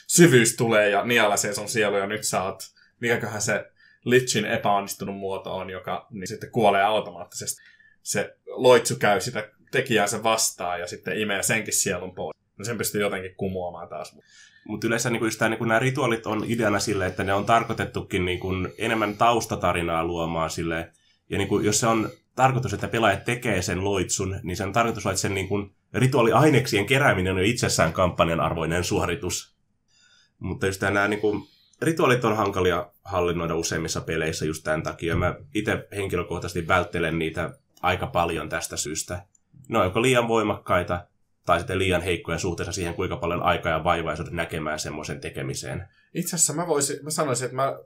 syvyys 0.07 0.55
tulee 0.55 0.89
ja 0.89 1.05
nialasee 1.05 1.53
sun 1.53 1.69
sielu, 1.69 1.97
ja 1.97 2.07
nyt 2.07 2.23
sä 2.23 2.43
oot, 2.43 2.63
mikäköhän 2.99 3.41
se 3.41 3.71
Lichin 4.05 4.45
epäonnistunut 4.45 5.17
muoto 5.17 5.55
on, 5.55 5.69
joka 5.69 6.07
niin 6.09 6.27
sitten 6.27 6.51
kuolee 6.51 6.83
automaattisesti. 6.83 7.61
Se 8.03 8.35
loitsu 8.45 8.95
käy 8.95 9.21
sitä 9.21 9.49
tekijäänsä 9.71 10.23
vastaan 10.23 10.79
ja 10.79 10.87
sitten 10.87 11.19
imee 11.19 11.43
senkin 11.43 11.73
sielun 11.73 12.15
pois. 12.15 12.37
No 12.57 12.65
sen 12.65 12.77
pystyy 12.77 13.01
jotenkin 13.01 13.35
kumoamaan 13.35 13.87
taas. 13.87 14.17
Mutta 14.65 14.87
yleensä 14.87 15.09
niin 15.09 15.23
just 15.23 15.41
niin 15.41 15.67
nämä 15.67 15.79
rituaalit 15.79 16.25
on 16.25 16.43
ideana 16.47 16.79
sille, 16.79 17.05
että 17.05 17.23
ne 17.23 17.33
on 17.33 17.45
tarkoitettukin 17.45 18.25
niin 18.25 18.39
enemmän 18.77 19.17
taustatarinaa 19.17 20.05
luomaan 20.05 20.49
sille. 20.49 20.91
Ja 21.31 21.37
niin 21.37 21.47
kuin, 21.47 21.65
jos 21.65 21.79
se 21.79 21.87
on 21.87 22.09
tarkoitus, 22.35 22.73
että 22.73 22.87
pelaajat 22.87 23.25
tekee 23.25 23.61
sen 23.61 23.83
loitsun, 23.83 24.39
niin 24.43 24.73
tarkoitus 24.73 25.05
on, 25.05 25.11
että 25.11 25.21
sen 25.21 25.33
niin 25.33 25.47
kuin 25.47 25.75
rituaaliaineksien 25.93 26.85
kerääminen 26.85 27.33
on 27.33 27.39
jo 27.39 27.45
itsessään 27.45 27.93
kampanjan 27.93 28.39
arvoinen 28.39 28.83
suoritus. 28.83 29.55
Mutta 30.39 30.65
just 30.65 30.81
nämä 30.81 31.07
niin 31.07 31.21
kuin, 31.21 31.43
rituaalit 31.81 32.25
on 32.25 32.37
hankalia 32.37 32.91
hallinnoida 33.03 33.55
useimmissa 33.55 34.01
peleissä 34.01 34.45
just 34.45 34.63
tämän 34.63 34.83
takia. 34.83 35.15
Mä 35.15 35.35
itse 35.53 35.87
henkilökohtaisesti 35.95 36.67
välttelen 36.67 37.19
niitä 37.19 37.53
aika 37.81 38.07
paljon 38.07 38.49
tästä 38.49 38.77
syystä. 38.77 39.25
Ne 39.69 39.77
on 39.77 39.85
joko 39.85 40.01
liian 40.01 40.27
voimakkaita, 40.27 41.07
tai 41.45 41.59
sitten 41.59 41.79
liian 41.79 42.01
heikkoja 42.01 42.37
suhteessa 42.37 42.71
siihen, 42.71 42.93
kuinka 42.93 43.17
paljon 43.17 43.43
aikaa 43.43 43.71
ja 43.71 43.83
vaivaa 43.83 44.15
näkemään 44.31 44.79
semmoisen 44.79 45.21
tekemiseen. 45.21 45.87
Itse 46.13 46.35
asiassa 46.35 46.53
mä, 46.53 46.67
voisin, 46.67 47.03
mä 47.03 47.09
sanoisin, 47.09 47.45
että 47.45 47.55
mä 47.55 47.79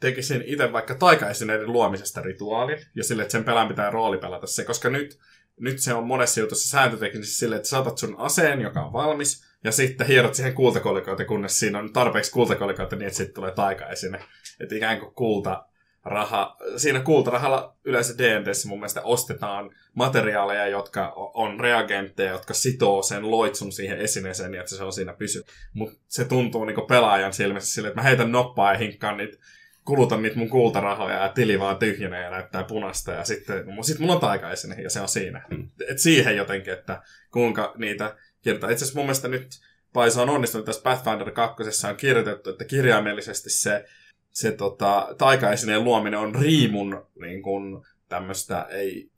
tekisin 0.00 0.44
itse 0.46 0.72
vaikka 0.72 0.94
taikaesineiden 0.94 1.72
luomisesta 1.72 2.22
rituaalin, 2.22 2.78
ja 2.94 3.04
sille, 3.04 3.22
että 3.22 3.32
sen 3.32 3.44
pelän 3.44 3.68
pitää 3.68 3.90
rooli 3.90 4.18
pelata 4.18 4.46
se, 4.46 4.64
koska 4.64 4.90
nyt 4.90 5.18
nyt 5.60 5.78
se 5.78 5.94
on 5.94 6.06
monessa 6.06 6.40
jutussa 6.40 6.68
sääntöteknisesti 6.68 7.36
silleen, 7.36 7.56
että 7.56 7.68
saatat 7.68 7.98
sun 7.98 8.14
aseen, 8.18 8.60
joka 8.60 8.82
on 8.82 8.92
valmis, 8.92 9.44
ja 9.64 9.72
sitten 9.72 10.06
hierot 10.06 10.34
siihen 10.34 10.54
kultakolikoita, 10.54 11.24
kunnes 11.24 11.58
siinä 11.58 11.78
on 11.78 11.92
tarpeeksi 11.92 12.32
kultakolikoita, 12.32 12.96
niin 12.96 13.06
että 13.06 13.16
sitten 13.16 13.34
tulee 13.34 13.50
taikaesine. 13.50 14.20
Että 14.60 14.74
ikään 14.74 15.00
kuin 15.00 15.14
kulta 15.14 15.66
raha, 16.04 16.56
siinä 16.76 17.00
kultarahalla 17.00 17.76
yleensä 17.84 18.18
D&Dssä 18.18 18.68
mun 18.68 18.78
mielestä 18.78 19.02
ostetaan 19.02 19.70
materiaaleja, 19.94 20.68
jotka 20.68 21.12
on 21.14 21.60
reagentteja, 21.60 22.32
jotka 22.32 22.54
sitoo 22.54 23.02
sen 23.02 23.30
loitsun 23.30 23.72
siihen 23.72 23.98
esineeseen 23.98 24.50
niin, 24.50 24.60
että 24.60 24.76
se 24.76 24.84
on 24.84 24.92
siinä 24.92 25.12
pysy. 25.12 25.44
Mutta 25.74 25.98
se 26.08 26.24
tuntuu 26.24 26.64
niinku 26.64 26.82
pelaajan 26.82 27.32
silmissä 27.32 27.72
silleen, 27.72 27.90
että 27.90 28.00
mä 28.00 28.08
heitän 28.08 28.32
noppaa 28.32 28.72
ja 28.72 28.78
hinkkaan 28.78 29.16
niitä 29.16 29.36
kulutan 29.84 30.22
niitä 30.22 30.38
mun 30.38 30.48
kultarahoja 30.48 31.22
ja 31.22 31.28
tili 31.28 31.60
vaan 31.60 31.76
tyhjenee 31.76 32.22
ja 32.22 32.30
näyttää 32.30 32.64
punasta 32.64 33.12
ja 33.12 33.24
sitten 33.24 33.64
sit 33.82 33.98
mulla 33.98 34.14
on 34.14 34.20
taikaesine 34.20 34.82
ja 34.82 34.90
se 34.90 35.00
on 35.00 35.08
siinä. 35.08 35.42
Mm. 35.50 35.68
Et 35.88 35.98
siihen 35.98 36.36
jotenkin, 36.36 36.72
että 36.72 37.02
kuinka 37.32 37.74
niitä 37.76 38.16
kirjoittaa. 38.42 38.70
Itse 38.70 38.84
asiassa 38.84 38.98
mun 38.98 39.06
mielestä 39.06 39.28
nyt 39.28 39.48
Paisa 39.92 40.22
on 40.22 40.30
onnistunut 40.30 40.66
tässä 40.66 40.82
Pathfinder 40.82 41.30
2. 41.30 41.62
on 41.88 41.96
kirjoitettu, 41.96 42.50
että 42.50 42.64
kirjaimellisesti 42.64 43.50
se 43.50 43.84
se 44.30 44.52
tota, 44.52 45.14
taikaesineen 45.18 45.84
luominen 45.84 46.20
on 46.20 46.34
riimun 46.34 47.06
niin 47.20 47.42
kuin, 47.42 47.84
tämmöistä 48.08 48.66
ei, 48.70 49.10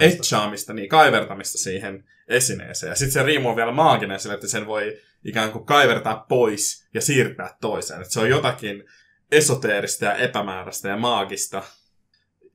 etchaamista, 0.00 0.72
niin 0.72 0.88
kaivertamista 0.88 1.58
siihen 1.58 2.04
esineeseen. 2.28 2.90
Ja 2.90 2.94
sitten 2.94 3.12
se 3.12 3.22
riimu 3.22 3.48
on 3.48 3.56
vielä 3.56 3.72
maaginen 3.72 4.20
sille, 4.20 4.34
että 4.34 4.48
sen 4.48 4.66
voi 4.66 4.98
ikään 5.24 5.52
kuin 5.52 5.66
kaivertaa 5.66 6.26
pois 6.28 6.88
ja 6.94 7.00
siirtää 7.00 7.56
toiseen. 7.60 8.02
Et 8.02 8.10
se 8.10 8.20
on 8.20 8.28
jotakin 8.28 8.84
esoteerista 9.32 10.04
ja 10.04 10.14
epämääräistä 10.14 10.88
ja 10.88 10.96
maagista, 10.96 11.62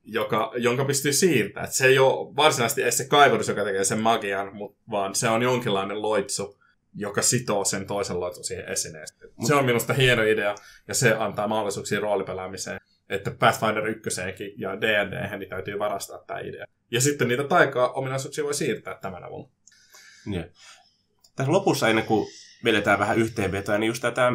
joka, 0.04 0.52
jonka 0.56 0.84
pystyy 0.84 1.12
siirtämään. 1.12 1.68
Et 1.68 1.72
se 1.74 1.86
ei 1.86 1.98
ole 1.98 2.36
varsinaisesti 2.36 2.82
edes 2.82 2.96
se 2.96 3.04
kaiverus, 3.08 3.48
joka 3.48 3.64
tekee 3.64 3.84
sen 3.84 4.00
magian, 4.00 4.56
mut, 4.56 4.76
vaan 4.90 5.14
se 5.14 5.28
on 5.28 5.42
jonkinlainen 5.42 6.02
loitsu, 6.02 6.60
joka 6.94 7.22
sitoo 7.22 7.64
sen 7.64 7.86
toisen 7.86 8.20
loitun 8.20 8.44
siihen 8.44 8.68
esineeseen. 8.68 9.30
Se 9.46 9.54
on 9.54 9.64
minusta 9.64 9.92
hieno 9.92 10.22
idea, 10.22 10.54
ja 10.88 10.94
se 10.94 11.14
antaa 11.14 11.48
mahdollisuuksia 11.48 12.00
roolipelaamiseen. 12.00 12.80
Että 13.08 13.30
Pathfinder 13.30 13.86
1 13.86 14.20
ja 14.56 14.80
D&D 14.80 15.38
niin 15.38 15.48
täytyy 15.48 15.78
varastaa 15.78 16.18
tämä 16.26 16.40
idea. 16.40 16.66
Ja 16.90 17.00
sitten 17.00 17.28
niitä 17.28 17.44
taikaa 17.44 17.92
ominaisuuksia 17.92 18.44
voi 18.44 18.54
siirtää 18.54 18.98
tämän 19.02 19.24
avulla. 19.24 19.50
Yeah. 20.32 20.46
Tässä 21.36 21.52
lopussa, 21.52 21.88
ennen 21.88 22.04
kuin 22.04 22.26
vedetään 22.64 22.98
vähän 22.98 23.18
yhteenvetoa, 23.18 23.78
niin 23.78 23.88
just 23.88 24.02
tätä, 24.02 24.32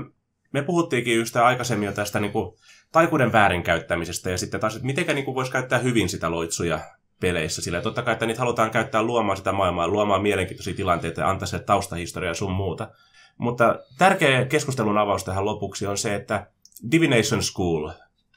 me 0.53 0.61
puhuttiinkin 0.61 1.17
just 1.17 1.35
aikaisemmin 1.35 1.85
jo 1.85 1.91
tästä 1.91 2.19
niin 2.19 2.31
kuin, 2.31 2.55
taikuuden 2.91 3.31
väärinkäyttämisestä 3.31 4.29
ja 4.29 4.37
sitten 4.37 4.59
taas, 4.59 4.75
että 4.75 4.85
miten 4.85 5.15
niin 5.15 5.35
voisi 5.35 5.51
käyttää 5.51 5.79
hyvin 5.79 6.09
sitä 6.09 6.31
loitsuja 6.31 6.79
peleissä. 7.19 7.61
Sillä 7.61 7.81
totta 7.81 8.01
kai, 8.01 8.13
että 8.13 8.25
niitä 8.25 8.39
halutaan 8.39 8.71
käyttää 8.71 9.03
luomaan 9.03 9.37
sitä 9.37 9.51
maailmaa, 9.51 9.87
luomaan 9.87 10.21
mielenkiintoisia 10.21 10.73
tilanteita 10.73 11.21
ja 11.21 11.29
antaa 11.29 11.47
se 11.47 11.59
taustahistoria 11.59 12.33
sun 12.33 12.51
muuta. 12.51 12.89
Mutta 13.37 13.79
tärkeä 13.97 14.45
keskustelun 14.45 14.97
avaus 14.97 15.23
tähän 15.23 15.45
lopuksi 15.45 15.87
on 15.87 15.97
se, 15.97 16.15
että 16.15 16.47
Divination 16.91 17.43
School, 17.43 17.89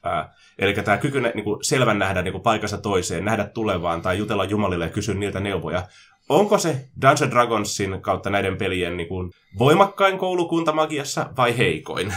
ää, 0.02 0.34
eli 0.58 0.74
tämä 0.74 0.96
kyky 0.96 1.20
niin 1.20 1.44
kuin 1.44 1.64
selvän 1.64 1.98
nähdä 1.98 2.22
niin 2.22 2.32
kuin 2.32 2.42
paikassa 2.42 2.78
toiseen, 2.78 3.24
nähdä 3.24 3.44
tulevaan 3.44 4.02
tai 4.02 4.18
jutella 4.18 4.44
jumalille 4.44 4.84
ja 4.84 4.90
kysyä 4.90 5.14
niiltä 5.14 5.40
neuvoja, 5.40 5.86
onko 6.32 6.58
se 6.58 6.88
Dungeons 7.02 7.32
Dragonsin 7.32 8.02
kautta 8.02 8.30
näiden 8.30 8.56
pelien 8.56 8.96
niin 8.96 9.08
kuin 9.08 9.30
voimakkain 9.58 10.18
koulukunta 10.18 10.72
magiassa 10.72 11.32
vai 11.36 11.58
heikoin? 11.58 12.14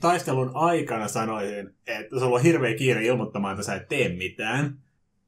Taistelun 0.00 0.50
aikana 0.54 1.08
sanoisin, 1.08 1.74
että 1.86 2.18
sulla 2.18 2.36
on 2.36 2.42
hirveä 2.42 2.74
kiire 2.74 3.04
ilmoittamaan, 3.04 3.52
että 3.52 3.66
sä 3.66 3.74
et 3.74 3.88
tee 3.88 4.08
mitään. 4.08 4.78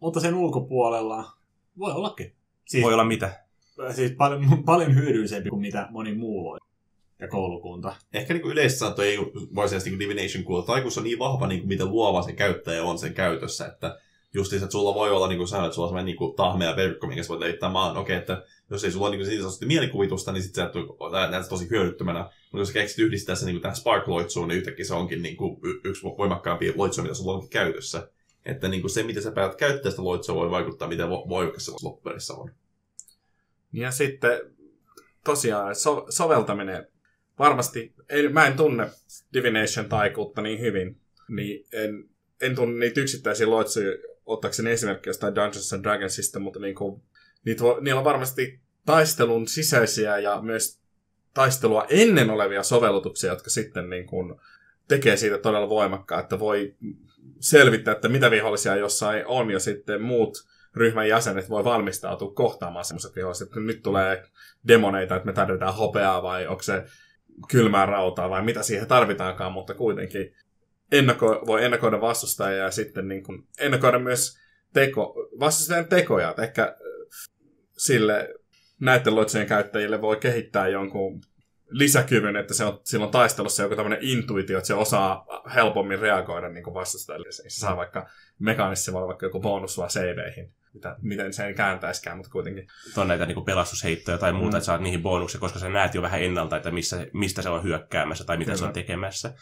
Mutta 0.01 0.21
sen 0.21 0.35
ulkopuolella 0.35 1.33
voi 1.79 1.93
ollakin. 1.93 2.33
Siis, 2.65 2.85
voi 2.85 2.93
olla 2.93 3.05
mitä? 3.05 3.45
Siis 3.91 4.13
paljon, 4.13 4.45
paljon 4.65 4.95
hyödyllisempi 4.95 5.49
kuin 5.49 5.63
mitä 5.63 5.89
moni 5.91 6.15
muu 6.15 6.45
voi 6.45 6.59
ja 7.23 7.29
koulukunta. 7.29 7.97
Ehkä 8.13 8.35
niin 8.35 8.47
yleisesti 8.47 9.03
ei 9.03 9.19
varsinaisesti 9.55 9.91
niin 9.91 10.01
Divination 10.01 10.45
kuulla. 10.45 10.63
Taikuus 10.63 10.99
on 10.99 11.05
niin 11.05 11.19
vahva, 11.19 11.47
niin 11.47 11.61
kuin 11.61 11.69
miten 11.69 11.91
luova 11.91 12.23
se 12.23 12.33
käyttäjä 12.33 12.85
on 12.85 12.99
sen 12.99 13.15
käytössä, 13.15 13.67
että 13.67 13.99
just 14.35 14.53
että 14.53 14.71
sulla 14.71 14.95
voi 14.95 15.11
olla, 15.11 15.29
niin 15.29 15.39
kuin 15.39 15.49
sanoit, 15.49 15.67
että 15.67 15.75
sulla 15.75 15.87
on 15.87 15.91
sellainen 15.91 16.17
niin 16.19 16.37
tahmea 16.37 16.77
verkko, 16.77 17.07
minkä 17.07 17.23
sä 17.23 17.29
voit 17.29 17.41
levittää 17.41 17.71
maan. 17.71 17.97
Okei, 17.97 18.17
että 18.17 18.45
jos 18.71 18.85
ei 18.85 18.93
sulla 18.93 19.09
ole 19.09 19.17
niin 19.17 19.27
siitä 19.27 19.67
mielikuvitusta, 19.67 20.33
niin 20.33 20.43
sitten 20.43 20.65
sä 20.65 21.31
näet 21.31 21.49
tosi 21.49 21.71
hyödyttömänä. 21.71 22.21
Mutta 22.21 22.59
jos 22.59 22.69
sä 22.69 22.75
keksit 22.75 22.99
yhdistää 22.99 23.35
sen 23.35 23.47
niin 23.47 23.61
tähän 23.61 23.77
Spark-loitsuun, 23.77 24.49
niin 24.49 24.59
yhtäkkiä 24.59 24.85
se 24.85 24.95
onkin 24.95 25.23
niin 25.23 25.37
kuin 25.37 25.61
yksi 25.85 26.03
voimakkaampi 26.03 26.73
loitsu, 26.77 27.03
mitä 27.03 27.15
sulla 27.15 27.35
onkin 27.35 27.51
käytössä. 27.51 28.09
Että 28.45 28.69
niin 28.69 28.81
kuin 28.81 28.91
se, 28.91 29.03
miten 29.03 29.23
sä 29.23 29.33
päätät 29.33 29.59
käyttää 29.59 29.91
sitä 29.91 30.05
loitsua, 30.05 30.35
voi 30.35 30.51
vaikuttaa, 30.51 30.89
miten 30.89 31.09
voimakas 31.09 31.65
se 31.65 31.73
loppupeleissä 31.83 32.35
on. 32.35 32.51
Ja 33.73 33.91
sitten 33.91 34.41
tosiaan 35.25 35.75
so- 35.75 36.07
soveltaminen. 36.09 36.87
Varmasti, 37.39 37.95
ei, 38.09 38.29
mä 38.29 38.47
en 38.47 38.57
tunne 38.57 38.91
Divination-taikuutta 39.35 40.43
niin 40.43 40.61
hyvin, 40.61 40.97
niin 41.29 41.67
en, 41.73 42.05
en 42.41 42.55
tunne 42.55 42.79
niitä 42.79 43.01
yksittäisiä 43.01 43.51
loitsuja 43.51 43.93
ottaakseni 44.27 44.71
esimerkkiä 44.71 45.11
jostain 45.11 45.35
Dungeons 45.35 45.73
and 45.73 45.83
Dragonsista, 45.83 46.41
mutta 46.41 46.61
niin 46.61 46.75
kuin, 46.75 47.03
niitä, 47.45 47.65
niillä 47.81 47.99
on 47.99 48.05
varmasti 48.05 48.61
taistelun 48.87 49.49
sisäisiä 49.49 50.19
ja 50.19 50.43
myös 50.43 50.81
taistelua 51.35 51.87
ennen 51.89 52.31
olevia 52.31 52.63
sovellutuksia, 52.63 53.31
jotka 53.31 53.51
sitten 53.51 53.91
niin 53.91 54.07
kuin 54.07 54.35
tekee 54.89 55.17
siitä 55.17 55.39
todella 55.39 55.69
voimakkaa, 55.69 56.21
että 56.21 56.39
voi 56.39 56.75
selvittää, 57.41 57.93
että 57.93 58.09
mitä 58.09 58.31
vihollisia 58.31 58.77
jossain 58.77 59.27
on, 59.27 59.51
ja 59.51 59.59
sitten 59.59 60.03
muut 60.03 60.39
ryhmän 60.75 61.09
jäsenet 61.09 61.51
voi 61.51 61.65
valmistautua 61.65 62.33
kohtaamaan 62.35 62.85
semmoiset 62.85 63.17
viholliset, 63.17 63.49
että 63.49 63.61
nyt 63.61 63.83
tulee 63.83 64.23
demoneita, 64.69 65.17
että 65.17 65.27
me 65.27 65.33
tarvitaan 65.33 65.75
hopeaa, 65.75 66.23
vai 66.23 66.47
onko 66.47 66.63
se 66.63 66.85
kylmää 67.51 67.87
rautaa, 67.87 68.31
vai 68.31 68.43
mitä 68.43 68.63
siihen 68.63 68.89
tarvitaankaan, 68.89 69.53
mutta 69.53 69.75
kuitenkin 69.75 70.35
ennako, 70.93 71.43
voi 71.47 71.65
ennakoida 71.65 72.01
vastustajia 72.01 72.63
ja 72.63 72.71
sitten 72.71 73.09
niin 73.09 73.23
kuin 73.23 73.47
ennakoida 73.59 73.99
myös 73.99 74.39
teko, 74.73 75.15
vastustajan 75.41 75.87
tekoja. 75.87 76.31
Että 76.31 76.43
ehkä 76.43 76.77
sille 77.79 78.35
näiden 78.81 79.47
käyttäjille 79.49 80.01
voi 80.01 80.17
kehittää 80.17 80.69
jonkun 80.69 81.21
lisäkyvyn, 81.73 82.37
että 82.37 82.55
se 82.55 82.65
on 82.65 82.81
silloin 82.85 83.11
taistelussa 83.11 83.63
joku 83.63 83.77
tämmöinen 83.77 83.99
intuitio, 84.03 84.59
että 84.59 84.67
se 84.67 84.75
osaa 84.75 85.27
helpommin 85.55 85.99
reagoida 85.99 86.49
niin 86.49 86.75
vastustajille. 86.75 87.33
Se 87.33 87.43
saa 87.49 87.77
vaikka 87.77 88.07
mekaanisesti 88.39 88.93
voi 88.93 89.07
vaikka 89.07 89.27
joku 89.27 89.41
bonus 89.41 89.79
vaan 89.79 89.91
saveihin, 89.91 90.55
mitä, 90.75 90.97
miten 91.03 91.33
se 91.33 91.47
ei 91.47 91.55
kääntäisikään, 91.55 92.17
mutta 92.17 92.33
kuitenkin. 92.33 92.67
On 92.97 93.09
näitä 93.09 93.27
niin 93.27 93.45
pelastusheittoja 93.45 94.19
tai 94.19 94.33
muuta, 94.33 94.51
mm. 94.51 94.57
että 94.57 94.67
saat 94.67 94.81
niihin 94.81 95.03
bonuksia, 95.03 95.41
koska 95.41 95.59
sä 95.59 95.69
näet 95.69 95.95
jo 95.95 96.03
vähän 96.03 96.23
ennalta, 96.23 96.57
että 96.57 96.71
missä, 96.71 97.07
mistä 97.13 97.43
se 97.43 97.49
on 97.49 97.63
hyökkäämässä 97.63 98.25
tai 98.25 98.37
mitä 98.37 98.49
Kyllä. 98.49 98.59
se 98.59 98.65
on 98.65 98.73
tekemässä. 98.73 99.35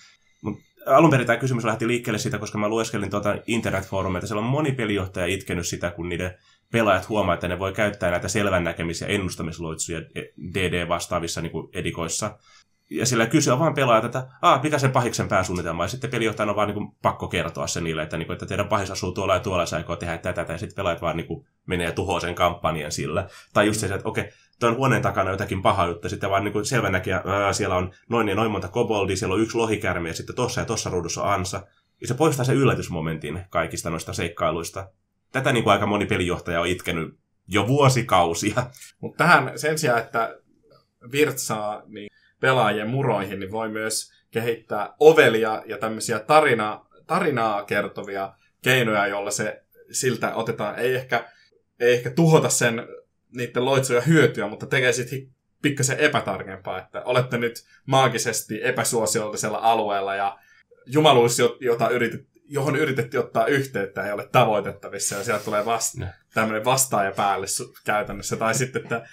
Mut 0.43 0.61
alun 0.87 1.11
perin 1.11 1.27
tämä 1.27 1.37
kysymys 1.37 1.65
lähti 1.65 1.89
liikkeelle 1.89 2.19
siitä, 2.19 2.39
koska 2.39 2.59
mä 2.59 2.69
lueskelin 2.69 3.11
tuota 3.11 3.37
internetfoorumeita. 3.47 4.27
Siellä 4.27 4.45
on 4.45 4.51
moni 4.51 4.73
pelijohtaja 4.73 5.27
itkenyt 5.27 5.67
sitä, 5.67 5.91
kun 5.91 6.09
niiden 6.09 6.35
pelaajat 6.73 7.09
huomaa, 7.09 7.35
että 7.35 7.49
ne 7.49 7.59
voi 7.59 7.73
käyttää 7.73 8.11
näitä 8.11 8.29
selvän 8.29 8.65
näkemisiä 8.65 9.09
ennustamisloitsuja 9.09 10.01
DD-vastaavissa 10.55 11.41
niin 11.41 11.53
edikoissa. 11.73 12.39
Ja 12.91 13.07
sillä 13.07 13.27
kysyä 13.27 13.59
vaan 13.59 13.75
pelaajat, 13.75 14.05
että 14.05 14.27
Aa, 14.43 14.63
mikä 14.63 14.79
se 14.79 14.89
pahiksen 14.89 15.29
pääsuunnitelma. 15.29 15.85
Ja 15.85 15.89
sitten 15.89 16.11
pelijohtajan 16.11 16.51
on 16.51 16.57
vaan 16.57 16.69
niin 16.69 16.93
pakko 17.03 17.29
kertoa 17.29 17.67
se 17.67 17.81
niille, 17.81 18.03
että, 18.03 18.17
niin 18.17 18.27
kuin, 18.27 18.35
että 18.35 18.47
teidän 18.47 18.69
pahis 18.69 18.91
asuu 18.91 19.13
tuolla 19.13 19.35
ja 19.35 19.41
tuolla, 19.41 19.65
ja 19.71 19.77
aikoo 19.77 19.97
tehdä 19.97 20.19
tätä. 20.19 20.53
Ja 20.53 20.59
sitten 20.59 20.77
pelaajat 20.77 21.03
vaan 21.03 21.17
niin 21.17 21.47
menee 21.67 21.87
ja 21.87 22.21
sen 22.21 22.35
kampanjan 22.35 22.93
sillä. 22.93 23.29
Tai 23.53 23.67
just 23.67 23.81
se, 23.81 23.87
että 23.87 24.09
okei, 24.09 24.31
tuon 24.61 24.77
huoneen 24.77 25.03
takana 25.03 25.31
jotakin 25.31 25.63
paha 25.63 25.87
juttu, 25.87 26.09
sitten 26.09 26.31
vaan 26.31 26.45
niin 26.45 26.67
selvä 26.67 26.91
näkijä, 26.91 27.23
siellä 27.53 27.77
on 27.77 27.93
noin 28.09 28.29
ja 28.29 28.35
noin 28.35 28.51
monta 28.51 28.69
koboldia, 28.69 29.17
siellä 29.17 29.35
on 29.35 29.41
yksi 29.41 29.57
lohikärmi, 29.57 30.09
ja 30.09 30.15
sitten 30.15 30.37
tossa 30.37 30.61
ja 30.61 30.65
tossa 30.65 30.91
ruudussa 30.91 31.23
on 31.23 31.33
ansa. 31.33 31.67
Ja 32.01 32.09
se 32.09 32.15
poistaa 32.15 32.45
sen 32.45 32.57
yllätysmomentin 32.57 33.45
kaikista 33.51 33.91
noista 33.91 34.13
seikkailuista 34.13 34.91
tätä 35.33 35.53
niin 35.53 35.65
kuin 35.65 35.73
aika 35.73 35.87
moni 35.87 36.07
pelijohtaja 36.07 36.61
on 36.61 36.67
itkenyt 36.67 37.19
jo 37.49 37.69
vuosikausia. 37.69 38.67
Mutta 39.01 39.25
tähän 39.25 39.59
sen 39.59 39.79
sijaan, 39.79 40.01
että 40.01 40.39
virtsaa 41.13 41.83
niin 41.87 42.11
pelaajien 42.41 42.91
muroihin, 42.91 43.41
niin 43.41 43.51
voi 43.51 43.69
myös 43.69 44.13
kehittää 44.31 44.95
ovelia 45.01 45.63
ja 45.67 45.79
tämmöisiä 45.79 46.19
tarina, 46.19 46.87
tarinaa 47.07 47.65
kertovia 47.65 48.33
keinoja, 48.63 49.07
joilla 49.07 49.31
se 49.31 49.63
siltä 49.91 50.35
otetaan, 50.35 50.79
ei 50.79 50.95
ehkä, 50.95 51.29
ei 51.81 51.95
ehkä 51.95 52.11
tuhota 52.11 52.49
sen 52.49 52.87
niiden 53.35 53.65
loitsuja 53.65 54.01
hyötyä, 54.01 54.49
mutta 54.49 54.67
tekee 54.67 54.93
sitten 54.93 55.19
pikkasen 55.63 55.99
epätarkempaa, 55.99 56.79
että 56.79 57.03
olette 57.05 57.39
nyt 57.39 57.65
maagisesti 57.87 58.61
epäsuosiollisella 58.63 59.59
alueella 59.59 60.15
ja 60.15 60.39
jumaluus, 60.87 61.39
jota 61.61 61.89
yritet, 61.89 62.21
johon 62.45 62.77
yritettiin 62.77 63.21
ottaa 63.21 63.47
yhteyttä, 63.47 64.07
ei 64.07 64.13
ole 64.13 64.29
tavoitettavissa, 64.33 65.17
ja 65.17 65.25
sieltä 65.25 65.45
tulee 65.45 65.65
vasta, 65.65 66.07
tämmöinen 66.35 66.65
vastaaja 66.65 67.13
päälle 67.13 67.47
käytännössä. 67.85 68.37
Tai 68.37 68.55
sitten, 68.55 68.83
että, 68.83 69.07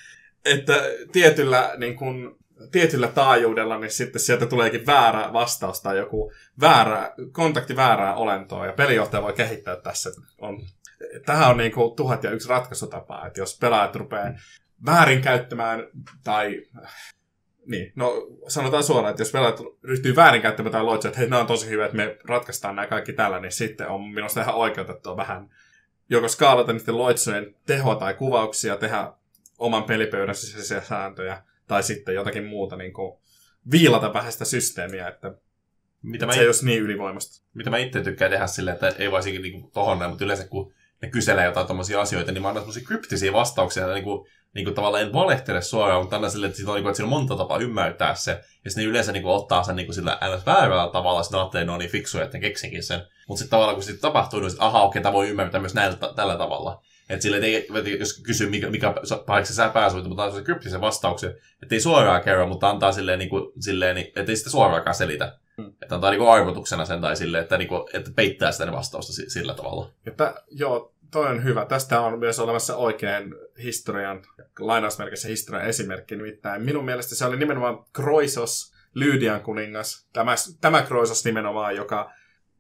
että 0.46 0.74
tietyllä, 1.12 1.74
niin 1.78 1.96
kun, 1.96 2.38
tietyllä 2.72 3.08
taajuudella, 3.08 3.80
niin 3.80 3.92
sitten 3.92 4.22
sieltä 4.22 4.46
tuleekin 4.46 4.86
väärä 4.86 5.34
vastaus 5.34 5.82
tai 5.82 5.98
joku 5.98 6.32
väärä, 6.62 7.14
kontakti 7.32 7.76
väärää 7.76 8.16
olentoa, 8.16 8.66
ja 8.66 8.74
pelijohtaja 8.74 9.24
voi 9.24 9.34
kehittää 9.34 9.76
tässä. 9.76 10.10
On 10.38 10.60
tähän 11.26 11.50
on 11.50 11.58
niin 11.58 11.72
kuin 11.72 11.96
tuhat 11.96 12.24
ja 12.24 12.32
yksi 12.32 12.50
ratkaisutapa, 12.50 13.28
että 13.28 13.40
jos 13.40 13.58
pelaajat 13.60 13.96
rupeaa 13.96 14.34
väärinkäyttämään 14.86 15.88
tai 16.24 16.62
niin, 17.66 17.94
no 17.96 18.28
sanotaan 18.48 18.84
suoraan, 18.84 19.10
että 19.10 19.22
jos 19.22 19.32
pelaajat 19.32 19.60
ryhtyy 19.84 20.16
väärinkäyttämään 20.16 20.72
tai 20.72 20.84
loitsia, 20.84 21.10
että 21.10 21.20
hei, 21.20 21.30
nämä 21.30 21.42
on 21.42 21.48
tosi 21.48 21.70
hyvä, 21.70 21.86
että 21.86 21.98
me 21.98 22.18
ratkaistaan 22.26 22.76
nämä 22.76 22.88
kaikki 22.88 23.14
tällä, 23.14 23.40
niin 23.40 23.52
sitten 23.52 23.88
on 23.88 24.02
minusta 24.02 24.42
ihan 24.42 24.56
oikeutettua 24.56 25.18
vähän 25.18 25.50
joko 26.10 26.28
skaalata 26.28 26.74
niiden 26.74 26.98
loitsujen 26.98 27.56
tehoa 27.66 27.96
tai 27.96 28.14
kuvauksia, 28.14 28.78
tehdä 28.78 29.14
oman 29.58 29.84
pelipöydän 29.84 30.36
sisäisiä 30.36 30.82
sääntöjä, 30.82 31.44
tai 31.68 31.84
sitten 31.84 32.16
jotakin 32.16 32.46
muuta 32.46 32.76
niin 32.76 32.94
kuin, 32.94 33.20
viilata 33.72 34.14
vähän 34.14 34.32
sitä 34.32 34.46
systeemiä, 34.46 35.08
että, 35.08 35.34
Mitä 36.02 36.26
mä, 36.26 36.34
se 36.34 36.40
ei 36.40 36.46
olisi 36.46 36.66
niin 36.66 36.82
ylivoimasta. 36.82 37.46
mitä 37.54 37.70
mä 37.70 37.78
itse 37.78 38.02
tykkään 38.02 38.32
tehdä 38.32 38.48
silleen, 38.48 38.74
että 38.74 38.88
ei 38.88 39.12
varsinkin 39.12 39.42
niinku 39.42 39.72
tohon 39.74 40.00
näin, 40.00 40.12
mutta 40.12 40.26
yleensä 40.26 40.48
kun 40.48 40.74
ne 41.02 41.10
kyselee 41.10 41.46
jotain 41.46 41.68
tommosia 41.68 42.02
asioita, 42.02 42.32
niin 42.32 42.42
mä 42.42 42.48
annan 42.48 42.62
semmosia 42.64 42.88
kryptisiä 42.88 43.34
vastauksia, 43.34 43.84
että 43.84 43.94
niinku, 43.94 44.28
niinku 44.56 44.72
tavallaan 44.72 45.04
en 45.04 45.14
valehtele 45.14 45.62
suoraan, 45.62 46.02
mutta 46.02 46.16
annan 46.16 46.32
silleen, 46.32 46.50
että, 46.50 46.58
siitä 46.58 46.72
on, 46.72 46.76
niinku, 46.76 46.90
että 46.90 46.98
siinä 46.98 47.06
on 47.06 47.20
monta 47.20 47.36
tapaa 47.36 47.58
ymmärtää 47.58 48.16
se, 48.16 48.32
ja 48.32 48.72
sitten 48.72 48.84
ne 48.84 48.90
yleensä 48.90 49.12
niinku 49.12 49.32
ottaa 49.32 49.64
sen 49.64 49.76
niinku 49.76 49.94
sillä 49.94 50.18
äänes 50.22 50.46
väärällä 50.46 50.92
tavalla, 50.92 51.24
sitten 51.24 51.40
ajattelee, 51.40 51.74
on 51.74 51.80
niin 51.80 51.92
fiksuja, 51.92 52.24
että 52.24 52.40
keksinkin 52.40 52.84
sen. 52.84 53.02
Mutta 53.28 53.40
sitten 53.40 53.52
tavallaan 53.52 53.76
kun 53.76 53.84
sitten 53.84 54.02
tapahtuu, 54.02 54.40
niin 54.40 54.52
aha, 54.60 54.82
okei, 54.82 55.02
tämä 55.02 55.14
voi 55.14 55.30
ymmärtää 55.30 55.62
myös 55.62 55.74
näillä, 55.74 55.98
tällä 56.16 56.38
tavalla. 56.38 56.82
Että 57.10 57.24
sille 57.24 57.38
ei, 57.38 57.68
jos 58.00 58.22
kysyy, 58.24 58.50
mikä, 58.50 58.70
mikä 58.70 58.94
paikka 59.26 59.54
sä 59.54 59.70
pääsuit, 59.70 60.06
mutta 60.06 60.24
antaa 60.24 60.42
kryptisen 60.42 60.82
vastauksen, 60.82 61.36
että 61.64 61.76
ei 61.76 61.82
suoraan 61.82 62.24
kerro, 62.24 62.48
mutta 62.48 62.70
antaa 62.70 62.92
silleen, 62.92 63.20
niin 63.20 63.30
kuin, 63.30 63.52
silleen 63.60 63.96
niin, 63.96 64.08
että 64.08 64.32
ei 64.32 64.36
sitä 64.36 64.50
suoraankaan 64.50 64.96
selitä. 64.96 65.38
Mm. 65.58 65.74
Että 65.82 65.96
antaa 65.96 66.12
niin 66.12 66.30
arvotuksena 66.30 66.86
sen 66.86 67.02
tai 67.02 67.16
silleen, 67.16 67.44
että, 67.44 67.58
niin 67.58 67.68
kuin, 67.68 67.84
että 67.94 68.12
peittää 68.16 68.52
sitä 68.52 68.72
vastausta 68.72 69.14
si- 69.14 69.30
sillä 69.30 69.54
tavalla. 69.54 69.92
Että, 70.06 70.44
joo, 70.52 70.94
toi 71.12 71.28
on 71.28 71.44
hyvä. 71.44 71.66
Tästä 71.66 72.02
on 72.02 72.20
myös 72.20 72.40
olemassa 72.40 72.76
oikein 72.76 73.36
historian, 73.64 74.22
lainausmerkissä 74.60 75.28
historian 75.28 75.66
esimerkki. 75.66 76.16
Nimittäin 76.16 76.62
minun 76.62 76.86
mielestä 76.86 77.16
se 77.16 77.26
oli 77.26 77.38
nimenomaan 77.38 77.86
Kroisos, 77.94 78.74
Lyydian 78.94 79.42
kuningas. 79.42 80.08
Tämä, 80.14 80.36
tämä 80.62 80.82
Kroisos 80.82 81.26
nimenomaan, 81.26 81.76
joka 81.76 82.12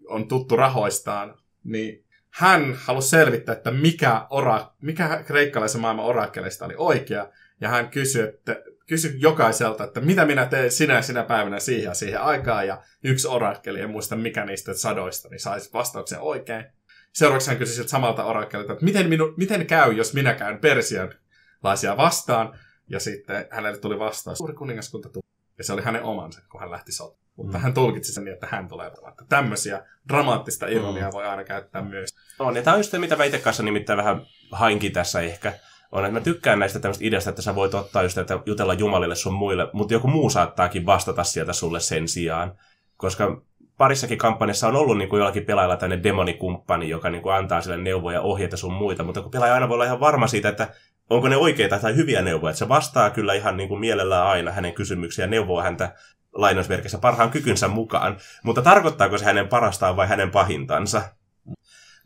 on 0.07 0.27
tuttu 0.27 0.55
rahoistaan, 0.55 1.37
niin 1.63 2.05
hän 2.29 2.77
halusi 2.83 3.09
selvittää, 3.09 3.55
että 3.55 3.71
mikä, 3.71 4.27
ora, 4.29 4.71
mikä 4.81 5.23
kreikkalaisen 5.25 5.81
maailman 5.81 6.05
orakkeleista 6.05 6.65
oli 6.65 6.75
oikea. 6.77 7.29
Ja 7.61 7.69
hän 7.69 7.89
kysyi, 7.89 8.27
että, 8.27 8.63
kysyi 8.87 9.15
jokaiselta, 9.17 9.83
että 9.83 10.01
mitä 10.01 10.25
minä 10.25 10.45
teen 10.45 10.71
sinä 10.71 10.93
ja 10.93 11.01
sinä 11.01 11.23
päivänä 11.23 11.59
siihen 11.59 11.83
ja 11.83 11.93
siihen 11.93 12.21
aikaan. 12.21 12.67
Ja 12.67 12.81
yksi 13.03 13.27
orakkeli, 13.27 13.81
en 13.81 13.89
muista 13.89 14.15
mikä 14.15 14.45
niistä 14.45 14.73
sadoista, 14.73 15.29
niin 15.29 15.39
saisi 15.39 15.69
vastauksen 15.73 16.19
oikein. 16.19 16.65
Seuraavaksi 17.13 17.49
hän 17.49 17.57
kysyi 17.57 17.87
samalta 17.87 18.23
orakkelilta, 18.23 18.73
että 18.73 18.85
miten, 18.85 19.09
minu, 19.09 19.33
miten 19.37 19.67
käy, 19.67 19.93
jos 19.93 20.13
minä 20.13 20.33
käyn 20.33 20.59
persianlaisia 20.59 21.97
vastaan. 21.97 22.59
Ja 22.89 22.99
sitten 22.99 23.47
hänelle 23.51 23.77
tuli 23.79 23.99
vastaus, 23.99 24.37
suuri 24.37 24.53
kuningaskunta 24.53 25.09
tuli. 25.09 25.23
Ja 25.57 25.63
se 25.63 25.73
oli 25.73 25.81
hänen 25.81 26.03
omansa, 26.03 26.41
kun 26.51 26.59
hän 26.59 26.71
lähti 26.71 26.91
sotaan. 26.91 27.27
Mutta 27.35 27.57
Mm. 27.57 27.61
hän 27.61 27.73
tulkitsi 27.73 28.13
sen 28.13 28.23
niin, 28.23 28.33
että 28.33 28.47
hän 28.51 28.67
tulee. 28.67 28.87
Että 28.87 29.25
tämmöisiä 29.29 29.85
dramaattista 30.09 30.67
ironiaa 30.67 31.11
voi 31.11 31.25
aina 31.25 31.43
käyttää 31.43 31.81
myös. 31.81 32.15
On, 32.39 32.55
ja 32.55 32.63
tämä 32.63 32.73
on 32.73 32.79
just 32.79 32.91
se, 32.91 32.99
mitä 32.99 33.15
mä 33.15 33.23
itse 33.23 33.39
kanssa 33.39 33.63
nimittäin 33.63 33.97
vähän 33.97 34.25
hainkin 34.51 34.93
tässä 34.93 35.21
ehkä. 35.21 35.53
On, 35.91 36.05
että 36.05 36.19
mä 36.19 36.23
tykkään 36.23 36.59
näistä 36.59 36.79
tämmöistä 36.79 37.05
ideasta, 37.05 37.29
että 37.29 37.41
sä 37.41 37.55
voit 37.55 37.73
ottaa 37.73 38.03
just, 38.03 38.17
että 38.17 38.39
jutella 38.45 38.73
Jumalille 38.73 39.15
sun 39.15 39.33
muille, 39.33 39.69
mutta 39.73 39.93
joku 39.93 40.07
muu 40.07 40.29
saattaakin 40.29 40.85
vastata 40.85 41.23
sieltä 41.23 41.53
sulle 41.53 41.79
sen 41.79 42.07
sijaan. 42.07 42.53
Koska 42.97 43.41
parissakin 43.77 44.17
kampanjassa 44.17 44.67
on 44.67 44.75
ollut 44.75 44.97
niin 44.97 45.09
kuin 45.09 45.19
jollakin 45.19 45.45
pelaajalla 45.45 45.77
tänne 45.77 46.03
demonikumppani, 46.03 46.89
joka 46.89 47.09
niin 47.09 47.21
kuin 47.21 47.35
antaa 47.35 47.61
sille 47.61 47.77
neuvoja 47.77 48.17
ja 48.17 48.21
ohjeita 48.21 48.57
sun 48.57 48.73
muita, 48.73 49.03
mutta 49.03 49.21
kun 49.21 49.31
pelaaja 49.31 49.53
aina 49.53 49.69
voi 49.69 49.75
olla 49.75 49.85
ihan 49.85 49.99
varma 49.99 50.27
siitä, 50.27 50.49
että 50.49 50.67
onko 51.09 51.27
ne 51.27 51.37
oikeita 51.37 51.79
tai 51.79 51.95
hyviä 51.95 52.21
neuvoja. 52.21 52.49
Että 52.49 52.59
se 52.59 52.69
vastaa 52.69 53.09
kyllä 53.09 53.33
ihan 53.33 53.57
niin 53.57 53.69
kuin 53.69 53.79
mielellään 53.79 54.27
aina 54.27 54.51
hänen 54.51 54.73
kysymyksiä 54.73 55.25
ja 55.25 55.29
neuvoo 55.29 55.61
häntä 55.61 55.93
lainausmerkissä 56.33 56.97
parhaan 56.97 57.29
kykynsä 57.29 57.67
mukaan. 57.67 58.17
Mutta 58.43 58.61
tarkoittaako 58.61 59.17
se 59.17 59.25
hänen 59.25 59.47
parastaan 59.47 59.95
vai 59.95 60.07
hänen 60.07 60.31
pahintansa? 60.31 61.01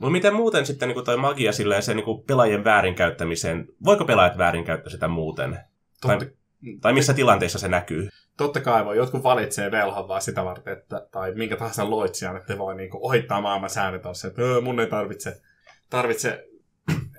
Mutta 0.01 0.11
miten 0.11 0.33
muuten 0.33 0.65
sitten 0.65 0.89
niin 0.89 1.05
toi 1.05 1.17
magia 1.17 1.51
sillä 1.51 1.75
ja 1.75 1.81
se 1.81 1.93
niin 1.93 2.23
pelaajien 2.27 2.63
väärinkäyttämiseen, 2.63 3.67
voiko 3.85 4.05
pelaajat 4.05 4.37
väärinkäyttää 4.37 4.91
sitä 4.91 5.07
muuten? 5.07 5.59
Tai, 6.01 6.17
Totta, 6.17 6.35
tai 6.81 6.93
missä 6.93 7.13
tilanteissa 7.13 7.59
se 7.59 7.67
näkyy? 7.67 8.09
totta 8.37 8.61
kai 8.61 8.85
voi. 8.85 8.97
Jotkut 8.97 9.23
valitsee 9.23 9.71
velhon 9.71 10.07
vaan 10.07 10.21
sitä 10.21 10.45
varten, 10.45 10.73
että, 10.73 11.07
tai 11.11 11.33
minkä 11.35 11.57
tahansa 11.57 11.89
loitsijan, 11.89 12.37
että 12.37 12.57
voi 12.57 12.75
niinku 12.75 12.99
ohittaa 13.01 13.41
maailman 13.41 13.69
säännöt 13.69 14.05
on 14.05 14.15
se, 14.15 14.27
että 14.27 14.41
öö, 14.41 14.61
mun 14.61 14.79
ei 14.79 14.87
tarvitse, 14.87 15.41
tarvitse 15.89 16.47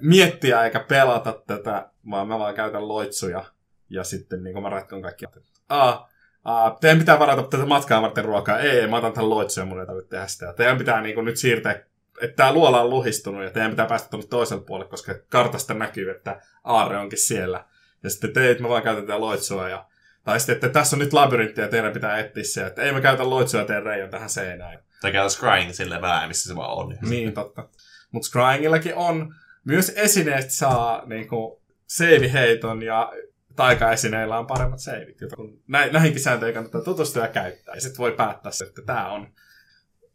miettiä 0.00 0.64
eikä 0.64 0.80
pelata 0.80 1.42
tätä, 1.46 1.90
vaan 2.10 2.28
mä 2.28 2.38
vaan 2.38 2.54
käytän 2.54 2.88
loitsuja 2.88 3.44
ja 3.90 4.04
sitten 4.04 4.44
niin 4.44 4.62
mä 4.62 4.68
ratkon 4.68 5.02
kaikki. 5.02 5.24
Aa, 5.68 6.08
aa, 6.44 6.78
teidän 6.80 6.98
pitää 6.98 7.18
varata 7.18 7.42
tätä 7.42 7.64
matkaa 7.64 8.02
varten 8.02 8.24
ruokaa. 8.24 8.58
Ei, 8.58 8.86
mä 8.86 8.96
otan 8.96 9.12
tämän 9.12 9.30
loitsuja, 9.30 9.66
mun 9.66 9.80
ei 9.80 9.86
tarvitse 9.86 10.10
tehdä 10.10 10.26
sitä. 10.26 10.52
Teidän 10.52 10.78
pitää 10.78 11.00
niin 11.00 11.24
nyt 11.24 11.36
siirtää, 11.36 11.80
että 12.22 12.36
tämä 12.36 12.52
luola 12.52 12.80
on 12.80 12.90
luhistunut 12.90 13.44
ja 13.44 13.50
teidän 13.50 13.70
pitää 13.70 13.86
päästä 13.86 14.08
tuonne 14.08 14.26
toiselle 14.26 14.64
puolelle, 14.64 14.90
koska 14.90 15.14
kartasta 15.28 15.74
näkyy, 15.74 16.10
että 16.10 16.40
aarre 16.64 16.98
onkin 16.98 17.18
siellä. 17.18 17.64
Ja 18.02 18.10
sitten 18.10 18.32
te, 18.32 18.50
että 18.50 18.62
mä 18.62 18.68
vaan 18.68 18.82
käytän 18.82 19.06
tätä 19.06 19.20
loitsua 19.20 19.68
ja 19.68 19.86
tai 20.24 20.40
sitten, 20.40 20.54
että 20.54 20.68
tässä 20.68 20.96
on 20.96 21.00
nyt 21.00 21.12
labyrintti 21.12 21.60
ja 21.60 21.68
teidän 21.68 21.92
pitää 21.92 22.18
etsiä 22.18 22.44
se, 22.44 22.66
että 22.66 22.82
ei 22.82 22.92
mä 22.92 23.00
käytä 23.00 23.30
loitsua 23.30 23.60
ja 23.60 23.66
teen 23.66 23.82
reiän 23.82 24.10
tähän 24.10 24.30
seinään. 24.30 24.78
Tai 25.00 25.12
käytä 25.12 25.28
scrying 25.28 25.72
silleen 25.72 26.02
vähän, 26.02 26.28
missä 26.28 26.48
se 26.48 26.56
vaan 26.56 26.74
on. 26.74 26.98
Niin, 27.02 27.32
totta. 27.32 27.68
Mutta 28.10 28.28
Scryingillakin 28.28 28.94
on, 28.94 29.34
myös 29.64 29.92
esineistä 29.96 30.52
saa 30.52 31.02
niinku 31.06 31.62
save-heiton 31.86 32.82
ja 32.82 33.12
taikaesineillä 33.56 34.38
on 34.38 34.46
paremmat 34.46 34.80
seivit. 34.80 35.18
Kun 35.36 35.62
nä- 35.68 35.86
näihinkin 35.86 36.22
sääntöihin 36.22 36.54
kannattaa 36.54 36.80
tutustua 36.80 37.22
ja 37.22 37.28
käyttää. 37.28 37.74
Ja 37.74 37.80
sitten 37.80 37.98
voi 37.98 38.12
päättää 38.12 38.52
se, 38.52 38.64
että 38.64 38.82
tämä 38.82 39.12
on, 39.12 39.34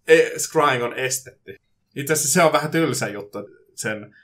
e- 0.07 0.39
scrying 0.39 0.83
on 0.83 0.93
estetty. 0.93 1.55
Itse 1.97 2.13
asiassa 2.13 2.33
se 2.33 2.43
on 2.43 2.53
vähän 2.53 2.71
tylsä 2.71 3.07
juttu, 3.07 3.39
että 3.39 3.51
sen, 3.75 4.15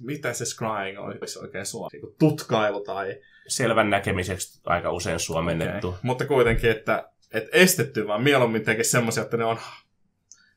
mitä 0.00 0.32
se 0.32 0.44
scrying 0.44 0.98
olisi 0.98 1.38
oikein 1.38 1.66
suomeksi, 1.66 1.96
Niinku 1.96 2.16
tutkailu 2.18 2.84
tai 2.84 3.20
Selvän 3.48 3.90
näkemiseksi 3.90 4.60
aika 4.64 4.92
usein 4.92 5.20
suomennettu. 5.20 5.88
Okay. 5.88 6.00
Mutta 6.02 6.26
kuitenkin, 6.26 6.70
että, 6.70 7.08
että 7.32 7.50
estetty, 7.52 8.06
vaan 8.06 8.22
mieluummin 8.22 8.64
tekee 8.64 8.84
semmoisia, 8.84 9.22
että 9.22 9.36
ne 9.36 9.44
on 9.44 9.58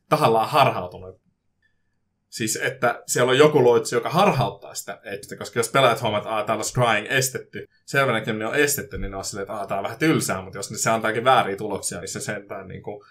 tahallaan 0.10 0.50
harhautunut. 0.50 1.22
Siis, 2.30 2.56
että 2.56 3.04
siellä 3.08 3.32
on 3.32 3.38
joku 3.38 3.64
loitsi, 3.64 3.96
joka 3.96 4.10
harhauttaa 4.10 4.74
sitä 4.74 5.00
etistä, 5.04 5.36
koska 5.36 5.60
jos 5.60 5.70
pelaajat 5.70 6.02
huomaat, 6.02 6.24
että 6.24 6.44
täällä 6.46 6.62
on 6.62 6.66
scrying 6.66 7.08
estetty, 7.10 7.68
selvä 7.86 8.12
näkeminen 8.12 8.48
on 8.48 8.56
estetty, 8.56 8.98
niin 8.98 9.12
ne 9.12 9.18
on 9.18 9.26
silleen, 9.26 9.52
että 9.52 9.68
tää 9.68 9.78
on 9.78 9.84
vähän 9.84 10.00
tylsää, 10.00 10.42
mutta 10.42 10.60
jos 10.60 10.68
se 10.76 10.90
antaakin 10.90 11.24
vääriä 11.24 11.56
tuloksia, 11.56 12.00
niin 12.00 12.08
se 12.08 12.20
sentään 12.20 12.68
niin 12.68 12.84
kuin... 12.84 13.06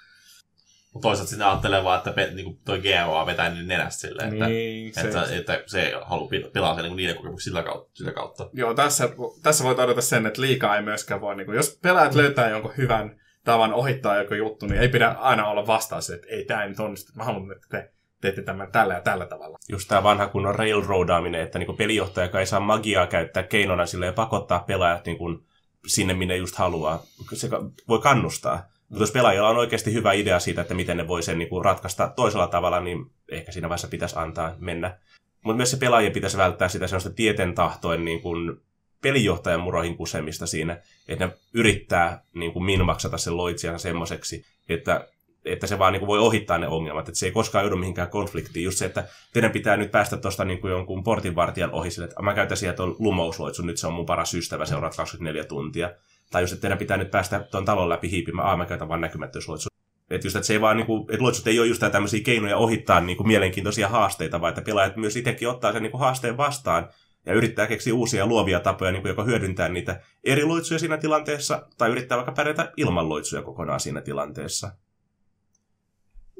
Mutta 0.94 1.08
toisaalta 1.08 1.30
sitten 1.30 1.46
ajattelee 1.46 1.84
vaan, 1.84 1.98
että 1.98 2.12
pe, 2.12 2.30
niinku 2.34 2.58
toi 2.64 2.82
GOA 2.82 3.26
vetää 3.26 3.48
niin 3.48 3.68
nenästä 3.68 4.00
silleen, 4.00 4.32
että, 4.32 4.46
Niin, 4.46 4.94
se, 4.94 5.08
että, 5.08 5.54
että 5.54 5.70
se 5.70 5.92
haluaa 6.04 6.30
pil- 6.30 6.50
pilaa 6.50 6.74
sen 6.74 6.82
niinku 6.82 6.96
niiden 6.96 7.16
kokemuksia 7.16 7.44
sillä 7.44 7.62
kautta. 7.62 7.90
Sitä 7.94 8.12
kautta. 8.12 8.50
Joo, 8.52 8.74
tässä, 8.74 9.08
tässä 9.42 9.64
voi 9.64 9.74
todeta 9.74 10.00
sen, 10.00 10.26
että 10.26 10.40
liikaa 10.40 10.76
ei 10.76 10.82
myöskään 10.82 11.20
voi, 11.20 11.36
niin 11.36 11.46
kuin, 11.46 11.56
jos 11.56 11.78
pelaajat 11.82 12.14
löytää 12.14 12.48
jonkun 12.48 12.76
hyvän 12.76 13.20
tavan 13.44 13.74
ohittaa 13.74 14.16
joku 14.16 14.34
juttu, 14.34 14.66
niin 14.66 14.80
ei 14.80 14.88
pidä 14.88 15.08
aina 15.08 15.48
olla 15.48 15.66
vastaus, 15.66 16.10
että 16.10 16.26
ei 16.30 16.44
tämä 16.44 16.62
ei 16.62 16.68
nyt 16.68 16.80
onnistu, 16.80 17.12
mä 17.14 17.24
haluan, 17.24 17.52
että 17.52 17.66
te 17.70 17.92
teette 18.20 18.42
tämän 18.42 18.72
tällä 18.72 18.94
ja 18.94 19.00
tällä 19.00 19.26
tavalla. 19.26 19.58
Just 19.68 19.88
tämä 19.88 20.02
vanha 20.02 20.26
kunnon 20.26 20.54
railroadaaminen, 20.54 21.40
että 21.40 21.58
niin 21.58 21.76
pelijohtaja, 21.76 22.26
joka 22.26 22.40
ei 22.40 22.46
saa 22.46 22.60
magiaa 22.60 23.06
käyttää 23.06 23.42
keinona 23.42 23.86
sille 23.86 24.06
ja 24.06 24.12
pakottaa 24.12 24.64
pelaajat 24.66 25.06
niin 25.06 25.18
kuin 25.18 25.38
sinne, 25.86 26.14
minne 26.14 26.36
just 26.36 26.56
haluaa. 26.56 27.02
Se 27.32 27.48
voi 27.88 27.98
kannustaa. 27.98 28.73
Mutta 28.94 29.02
jos 29.02 29.12
pelaajilla 29.12 29.48
on 29.48 29.56
oikeasti 29.56 29.92
hyvä 29.92 30.12
idea 30.12 30.40
siitä, 30.40 30.60
että 30.60 30.74
miten 30.74 30.96
ne 30.96 31.08
voi 31.08 31.22
sen 31.22 31.38
niin 31.38 31.48
kuin 31.48 31.64
ratkaista 31.64 32.12
toisella 32.16 32.46
tavalla, 32.46 32.80
niin 32.80 33.06
ehkä 33.28 33.52
siinä 33.52 33.68
vaiheessa 33.68 33.88
pitäisi 33.88 34.18
antaa 34.18 34.54
mennä. 34.58 34.98
Mutta 35.44 35.56
myös 35.56 35.70
se 35.70 35.76
pelaajien 35.76 36.12
pitäisi 36.12 36.36
välttää 36.36 36.68
sitä 36.68 36.86
sellaista 36.86 37.10
tieten 37.10 37.54
tahtoen 37.54 38.04
niin 38.04 38.20
kuin 38.20 38.56
pelijohtajan 39.02 39.60
muroihin 39.60 39.96
kusemista 39.96 40.46
siinä, 40.46 40.80
että 41.08 41.26
ne 41.26 41.32
yrittää 41.54 42.24
niin 42.34 42.52
kuin 42.52 42.64
minmaksata 42.64 43.18
sen 43.18 43.36
loitsijansa 43.36 43.82
semmoiseksi, 43.82 44.44
että, 44.68 45.08
että 45.44 45.66
se 45.66 45.78
vaan 45.78 45.92
niin 45.92 46.00
kuin 46.00 46.08
voi 46.08 46.18
ohittaa 46.18 46.58
ne 46.58 46.68
ongelmat, 46.68 47.08
että 47.08 47.18
se 47.18 47.26
ei 47.26 47.32
koskaan 47.32 47.64
joudu 47.64 47.76
mihinkään 47.76 48.10
konfliktiin. 48.10 48.64
Just 48.64 48.78
se, 48.78 48.84
että 48.84 49.04
teidän 49.32 49.50
pitää 49.50 49.76
nyt 49.76 49.90
päästä 49.90 50.16
tuosta 50.16 50.44
niin 50.44 50.60
kuin 50.60 50.70
jonkun 50.70 51.04
portinvartijan 51.04 51.72
ohi 51.72 51.90
sille, 51.90 52.08
että 52.08 52.22
mä 52.22 52.34
käytän 52.34 52.56
sieltä 52.56 52.76
tuon 52.76 52.96
lumousloitsu, 52.98 53.62
nyt 53.62 53.78
se 53.78 53.86
on 53.86 53.92
mun 53.92 54.06
paras 54.06 54.34
ystävä, 54.34 54.66
seuraat 54.66 54.96
24 54.96 55.44
tuntia. 55.44 55.90
Tai 56.30 56.42
just, 56.42 56.52
että 56.52 56.60
teidän 56.60 56.78
pitää 56.78 56.96
nyt 56.96 57.10
päästä 57.10 57.40
tuon 57.40 57.64
talon 57.64 57.88
läpi 57.88 58.10
hiipimään, 58.10 58.48
aa 58.48 58.56
mä 58.56 58.66
käytän 58.66 58.88
vaan 58.88 59.00
näkymättömyysloitsu. 59.00 59.68
Että 60.10 60.26
just, 60.26 60.36
että 60.36 60.46
se 60.46 60.52
ei 60.52 60.60
vaan, 60.60 60.76
niinku, 60.76 61.06
että 61.10 61.22
loitsut 61.22 61.46
ei 61.46 61.58
ole 61.58 61.66
just 61.66 61.82
tämmöisiä 61.92 62.20
keinoja 62.24 62.56
ohittaa 62.56 63.00
niinku 63.00 63.24
mielenkiintoisia 63.24 63.88
haasteita, 63.88 64.40
vaan 64.40 64.50
että 64.50 64.62
pelaajat 64.62 64.96
myös 64.96 65.16
itsekin 65.16 65.48
ottaa 65.48 65.72
sen 65.72 65.82
niinku 65.82 65.98
haasteen 65.98 66.36
vastaan 66.36 66.88
ja 67.26 67.34
yrittää 67.34 67.66
keksiä 67.66 67.94
uusia 67.94 68.26
luovia 68.26 68.60
tapoja 68.60 68.92
niinku 68.92 69.08
joko 69.08 69.24
hyödyntää 69.24 69.68
niitä 69.68 70.00
eri 70.24 70.44
loitsuja 70.44 70.78
siinä 70.78 70.96
tilanteessa, 70.96 71.66
tai 71.78 71.90
yrittää 71.90 72.16
vaikka 72.16 72.32
pärjätä 72.32 72.72
ilman 72.76 73.08
loitsuja 73.08 73.42
kokonaan 73.42 73.80
siinä 73.80 74.00
tilanteessa. 74.00 74.70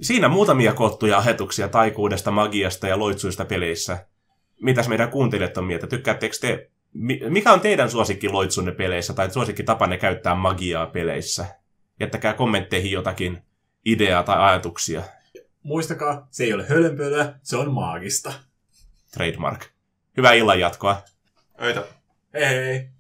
Siinä 0.01 0.29
muutamia 0.29 0.73
koottuja 0.73 1.19
ajatuksia 1.19 1.69
taikuudesta, 1.69 2.31
magiasta 2.31 2.89
ja 2.89 2.99
loitsuista 2.99 3.45
peleissä. 3.45 4.07
mitäs 4.63 4.89
meidän 4.89 5.11
kuuntelijat 5.11 5.57
on 5.57 5.65
mieltä. 5.65 5.87
Tykkäättekö 5.87 6.37
te, 6.41 6.71
mikä 7.29 7.53
on 7.53 7.61
teidän 7.61 7.91
suosikki 7.91 8.29
loitsunne 8.29 8.73
peleissä 8.73 9.15
tai 9.15 9.31
suosikki 9.31 9.63
tapanne 9.63 9.99
käyttää 9.99 10.35
magiaa 10.35 10.87
peleissä? 10.87 11.47
Jättäkää 12.01 12.33
kommentteihin 12.33 12.91
jotakin 12.91 13.43
ideaa 13.85 14.23
tai 14.23 14.39
ajatuksia. 14.39 15.03
Muistakaa, 15.63 16.29
se 16.31 16.45
ei 16.45 16.53
ole 16.53 16.69
hölynpölyä, 16.69 17.35
se 17.43 17.57
on 17.57 17.73
maagista. 17.73 18.33
Trademark. 19.13 19.65
Hyvää 20.17 20.33
illan 20.33 20.61
jatkoa. 20.61 21.03
Öitä. 21.63 21.85
Hei 22.35 22.47
hei! 22.47 22.94